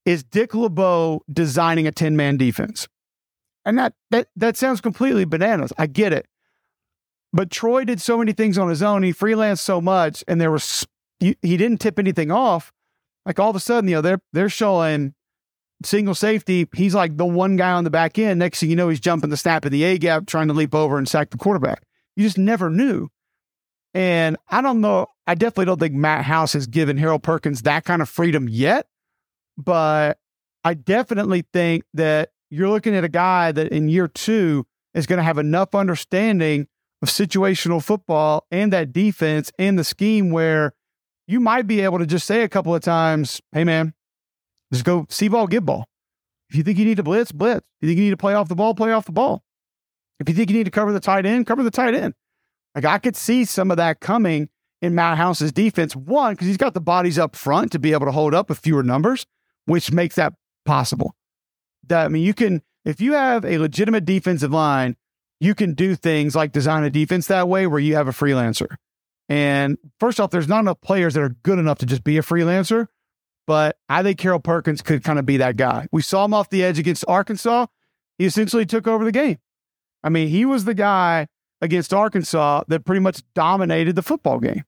is 0.06 0.24
Dick 0.24 0.54
LeBeau 0.54 1.22
designing 1.30 1.86
a 1.86 1.92
10 1.92 2.16
man 2.16 2.38
defense? 2.38 2.88
And 3.64 3.78
that, 3.78 3.92
that, 4.10 4.28
that 4.34 4.56
sounds 4.56 4.80
completely 4.80 5.26
bananas. 5.26 5.72
I 5.76 5.86
get 5.86 6.14
it. 6.14 6.26
But 7.32 7.50
Troy 7.50 7.84
did 7.84 8.00
so 8.00 8.16
many 8.16 8.32
things 8.32 8.56
on 8.56 8.68
his 8.70 8.82
own. 8.82 9.02
He 9.02 9.12
freelanced 9.12 9.60
so 9.60 9.80
much, 9.80 10.24
and 10.28 10.40
there 10.40 10.50
was 10.50 10.86
he, 11.18 11.36
didn't 11.42 11.78
tip 11.78 11.98
anything 11.98 12.30
off. 12.30 12.72
Like 13.24 13.38
all 13.38 13.48
of 13.48 13.56
a 13.56 13.60
sudden, 13.60 13.88
you 13.88 13.96
know, 13.96 14.02
they're 14.02 14.20
they're 14.32 14.48
showing 14.50 15.14
single 15.86 16.14
safety. 16.14 16.68
He's 16.74 16.94
like 16.94 17.16
the 17.16 17.26
one 17.26 17.56
guy 17.56 17.72
on 17.72 17.84
the 17.84 17.90
back 17.90 18.18
end. 18.18 18.38
Next 18.38 18.60
thing 18.60 18.70
you 18.70 18.76
know, 18.76 18.88
he's 18.88 19.00
jumping 19.00 19.30
the 19.30 19.36
snap 19.36 19.64
in 19.64 19.72
the 19.72 19.84
A 19.84 19.98
gap, 19.98 20.26
trying 20.26 20.48
to 20.48 20.54
leap 20.54 20.74
over 20.74 20.98
and 20.98 21.08
sack 21.08 21.30
the 21.30 21.38
quarterback. 21.38 21.82
You 22.16 22.24
just 22.24 22.38
never 22.38 22.70
knew. 22.70 23.08
And 23.94 24.36
I 24.48 24.62
don't 24.62 24.80
know. 24.80 25.06
I 25.26 25.34
definitely 25.34 25.66
don't 25.66 25.80
think 25.80 25.94
Matt 25.94 26.24
House 26.24 26.52
has 26.54 26.66
given 26.66 26.96
Harold 26.96 27.22
Perkins 27.22 27.62
that 27.62 27.84
kind 27.84 28.02
of 28.02 28.08
freedom 28.08 28.48
yet. 28.48 28.86
But 29.56 30.18
I 30.64 30.74
definitely 30.74 31.44
think 31.52 31.84
that 31.94 32.30
you're 32.50 32.70
looking 32.70 32.94
at 32.94 33.04
a 33.04 33.08
guy 33.08 33.52
that 33.52 33.68
in 33.68 33.88
year 33.88 34.08
two 34.08 34.66
is 34.94 35.06
going 35.06 35.18
to 35.18 35.22
have 35.22 35.38
enough 35.38 35.74
understanding 35.74 36.68
of 37.00 37.08
situational 37.08 37.82
football 37.82 38.46
and 38.50 38.72
that 38.72 38.92
defense 38.92 39.50
and 39.58 39.78
the 39.78 39.84
scheme 39.84 40.30
where 40.30 40.72
you 41.26 41.40
might 41.40 41.66
be 41.66 41.80
able 41.80 41.98
to 41.98 42.06
just 42.06 42.26
say 42.26 42.42
a 42.42 42.48
couple 42.48 42.74
of 42.74 42.82
times, 42.82 43.40
hey, 43.52 43.64
man, 43.64 43.94
just 44.72 44.84
go 44.84 45.06
see 45.10 45.28
ball, 45.28 45.46
give 45.46 45.64
ball. 45.64 45.86
If 46.48 46.56
you 46.56 46.62
think 46.62 46.78
you 46.78 46.84
need 46.84 46.96
to 46.96 47.02
blitz, 47.02 47.32
blitz. 47.32 47.66
If 47.80 47.86
you 47.86 47.88
think 47.88 47.98
you 47.98 48.04
need 48.04 48.10
to 48.10 48.16
play 48.16 48.34
off 48.34 48.48
the 48.48 48.54
ball, 48.54 48.74
play 48.74 48.92
off 48.92 49.06
the 49.06 49.12
ball. 49.12 49.42
If 50.20 50.28
you 50.28 50.34
think 50.34 50.50
you 50.50 50.56
need 50.56 50.64
to 50.64 50.70
cover 50.70 50.92
the 50.92 51.00
tight 51.00 51.26
end, 51.26 51.46
cover 51.46 51.62
the 51.62 51.70
tight 51.70 51.94
end. 51.94 52.14
Like 52.74 52.84
I 52.84 52.98
could 52.98 53.16
see 53.16 53.44
some 53.44 53.70
of 53.70 53.76
that 53.76 54.00
coming 54.00 54.48
in 54.80 54.94
Matt 54.94 55.18
House's 55.18 55.52
defense. 55.52 55.94
One, 55.94 56.34
because 56.34 56.46
he's 56.46 56.56
got 56.56 56.74
the 56.74 56.80
bodies 56.80 57.18
up 57.18 57.36
front 57.36 57.72
to 57.72 57.78
be 57.78 57.92
able 57.92 58.06
to 58.06 58.12
hold 58.12 58.34
up 58.34 58.48
with 58.48 58.58
fewer 58.58 58.82
numbers, 58.82 59.26
which 59.66 59.92
makes 59.92 60.16
that 60.16 60.34
possible. 60.64 61.14
That 61.88 62.06
I 62.06 62.08
mean, 62.08 62.22
you 62.22 62.34
can 62.34 62.62
if 62.84 63.00
you 63.00 63.12
have 63.12 63.44
a 63.44 63.58
legitimate 63.58 64.04
defensive 64.04 64.52
line, 64.52 64.96
you 65.40 65.54
can 65.54 65.74
do 65.74 65.94
things 65.94 66.34
like 66.34 66.52
design 66.52 66.84
a 66.84 66.90
defense 66.90 67.26
that 67.26 67.48
way 67.48 67.66
where 67.66 67.80
you 67.80 67.94
have 67.94 68.08
a 68.08 68.12
freelancer. 68.12 68.76
And 69.28 69.78
first 69.98 70.20
off, 70.20 70.30
there's 70.30 70.48
not 70.48 70.60
enough 70.60 70.80
players 70.80 71.14
that 71.14 71.22
are 71.22 71.36
good 71.42 71.58
enough 71.58 71.78
to 71.78 71.86
just 71.86 72.04
be 72.04 72.18
a 72.18 72.22
freelancer. 72.22 72.88
But 73.46 73.76
I 73.88 74.02
think 74.02 74.20
Harold 74.20 74.44
Perkins 74.44 74.82
could 74.82 75.02
kind 75.02 75.18
of 75.18 75.26
be 75.26 75.36
that 75.38 75.56
guy. 75.56 75.88
We 75.90 76.02
saw 76.02 76.24
him 76.24 76.34
off 76.34 76.50
the 76.50 76.62
edge 76.62 76.78
against 76.78 77.04
Arkansas. 77.08 77.66
He 78.18 78.24
essentially 78.24 78.66
took 78.66 78.86
over 78.86 79.04
the 79.04 79.12
game. 79.12 79.38
I 80.04 80.08
mean, 80.08 80.28
he 80.28 80.44
was 80.44 80.64
the 80.64 80.74
guy 80.74 81.26
against 81.60 81.94
Arkansas 81.94 82.64
that 82.68 82.84
pretty 82.84 83.00
much 83.00 83.22
dominated 83.34 83.96
the 83.96 84.02
football 84.02 84.38
game. 84.38 84.64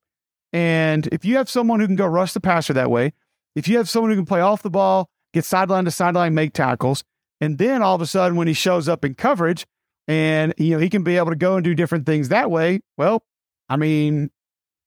And 0.52 1.08
if 1.12 1.24
you 1.24 1.36
have 1.36 1.50
someone 1.50 1.80
who 1.80 1.86
can 1.86 1.96
go 1.96 2.06
rush 2.06 2.32
the 2.32 2.40
passer 2.40 2.72
that 2.72 2.90
way, 2.90 3.12
if 3.56 3.68
you 3.68 3.76
have 3.76 3.88
someone 3.88 4.10
who 4.10 4.16
can 4.16 4.26
play 4.26 4.40
off 4.40 4.62
the 4.62 4.70
ball, 4.70 5.10
get 5.32 5.44
sideline 5.44 5.84
to 5.84 5.90
sideline, 5.90 6.34
make 6.34 6.52
tackles, 6.52 7.04
and 7.40 7.58
then 7.58 7.82
all 7.82 7.94
of 7.94 8.00
a 8.00 8.06
sudden 8.06 8.36
when 8.36 8.46
he 8.46 8.54
shows 8.54 8.88
up 8.88 9.04
in 9.04 9.14
coverage 9.14 9.66
and 10.06 10.54
you 10.56 10.70
know 10.70 10.78
he 10.78 10.88
can 10.88 11.02
be 11.02 11.16
able 11.16 11.30
to 11.30 11.36
go 11.36 11.56
and 11.56 11.64
do 11.64 11.74
different 11.74 12.06
things 12.06 12.28
that 12.28 12.50
way, 12.50 12.80
well, 12.96 13.24
I 13.68 13.76
mean, 13.76 14.30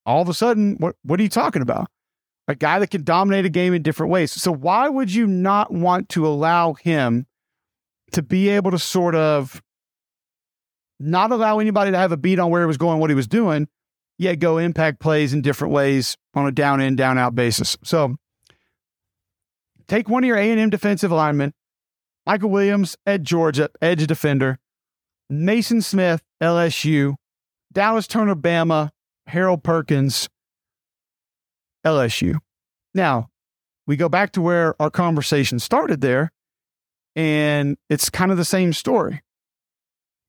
all 0.05 0.21
of 0.21 0.29
a 0.29 0.33
sudden, 0.33 0.75
what 0.77 0.95
what 1.03 1.19
are 1.19 1.23
you 1.23 1.29
talking 1.29 1.61
about? 1.61 1.89
A 2.47 2.55
guy 2.55 2.79
that 2.79 2.91
can 2.91 3.03
dominate 3.03 3.45
a 3.45 3.49
game 3.49 3.73
in 3.73 3.81
different 3.81 4.11
ways. 4.11 4.31
So 4.31 4.51
why 4.51 4.87
would 4.87 5.13
you 5.13 5.27
not 5.27 5.71
want 5.71 6.09
to 6.09 6.25
allow 6.25 6.73
him 6.73 7.27
to 8.11 8.21
be 8.21 8.49
able 8.49 8.71
to 8.71 8.79
sort 8.79 9.15
of 9.15 9.61
not 10.99 11.31
allow 11.31 11.59
anybody 11.59 11.91
to 11.91 11.97
have 11.97 12.11
a 12.11 12.17
beat 12.17 12.39
on 12.39 12.49
where 12.49 12.61
he 12.61 12.67
was 12.67 12.77
going, 12.77 12.99
what 12.99 13.09
he 13.09 13.15
was 13.15 13.27
doing, 13.27 13.67
yet 14.17 14.39
go 14.39 14.57
impact 14.57 14.99
plays 14.99 15.33
in 15.33 15.41
different 15.41 15.73
ways 15.73 16.17
on 16.33 16.47
a 16.47 16.51
down 16.51 16.81
in, 16.81 16.95
down 16.95 17.17
out 17.17 17.35
basis. 17.35 17.77
So 17.83 18.15
take 19.87 20.09
one 20.09 20.23
of 20.23 20.27
your 20.27 20.37
A&M 20.37 20.69
defensive 20.69 21.11
linemen, 21.11 21.53
Mykel 22.27 22.49
Williams 22.49 22.97
at 23.05 23.23
Georgia, 23.23 23.69
edge 23.81 24.05
defender, 24.07 24.59
Maason 25.31 25.83
Smith, 25.83 26.23
LSU, 26.41 27.15
Dallas 27.71 28.07
Turner, 28.07 28.35
Bama, 28.35 28.89
Harold 29.27 29.63
Perkins, 29.63 30.29
LSU. 31.87 32.39
Now, 32.93 33.29
we 33.85 33.95
go 33.95 34.09
back 34.09 34.33
to 34.33 34.41
where 34.41 34.79
our 34.81 34.89
conversation 34.89 35.59
started 35.59 36.01
there, 36.01 36.31
and 37.15 37.77
it's 37.89 38.09
kind 38.09 38.31
of 38.31 38.37
the 38.37 38.45
same 38.45 38.73
story. 38.73 39.21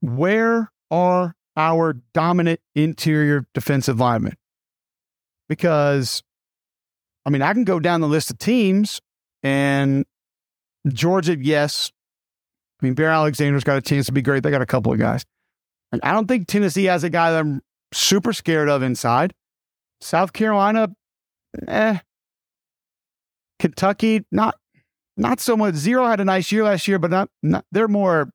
Where 0.01 0.71
are 0.91 1.35
our 1.57 1.97
dominant 2.15 2.61
interior 2.75 3.47
defensive 3.53 3.99
linemen? 3.99 4.37
Because, 5.49 6.23
I 7.27 7.31
mean, 7.31 7.43
I 7.43 7.53
can 7.53 7.65
go 7.65 7.81
down 7.81 8.01
the 8.01 8.09
list 8.09 8.31
of 8.31 8.39
teams, 8.39 9.01
and 9.43 10.05
Georgia, 10.87 11.37
yes. 11.37 11.91
I 12.81 12.87
mean, 12.87 12.95
Bear 12.95 13.11
Alexander's 13.11 13.65
got 13.65 13.77
a 13.77 13.83
chance 13.83 14.07
to 14.07 14.13
be 14.13 14.23
great. 14.23 14.45
They 14.45 14.51
got 14.51 14.63
a 14.63 14.67
couple 14.67 14.93
of 14.93 14.99
guys. 14.99 15.25
And 15.91 16.01
I 16.05 16.13
don't 16.13 16.29
think 16.29 16.47
Tennessee 16.47 16.85
has 16.85 17.03
a 17.03 17.11
guy 17.11 17.33
that 17.33 17.41
I'm 17.41 17.63
super 17.93 18.33
scared 18.33 18.69
of 18.69 18.83
inside. 18.83 19.35
South 20.01 20.33
Carolina, 20.33 20.95
eh. 21.67 21.99
Kentucky, 23.59 24.25
not 24.31 24.57
not 25.17 25.41
so 25.41 25.57
much. 25.57 25.75
Zero 25.75 26.07
had 26.07 26.21
a 26.21 26.25
nice 26.25 26.53
year 26.53 26.65
last 26.65 26.87
year, 26.87 26.99
but 26.99 27.11
not, 27.11 27.29
not 27.43 27.65
they're 27.73 27.89
more 27.89 28.31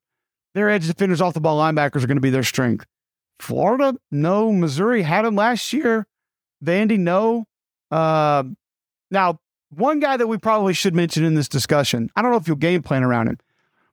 their 0.54 0.70
edge 0.70 0.86
defenders 0.86 1.22
off 1.22 1.34
the 1.34 1.42
ball 1.42 1.60
linebackers 1.60 2.04
are 2.04 2.08
going 2.08 2.18
to 2.18 2.22
be 2.22 2.30
their 2.30 2.44
strength. 2.44 2.86
Florida, 3.40 3.96
no. 4.12 4.52
Missouri 4.52 5.02
had 5.02 5.26
them 5.26 5.36
last 5.36 5.74
year. 5.74 6.06
Vandy, 6.64 7.00
no. 7.00 7.46
Uh, 7.90 8.44
now, 9.12 9.40
one 9.70 10.00
guy 10.00 10.18
that 10.18 10.28
we 10.28 10.38
probably 10.38 10.74
should 10.74 10.96
mention 10.96 11.24
in 11.24 11.34
this 11.34 11.48
discussion, 11.48 12.10
I 12.16 12.22
don't 12.22 12.32
know 12.32 12.38
if 12.38 12.48
you'll 12.48 12.58
game 12.58 12.84
plan 12.84 13.04
around 13.04 13.28
him, 13.28 13.38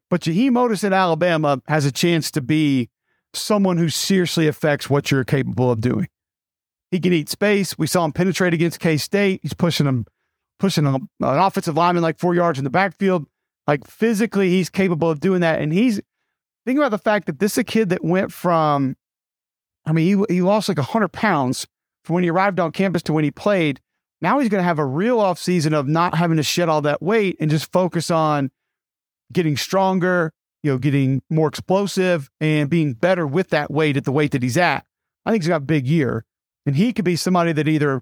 but 0.09 0.23
Jaheim 0.23 0.53
Oatis 0.53 0.85
at 0.85 0.93
Alabama 0.93 1.63
has 1.69 1.85
a 1.85 1.93
chance 1.93 2.31
to 2.33 2.41
be 2.41 2.91
someone 3.33 3.79
who 3.79 3.89
seriously 3.89 4.47
affects 4.47 4.91
what 4.91 5.11
you're 5.11 5.25
capable 5.25 5.71
of 5.71 5.81
doing. 5.81 6.09
He 6.91 7.01
can 7.01 7.13
eat 7.13 7.29
space. 7.29 7.79
We 7.79 7.87
saw 7.87 8.05
him 8.05 8.13
penetrate 8.13 8.55
against 8.55 8.81
K 8.81 8.97
State. 8.97 9.41
He's 9.43 9.55
pushing 9.55 9.87
him, 9.87 10.07
pushing 10.59 10.85
him, 10.85 11.09
an 11.21 11.39
offensive 11.39 11.77
lineman 11.77 12.03
like 12.03 12.19
four 12.19 12.35
yards 12.35 12.59
in 12.59 12.65
the 12.65 12.71
backfield. 12.71 13.27
Like 13.67 13.87
physically, 13.87 14.51
he's 14.51 14.69
capable 14.69 15.11
of 15.11 15.21
doing 15.21 15.41
that. 15.43 15.61
And 15.61 15.73
he's 15.73 16.01
think 16.67 16.79
about 16.79 16.91
the 16.91 16.99
fact 16.99 17.27
that 17.27 17.39
this 17.39 17.53
is 17.53 17.59
a 17.59 17.65
kid 17.65 17.91
that 17.91 18.05
went 18.05 18.33
from, 18.33 18.97
I 19.87 19.93
mean, 19.93 20.25
he, 20.29 20.35
he 20.35 20.43
lost 20.43 20.69
like 20.69 20.79
100 20.79 21.09
pounds 21.09 21.67
from 22.05 22.15
when 22.15 22.25
he 22.25 22.31
arrived 22.31 22.61
on 22.61 22.73
campus 22.73 23.03
to 23.05 23.13
when 23.13 23.25
he 23.25 23.31
played. 23.31 23.81
Now 24.21 24.39
he's 24.39 24.49
going 24.49 24.61
to 24.61 24.67
have 24.67 24.79
a 24.79 24.85
real 24.85 25.19
off 25.19 25.39
season 25.39 25.73
of 25.73 25.89
not 25.89 26.15
having 26.15 26.37
to 26.37 26.43
shed 26.43 26.69
all 26.69 26.83
that 26.83 27.01
weight 27.01 27.37
and 27.41 27.51
just 27.51 27.73
focus 27.73 28.11
on 28.11 28.51
getting 29.33 29.57
stronger, 29.57 30.33
you 30.63 30.71
know, 30.71 30.79
getting 30.79 31.23
more 31.31 31.49
explosive 31.49 32.31
and 32.41 32.69
being 32.69 32.93
better 32.93 33.27
with 33.27 33.51
that 33.51 33.71
weight 33.71 33.97
at 33.97 34.05
the 34.05 34.13
weight 34.13 34.33
that 34.33 34.43
he's 34.43 34.59
at. 34.59 34.85
I 35.25 35.31
think 35.31 35.43
he's 35.43 35.49
got 35.49 35.57
a 35.57 35.61
big 35.61 35.87
year. 35.87 36.25
And 36.71 36.77
he 36.77 36.93
could 36.93 37.05
be 37.05 37.17
somebody 37.17 37.53
that 37.53 37.67
either 37.67 38.01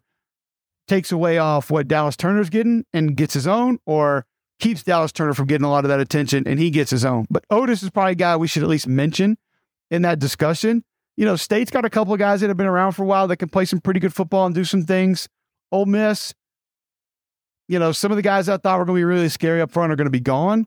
takes 0.88 1.10
away 1.10 1.38
off 1.38 1.70
what 1.70 1.88
Dallas 1.88 2.18
Turner's 2.18 2.50
getting 2.50 2.84
and 2.92 3.16
gets 3.16 3.32
his 3.32 3.46
own, 3.46 3.78
or 3.86 4.26
keeps 4.60 4.82
Dallas 4.82 5.10
Turner 5.10 5.32
from 5.32 5.46
getting 5.46 5.64
a 5.64 5.70
lot 5.70 5.86
of 5.86 5.88
that 5.88 6.00
attention 6.00 6.46
and 6.46 6.60
he 6.60 6.68
gets 6.68 6.90
his 6.90 7.02
own. 7.02 7.24
But 7.30 7.48
Oatis 7.48 7.82
is 7.82 7.88
probably 7.88 8.12
a 8.12 8.16
guy 8.16 8.36
we 8.36 8.46
should 8.46 8.62
at 8.62 8.68
least 8.68 8.86
mention 8.86 9.38
in 9.90 10.02
that 10.02 10.18
discussion. 10.18 10.84
You 11.16 11.24
know, 11.24 11.34
State's 11.34 11.70
got 11.70 11.86
a 11.86 11.88
couple 11.88 12.12
of 12.12 12.18
guys 12.18 12.42
that 12.42 12.48
have 12.48 12.58
been 12.58 12.66
around 12.66 12.92
for 12.92 13.04
a 13.04 13.06
while 13.06 13.26
that 13.28 13.38
can 13.38 13.48
play 13.48 13.64
some 13.64 13.80
pretty 13.80 14.00
good 14.00 14.12
football 14.12 14.44
and 14.44 14.54
do 14.54 14.64
some 14.64 14.84
things. 14.84 15.30
Ole 15.72 15.86
Miss, 15.86 16.34
you 17.68 17.78
know, 17.78 17.92
some 17.92 18.12
of 18.12 18.16
the 18.16 18.22
guys 18.22 18.50
I 18.50 18.58
thought 18.58 18.78
were 18.78 18.84
going 18.84 18.96
to 18.96 19.00
be 19.00 19.04
really 19.04 19.30
scary 19.30 19.62
up 19.62 19.70
front 19.70 19.94
are 19.94 19.96
going 19.96 20.04
to 20.04 20.10
be 20.10 20.20
gone. 20.20 20.66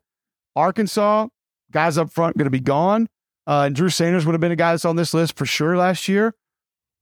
Arkansas, 0.55 1.27
guys 1.69 1.99
up 1.99 2.09
front 2.09 2.35
going 2.35 2.45
to 2.45 2.49
be 2.49 2.59
gone. 2.59 3.07
Uh, 3.45 3.65
and 3.67 3.75
Drew 3.75 3.89
Sanders 3.89 4.25
would 4.25 4.33
have 4.33 4.41
been 4.41 4.51
a 4.51 4.55
guy 4.55 4.71
that's 4.71 4.85
on 4.85 4.95
this 4.95 5.13
list 5.13 5.37
for 5.37 5.45
sure 5.45 5.77
last 5.77 6.07
year. 6.07 6.33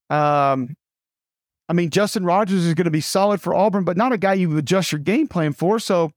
Um, 0.10 0.76
I 1.70 1.74
mean, 1.74 1.92
Justin 1.92 2.26
Rogers 2.26 2.66
is 2.66 2.74
going 2.74 2.86
to 2.86 2.92
be 2.92 3.00
solid 3.00 3.42
for 3.42 3.54
Auburn, 3.54 3.84
but 3.84 3.96
not 3.96 4.12
a 4.12 4.18
guy 4.18 4.34
you 4.34 4.58
adjust 4.58 4.92
your 4.92 5.00
game 5.00 5.28
plan 5.28 5.54
for. 5.54 5.78
So 5.78 6.12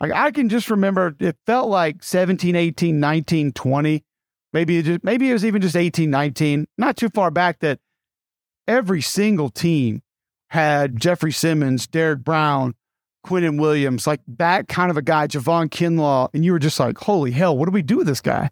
I 0.00 0.30
can 0.30 0.48
just 0.48 0.70
remember 0.70 1.14
it 1.20 1.36
felt 1.44 1.68
like 1.68 2.02
17, 2.02 2.56
18, 2.56 2.98
19, 2.98 3.52
20. 3.52 4.04
Maybe 4.54 4.78
it 4.78 4.84
just, 4.84 5.04
maybe 5.04 5.28
it 5.28 5.34
was 5.34 5.44
even 5.44 5.60
just 5.60 5.76
18, 5.76 6.10
19, 6.10 6.66
not 6.78 6.96
too 6.96 7.10
far 7.10 7.30
back 7.30 7.58
that 7.60 7.78
every 8.66 9.02
single 9.02 9.50
team 9.50 10.02
had 10.48 10.98
Jeffrey 10.98 11.32
Simmons, 11.32 11.86
Derrick 11.86 12.20
Brown, 12.20 12.74
Quinnen 13.26 13.60
Williams, 13.60 14.06
like 14.06 14.20
that 14.26 14.66
kind 14.66 14.90
of 14.90 14.96
a 14.96 15.02
guy, 15.02 15.26
Javon 15.26 15.68
Kinlaw. 15.68 16.30
And 16.32 16.42
you 16.42 16.52
were 16.52 16.58
just 16.58 16.80
like, 16.80 16.96
holy 16.96 17.32
hell, 17.32 17.56
what 17.56 17.66
do 17.66 17.72
we 17.72 17.82
do 17.82 17.98
with 17.98 18.06
this 18.06 18.22
guy? 18.22 18.50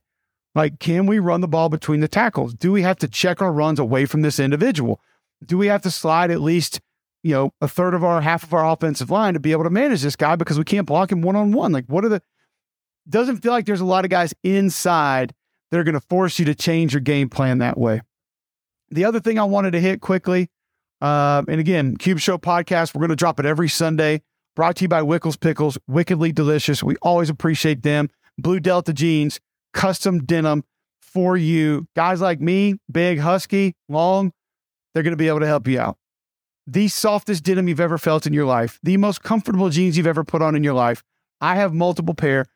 Like, 0.55 0.79
can 0.79 1.07
we 1.07 1.19
run 1.19 1.41
the 1.41 1.49
ball 1.49 1.71
between 1.71 2.01
the 2.01 2.09
tackles? 2.09 2.53
Do 2.53 2.71
we 2.71 2.83
have 2.83 2.99
to 2.99 3.09
check 3.09 3.41
our 3.41 3.53
runs 3.53 3.79
away 3.79 4.05
from 4.05 4.21
this 4.21 4.39
individual? 4.39 5.01
Do 5.47 5.59
we 5.59 5.67
have 5.69 5.83
to 5.83 5.91
slide 5.91 6.31
at 6.31 6.41
least, 6.41 6.81
you 7.23 7.33
know, 7.33 7.53
a 7.61 7.69
third 7.69 7.95
of 7.95 8.03
our 8.05 8.21
half 8.21 8.43
of 8.43 8.53
our 8.55 8.69
offensive 8.71 9.11
line 9.11 9.35
to 9.35 9.41
be 9.41 9.53
able 9.53 9.65
to 9.65 9.71
manage 9.71 10.03
this 10.03 10.17
guy 10.17 10.37
because 10.37 10.59
we 10.59 10.65
can't 10.65 10.87
block 10.87 11.11
him 11.13 11.23
one 11.23 11.37
on 11.37 11.53
one? 11.53 11.73
Like, 11.73 11.87
what 11.87 12.05
are 12.05 12.09
the 12.09 12.23
doesn't 13.09 13.39
feel 13.39 13.53
like 13.53 13.67
there's 13.67 13.81
a 13.81 13.85
lot 13.85 14.05
of 14.05 14.11
guys 14.11 14.33
inside 14.43 15.35
that 15.71 15.79
are 15.79 15.85
going 15.85 15.95
to 15.95 16.01
force 16.01 16.39
you 16.39 16.45
to 16.47 16.55
change 16.55 16.95
your 16.95 17.01
game 17.01 17.29
plan 17.29 17.59
that 17.59 17.77
way. 17.77 18.01
The 18.91 19.05
other 19.05 19.21
thing 19.21 19.39
I 19.39 19.45
wanted 19.45 19.73
to 19.73 19.81
hit 19.81 20.01
quickly 20.01 20.49
Um, 21.01 21.45
and 21.49 21.61
again, 21.61 21.97
Cube 21.97 22.19
Show 22.19 22.39
podcast, 22.39 22.95
we're 22.95 23.01
going 23.01 23.11
to 23.11 23.17
drop 23.17 23.39
it 23.39 23.47
every 23.47 23.69
Sunday. 23.69 24.23
Brought 24.57 24.77
to 24.77 24.85
you 24.85 24.89
by 24.89 25.03
Wickles 25.03 25.39
Pickles, 25.39 25.77
wickedly 25.87 26.33
delicious. 26.33 26.83
We 26.83 26.97
always 27.03 27.29
appreciate 27.29 27.83
them. 27.83 28.09
Blue 28.39 28.61
Delta 28.61 28.93
jeans, 28.95 29.41
custom 29.75 30.25
denim 30.25 30.65
for 31.03 31.37
you. 31.37 31.87
Guys 31.95 32.21
like 32.21 32.41
me, 32.41 32.77
big, 32.91 33.19
husky, 33.19 33.75
long, 33.89 34.33
they're 34.95 35.03
going 35.03 35.13
to 35.13 35.17
be 35.17 35.29
able 35.29 35.41
to 35.41 35.47
help 35.47 35.67
you 35.69 35.81
out. 35.81 35.99
The 36.67 36.89
softest 36.89 37.45
denim 37.45 37.69
you've 37.69 37.81
ever 37.81 37.99
felt 37.99 38.27
in 38.27 38.33
your 38.33 38.47
life, 38.47 38.79
the 38.83 38.97
most 38.97 39.23
comfortable 39.23 39.69
jeans 39.69 39.97
you've 39.97 40.07
ever 40.07 40.25
put 40.25 40.41
on 40.41 40.55
in 40.55 40.65
your 40.65 40.73
life. 40.73 41.03
I 41.41 41.57
have 41.57 41.75
multiple 41.75 42.15
pair. 42.15 42.47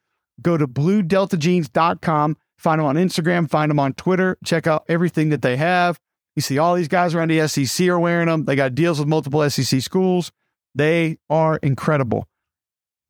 Go 0.41 0.57
to 0.57 0.67
bluedeltajeans.com, 0.67 2.37
find 2.57 2.79
them 2.79 2.87
on 2.87 2.97
Instagram, 2.97 3.51
find 3.51 3.71
them 3.71 3.81
on 3.81 3.93
Twitter, 3.95 4.39
check 4.45 4.67
out 4.67 4.85
everything 4.89 5.29
that 5.31 5.43
they 5.43 5.57
have. 5.57 5.99
You 6.37 6.43
see 6.43 6.59
all 6.59 6.75
these 6.75 6.89
guys 6.89 7.15
around 7.15 7.31
the 7.31 7.47
SEC 7.49 7.89
are 7.89 7.99
wearing 7.99 8.29
them. 8.29 8.45
They 8.45 8.55
got 8.55 8.75
deals 8.75 9.01
with 9.01 9.09
multiple 9.09 9.49
SEC 9.51 9.83
schools. 9.83 10.31
They 10.75 11.19
are 11.29 11.57
incredible. 11.57 12.29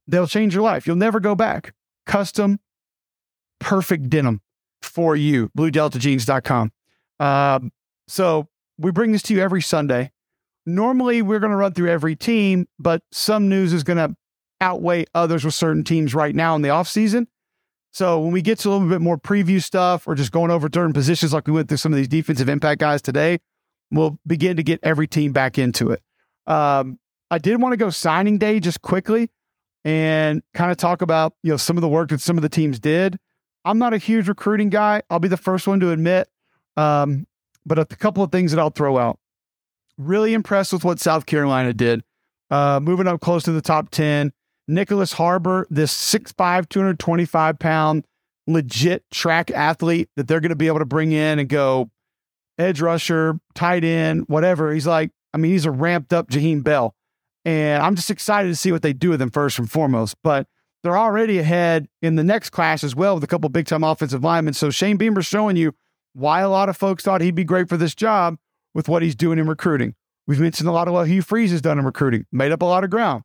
They'll 0.07 0.27
change 0.27 0.55
your 0.55 0.63
life. 0.63 0.87
You'll 0.87 0.97
never 0.97 1.21
go 1.21 1.35
back. 1.35 1.75
Custom, 2.07 2.59
perfect 3.61 4.09
denim 4.09 4.41
for 4.81 5.15
you. 5.15 5.51
BlueDeltaJeans.com. 5.57 6.73
Um, 7.21 7.73
so 8.07 8.49
we 8.79 8.91
bring 8.91 9.13
this 9.13 9.23
to 9.23 9.35
you 9.35 9.41
every 9.41 9.63
Sunday. 9.63 10.13
Normally, 10.67 11.23
we're 11.23 11.41
going 11.41 11.51
to 11.51 11.57
run 11.57 11.73
through 11.73 11.91
every 11.91 12.15
team, 12.15 12.69
but 12.79 13.03
some 13.11 13.49
news 13.49 13.73
is 13.73 13.83
going 13.83 13.97
to 13.97 14.15
outweigh 14.61 15.07
others 15.15 15.45
with 15.45 15.55
certain 15.55 15.85
teams 15.85 16.15
right 16.15 16.35
now 16.35 16.55
in 16.55 16.63
the 16.63 16.69
offseason. 16.69 17.27
So 17.91 18.21
when 18.21 18.33
we 18.33 18.43
get 18.43 18.59
to 18.61 18.69
a 18.69 18.73
little 18.73 18.89
bit 18.89 19.01
more 19.01 19.19
preview 19.19 19.63
stuff 19.63 20.07
or 20.07 20.15
just 20.15 20.31
going 20.31 20.51
over 20.51 20.69
certain 20.73 20.93
positions 20.93 21.33
like 21.33 21.47
we 21.47 21.53
went 21.53 21.69
through 21.69 21.79
some 21.79 21.93
of 21.93 21.97
these 21.97 22.09
defensive 22.09 22.49
impact 22.49 22.81
guys 22.81 23.01
today, 23.01 23.39
we'll 23.91 24.19
begin 24.27 24.57
to 24.57 24.63
get 24.63 24.81
every 24.83 25.07
team 25.07 25.33
back 25.33 25.59
into 25.59 25.91
it. 25.91 26.03
Um, 26.47 26.99
I 27.31 27.39
did 27.39 27.61
want 27.61 27.73
to 27.73 27.77
go 27.77 27.91
signing 27.91 28.39
day 28.39 28.61
just 28.61 28.83
quickly 28.83 29.31
and 29.85 30.43
kind 30.55 30.71
of 30.71 30.77
talk 30.77 31.03
about 31.03 31.35
you 31.43 31.51
know 31.51 31.57
some 31.57 31.77
of 31.77 31.81
the 31.83 31.89
work 31.89 32.11
that 32.11 32.21
some 32.21 32.37
of 32.37 32.43
the 32.43 32.49
teams 32.49 32.79
did. 32.79 33.19
I'm 33.65 33.79
not 33.79 33.95
a 33.95 33.99
huge 33.99 34.29
recruiting 34.29 34.71
guy. 34.71 35.03
I'll 35.11 35.19
be 35.19 35.29
the 35.29 35.37
first 35.37 35.67
one 35.67 35.81
to 35.81 35.91
admit, 35.91 36.29
um, 36.77 37.27
but 37.69 37.79
a 37.79 37.85
couple 37.85 38.23
of 38.23 38.33
things 38.33 38.51
that 38.53 38.59
I'll 38.59 38.71
throw 38.71 38.99
out. 38.99 39.19
Really 39.97 40.35
impressed 40.35 40.73
with 40.73 40.85
what 40.85 41.01
South 41.01 41.27
Carolina 41.27 41.73
did, 41.73 42.03
uh, 42.51 42.81
moving 42.83 43.07
up 43.07 43.21
close 43.21 43.43
to 43.45 43.53
the 43.53 43.63
top 43.63 43.91
ten. 43.91 44.33
Nyckoles 44.69 45.15
Harbor, 45.15 45.67
this 45.71 45.95
6'5", 45.95 46.69
225 46.69 47.59
pound 47.59 48.05
legit 48.47 49.05
track 49.11 49.51
athlete 49.51 50.11
that 50.17 50.29
they're 50.29 50.41
going 50.41 50.51
to 50.51 50.57
be 50.57 50.67
able 50.67 50.81
to 50.81 50.85
bring 50.85 51.13
in 51.13 51.39
and 51.39 51.49
go 51.49 51.91
edge 52.59 52.81
rusher, 52.81 53.39
tight 53.55 53.85
end, 53.85 54.25
whatever. 54.29 54.73
He's 54.73 54.87
like, 54.87 55.11
I 55.33 55.39
mean, 55.39 55.53
he's 55.53 55.67
a 55.67 55.71
ramped 55.71 56.13
up 56.13 56.29
Jaheim 56.31 56.63
Bell. 56.63 56.95
And 57.45 57.83
I'm 57.83 57.95
just 57.95 58.11
excited 58.11 58.49
to 58.49 58.57
see 58.57 58.73
what 58.73 58.83
they 58.83 58.93
do 58.93 59.11
with 59.11 59.23
him 59.23 59.31
first 59.31 59.59
and 59.59 59.71
foremost. 59.71 60.17
But 60.23 60.47
they're 60.83 60.99
already 60.99 61.39
ahead 61.39 61.89
in 62.03 62.17
the 62.17 62.25
next 62.25 62.51
class 62.51 62.85
as 62.85 62.95
well 62.95 63.15
with 63.15 63.25
a 63.25 63.29
couple 63.29 63.49
big 63.49 63.67
time 63.67 63.85
offensive 63.85 64.23
linemen. 64.23 64.55
So 64.55 64.71
Shane 64.71 64.97
Beamer's 64.97 65.27
showing 65.27 65.57
you 65.57 65.75
why 66.19 66.41
a 66.41 66.49
lot 66.49 66.69
of 66.69 66.77
folks 66.77 67.05
thought 67.05 67.21
he'd 67.21 67.35
be 67.35 67.45
great 67.45 67.69
for 67.69 67.77
this 67.77 67.95
job 67.95 68.37
with 68.75 68.89
what 68.89 69.03
he's 69.03 69.15
doing 69.15 69.39
in 69.39 69.47
recruiting. 69.47 69.95
We've 70.27 70.41
mentioned 70.41 70.69
a 70.69 70.73
lot 70.73 70.89
of 70.89 70.95
what 70.95 71.09
Hugh 71.09 71.23
Freeze 71.23 71.53
has 71.53 71.63
done 71.63 71.79
in 71.79 71.85
recruiting, 71.85 72.27
made 72.33 72.53
up 72.53 72.61
a 72.61 72.65
lot 72.65 72.85
of 72.85 72.91
ground. 72.91 73.23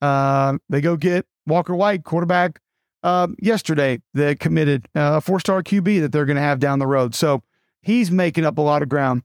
Uh, 0.00 0.58
they 0.68 0.80
go 0.80 0.96
get 0.96 1.26
Walker 1.46 1.74
White, 1.74 2.04
quarterback, 2.04 2.60
uh, 3.02 3.28
yesterday 3.38 4.00
that 4.12 4.40
committed 4.40 4.86
uh, 4.94 5.14
a 5.16 5.20
four 5.20 5.40
star 5.40 5.62
QB 5.62 6.00
that 6.02 6.12
they're 6.12 6.24
going 6.26 6.36
to 6.36 6.42
have 6.42 6.58
down 6.58 6.78
the 6.78 6.86
road. 6.86 7.14
So 7.14 7.42
he's 7.82 8.10
making 8.10 8.44
up 8.44 8.58
a 8.58 8.62
lot 8.62 8.82
of 8.82 8.88
ground. 8.88 9.22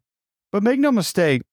But 0.51 0.63
make 0.63 0.79
no 0.79 0.91
mistake, 0.91 1.43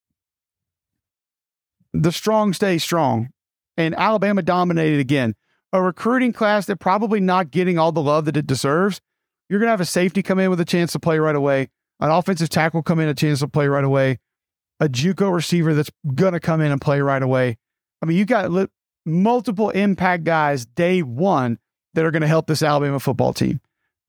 the 1.92 2.12
strong 2.12 2.52
stay 2.52 2.78
strong. 2.78 3.30
And 3.76 3.94
Alabama 3.94 4.42
dominated 4.42 5.00
again. 5.00 5.34
A 5.72 5.82
recruiting 5.82 6.32
class 6.32 6.66
that 6.66 6.76
probably 6.76 7.20
not 7.20 7.50
getting 7.50 7.78
all 7.78 7.92
the 7.92 8.00
love 8.00 8.24
that 8.24 8.36
it 8.36 8.46
deserves. 8.46 9.00
You're 9.48 9.60
going 9.60 9.68
to 9.68 9.72
have 9.72 9.80
a 9.80 9.86
safety 9.86 10.22
come 10.22 10.38
in 10.38 10.50
with 10.50 10.60
a 10.60 10.64
chance 10.64 10.92
to 10.92 10.98
play 10.98 11.18
right 11.18 11.36
away, 11.36 11.68
an 12.00 12.10
offensive 12.10 12.48
tackle 12.48 12.82
come 12.82 13.00
in 13.00 13.08
a 13.08 13.14
chance 13.14 13.40
to 13.40 13.48
play 13.48 13.68
right 13.68 13.84
away, 13.84 14.18
a 14.80 14.88
JUCO 14.88 15.32
receiver 15.32 15.74
that's 15.74 15.90
going 16.14 16.32
to 16.32 16.40
come 16.40 16.60
in 16.60 16.72
and 16.72 16.80
play 16.80 17.00
right 17.00 17.22
away. 17.22 17.58
I 18.02 18.06
mean, 18.06 18.18
you 18.18 18.24
got 18.24 18.50
li- 18.50 18.68
multiple 19.04 19.70
impact 19.70 20.24
guys 20.24 20.66
day 20.66 21.02
one 21.02 21.58
that 21.94 22.04
are 22.04 22.10
going 22.10 22.22
to 22.22 22.28
help 22.28 22.46
this 22.46 22.62
Alabama 22.62 23.00
football 23.00 23.32
team. 23.32 23.60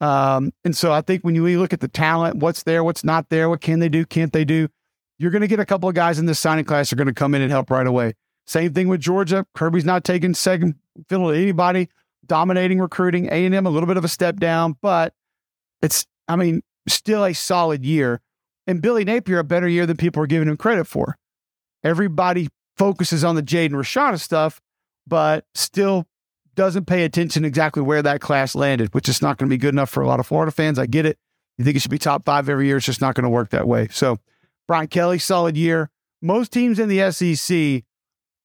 Um, 0.02 0.52
and 0.64 0.76
so 0.76 0.92
I 0.92 1.02
think 1.02 1.24
when 1.24 1.36
you 1.36 1.60
look 1.60 1.74
at 1.74 1.80
the 1.80 1.88
talent, 1.88 2.38
what's 2.38 2.64
there, 2.64 2.84
what's 2.84 3.04
not 3.04 3.30
there, 3.30 3.50
what 3.50 3.62
can 3.62 3.80
they 3.80 3.90
do, 3.90 4.06
can't 4.06 4.34
they 4.34 4.46
do, 4.46 4.68
you're 5.18 5.32
going 5.32 5.42
to 5.42 5.48
get 5.48 5.60
a 5.60 5.66
couple 5.66 5.90
of 5.90 5.96
guys 5.96 6.20
in 6.20 6.26
this 6.26 6.40
signing 6.40 6.66
class 6.66 6.94
are 6.94 6.96
going 6.96 7.08
to 7.08 7.14
come 7.14 7.34
in 7.34 7.42
and 7.42 7.52
help 7.52 7.72
right 7.72 7.88
away. 7.88 8.14
Same 8.46 8.74
thing 8.74 8.88
with 8.88 9.02
Georgia. 9.02 9.46
Kirby's 9.56 9.86
not 9.86 10.04
taking 10.04 10.34
second 10.34 10.76
fiddle 11.10 11.32
to 11.32 11.38
anybody, 11.38 11.90
dominating 12.26 12.80
recruiting. 12.80 13.28
A&M 13.28 13.66
a 13.66 13.70
little 13.70 13.88
bit 13.88 13.98
of 13.98 14.06
a 14.06 14.08
step 14.08 14.38
down, 14.38 14.78
but 14.82 15.14
it's, 15.82 16.06
I 16.28 16.36
mean, 16.36 16.62
still 16.88 17.26
a 17.26 17.34
solid 17.34 17.86
year. 17.86 18.22
And 18.66 18.82
Billy 18.82 19.06
Napier, 19.06 19.40
a 19.40 19.44
better 19.44 19.68
year 19.68 19.86
than 19.86 19.98
people 19.98 20.22
are 20.22 20.28
giving 20.28 20.50
him 20.50 20.58
credit 20.58 20.86
for. 20.86 21.18
Everybody 21.84 22.50
focuses 22.76 23.24
on 23.24 23.36
the 23.36 23.44
Jaden 23.44 23.72
Rashada 23.72 24.20
stuff, 24.20 24.62
but 25.06 25.46
still 25.56 26.06
doesn't 26.56 26.86
pay 26.86 27.04
attention 27.04 27.46
exactly 27.46 27.82
where 27.82 28.02
that 28.02 28.20
class 28.20 28.56
landed, 28.56 28.94
which 28.94 29.08
is 29.08 29.22
not 29.22 29.38
going 29.38 29.48
to 29.48 29.54
be 29.54 29.58
good 29.58 29.74
enough 29.74 29.90
for 29.90 30.02
a 30.02 30.08
lot 30.08 30.20
of 30.20 30.28
Florida 30.28 30.52
fans. 30.52 30.78
I 30.78 30.86
get 30.86 31.06
it. 31.06 31.18
You 31.58 31.64
think 31.64 31.78
it 31.78 31.82
should 31.82 31.92
be 31.92 31.98
top 31.98 32.26
five 32.26 32.50
every 32.50 32.68
year. 32.68 32.78
It's 32.78 32.86
just 32.86 33.02
not 33.02 33.16
going 33.16 33.24
to 33.24 33.30
work 33.30 33.52
that 33.52 33.68
way. 33.68 33.88
So, 33.92 34.20
Brian 34.68 34.88
Kelly, 34.88 35.18
solid 35.18 35.56
year. 35.56 35.90
Most 36.22 36.52
teams 36.52 36.78
in 36.78 36.90
the 36.90 37.12
SEC 37.12 37.84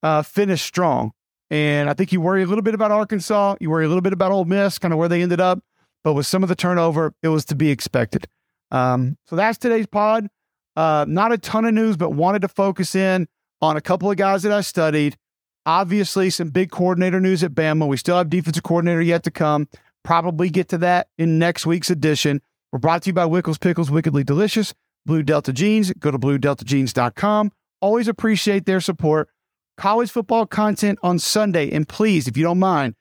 uh, 0.03 0.23
finished 0.23 0.65
strong. 0.65 1.13
And 1.51 1.91
I 1.91 1.95
think 1.95 2.13
you 2.13 2.21
worry 2.21 2.43
a 2.43 2.47
little 2.47 2.63
bit 2.63 2.75
about 2.75 2.91
Arkansas. 2.91 3.57
You 3.61 3.71
worry 3.71 3.85
a 3.85 3.89
little 3.89 4.03
bit 4.03 4.13
about 4.13 4.31
Ole 4.31 4.45
Miss, 4.45 4.79
kind 4.79 4.93
of 4.95 4.99
where 4.99 5.09
they 5.09 5.21
ended 5.21 5.41
up. 5.41 5.63
But 6.05 6.15
with 6.15 6.27
some 6.27 6.43
of 6.43 6.49
the 6.49 6.57
turnover, 6.57 7.15
it 7.23 7.29
was 7.29 7.45
to 7.47 7.55
be 7.55 7.71
expected. 7.71 8.27
Um, 8.71 9.17
so 9.27 9.37
that's 9.37 9.59
today's 9.59 9.87
pod. 9.87 10.29
Uh, 10.75 11.05
not 11.07 11.33
a 11.33 11.39
ton 11.39 11.65
of 11.65 11.75
news, 11.75 11.97
but 11.97 12.11
wanted 12.11 12.43
to 12.43 12.49
focus 12.49 12.95
in 12.95 13.29
on 13.61 13.77
a 13.77 13.81
couple 13.81 14.11
of 14.11 14.17
guys 14.17 14.43
that 14.43 14.53
I 14.53 14.63
studied. 14.63 15.17
Obviously, 15.65 16.31
some 16.31 16.49
big 16.49 16.71
coordinator 16.71 17.21
news 17.21 17.45
at 17.45 17.53
Bama. 17.53 17.87
We 17.87 17.97
still 17.97 18.17
have 18.17 18.31
defensive 18.31 18.65
coordinator 18.65 19.03
yet 19.03 19.23
to 19.25 19.31
come. 19.31 19.69
Probably 20.03 20.51
get 20.51 20.69
to 20.71 20.79
that 20.79 21.09
in 21.19 21.39
next 21.39 21.67
week's 21.67 21.91
edition. 21.91 22.41
We're 22.73 22.81
brought 22.81 23.03
to 23.03 23.11
you 23.11 23.15
by 23.15 23.27
Wickles 23.27 23.61
Pickles, 23.61 23.91
Wickedly 23.91 24.25
Delicious. 24.25 24.75
Blue 25.05 25.23
Delta 25.23 25.53
Jeans. 25.53 25.93
Go 25.93 26.11
to 26.11 26.19
bluedeltajeans.com. 26.19 27.53
Always 27.81 28.09
appreciate 28.09 28.67
their 28.67 28.81
support. 28.81 29.29
College 29.77 30.11
football 30.11 30.47
content 30.47 30.99
on 31.03 31.19
Sunday. 31.19 31.71
And 31.71 31.89
please, 31.89 32.29
if 32.29 32.37
you 32.37 32.45
don't 32.45 32.59
mind, 32.59 32.95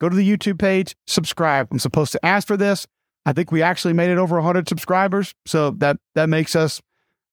go 0.00 0.08
to 0.08 0.16
the 0.16 0.28
YouTube 0.28 0.58
page, 0.58 0.96
subscribe. 1.06 1.68
I'm 1.70 1.78
supposed 1.78 2.12
to 2.12 2.24
ask 2.24 2.46
for 2.46 2.56
this. 2.56 2.86
I 3.26 3.32
think 3.32 3.52
we 3.52 3.62
actually 3.62 3.94
made 3.94 4.10
it 4.10 4.18
over 4.18 4.36
100 4.36 4.68
subscribers. 4.68 5.34
So 5.46 5.70
that 5.72 5.98
that 6.14 6.28
makes 6.28 6.56
us, 6.56 6.80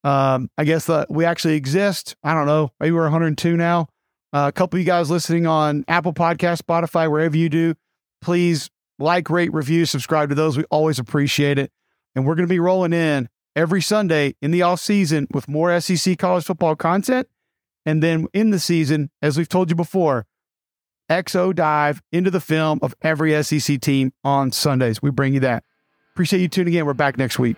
um, 0.03 0.49
I 0.57 0.63
guess, 0.63 0.85
that 0.85 1.09
we 1.09 1.25
actually 1.25 1.55
exist. 1.55 2.15
I 2.23 2.33
don't 2.33 2.47
know. 2.47 2.71
Maybe 2.79 2.91
we're 2.91 3.03
102 3.03 3.55
now. 3.55 3.87
Uh, 4.33 4.49
a 4.49 4.51
couple 4.51 4.77
of 4.77 4.81
you 4.81 4.85
guys 4.85 5.09
listening 5.09 5.47
on 5.47 5.85
Apple 5.87 6.13
Podcast, 6.13 6.61
Spotify, 6.61 7.09
wherever 7.09 7.37
you 7.37 7.47
do, 7.47 7.75
please 8.21 8.69
like, 8.99 9.29
rate, 9.29 9.53
review, 9.53 9.85
subscribe 9.85 10.29
to 10.29 10.35
those. 10.35 10.57
We 10.57 10.65
always 10.65 10.99
appreciate 10.99 11.57
it. 11.57 11.71
And 12.15 12.25
we're 12.25 12.35
going 12.35 12.47
to 12.47 12.53
be 12.53 12.59
rolling 12.59 12.93
in 12.93 13.29
every 13.55 13.81
Sunday 13.81 14.35
in 14.41 14.51
the 14.51 14.61
off 14.61 14.79
season 14.79 15.27
with 15.31 15.47
more 15.47 15.79
SEC 15.79 16.17
college 16.17 16.45
football 16.45 16.75
content. 16.75 17.27
And 17.85 18.01
then 18.01 18.27
in 18.33 18.49
the 18.49 18.59
season, 18.59 19.11
as 19.21 19.37
we've 19.37 19.49
told 19.49 19.69
you 19.69 19.75
before, 19.75 20.25
XO 21.09 21.53
dive 21.53 22.01
into 22.11 22.31
the 22.31 22.39
film 22.39 22.79
of 22.81 22.95
every 23.01 23.41
SEC 23.43 23.79
team 23.79 24.11
on 24.23 24.51
Sundays. 24.51 25.01
We 25.01 25.11
bring 25.11 25.33
you 25.33 25.39
that. 25.41 25.63
Appreciate 26.13 26.41
you 26.41 26.47
tuning 26.47 26.73
in. 26.73 26.85
We're 26.85 26.93
back 26.93 27.17
next 27.17 27.37
week. 27.37 27.57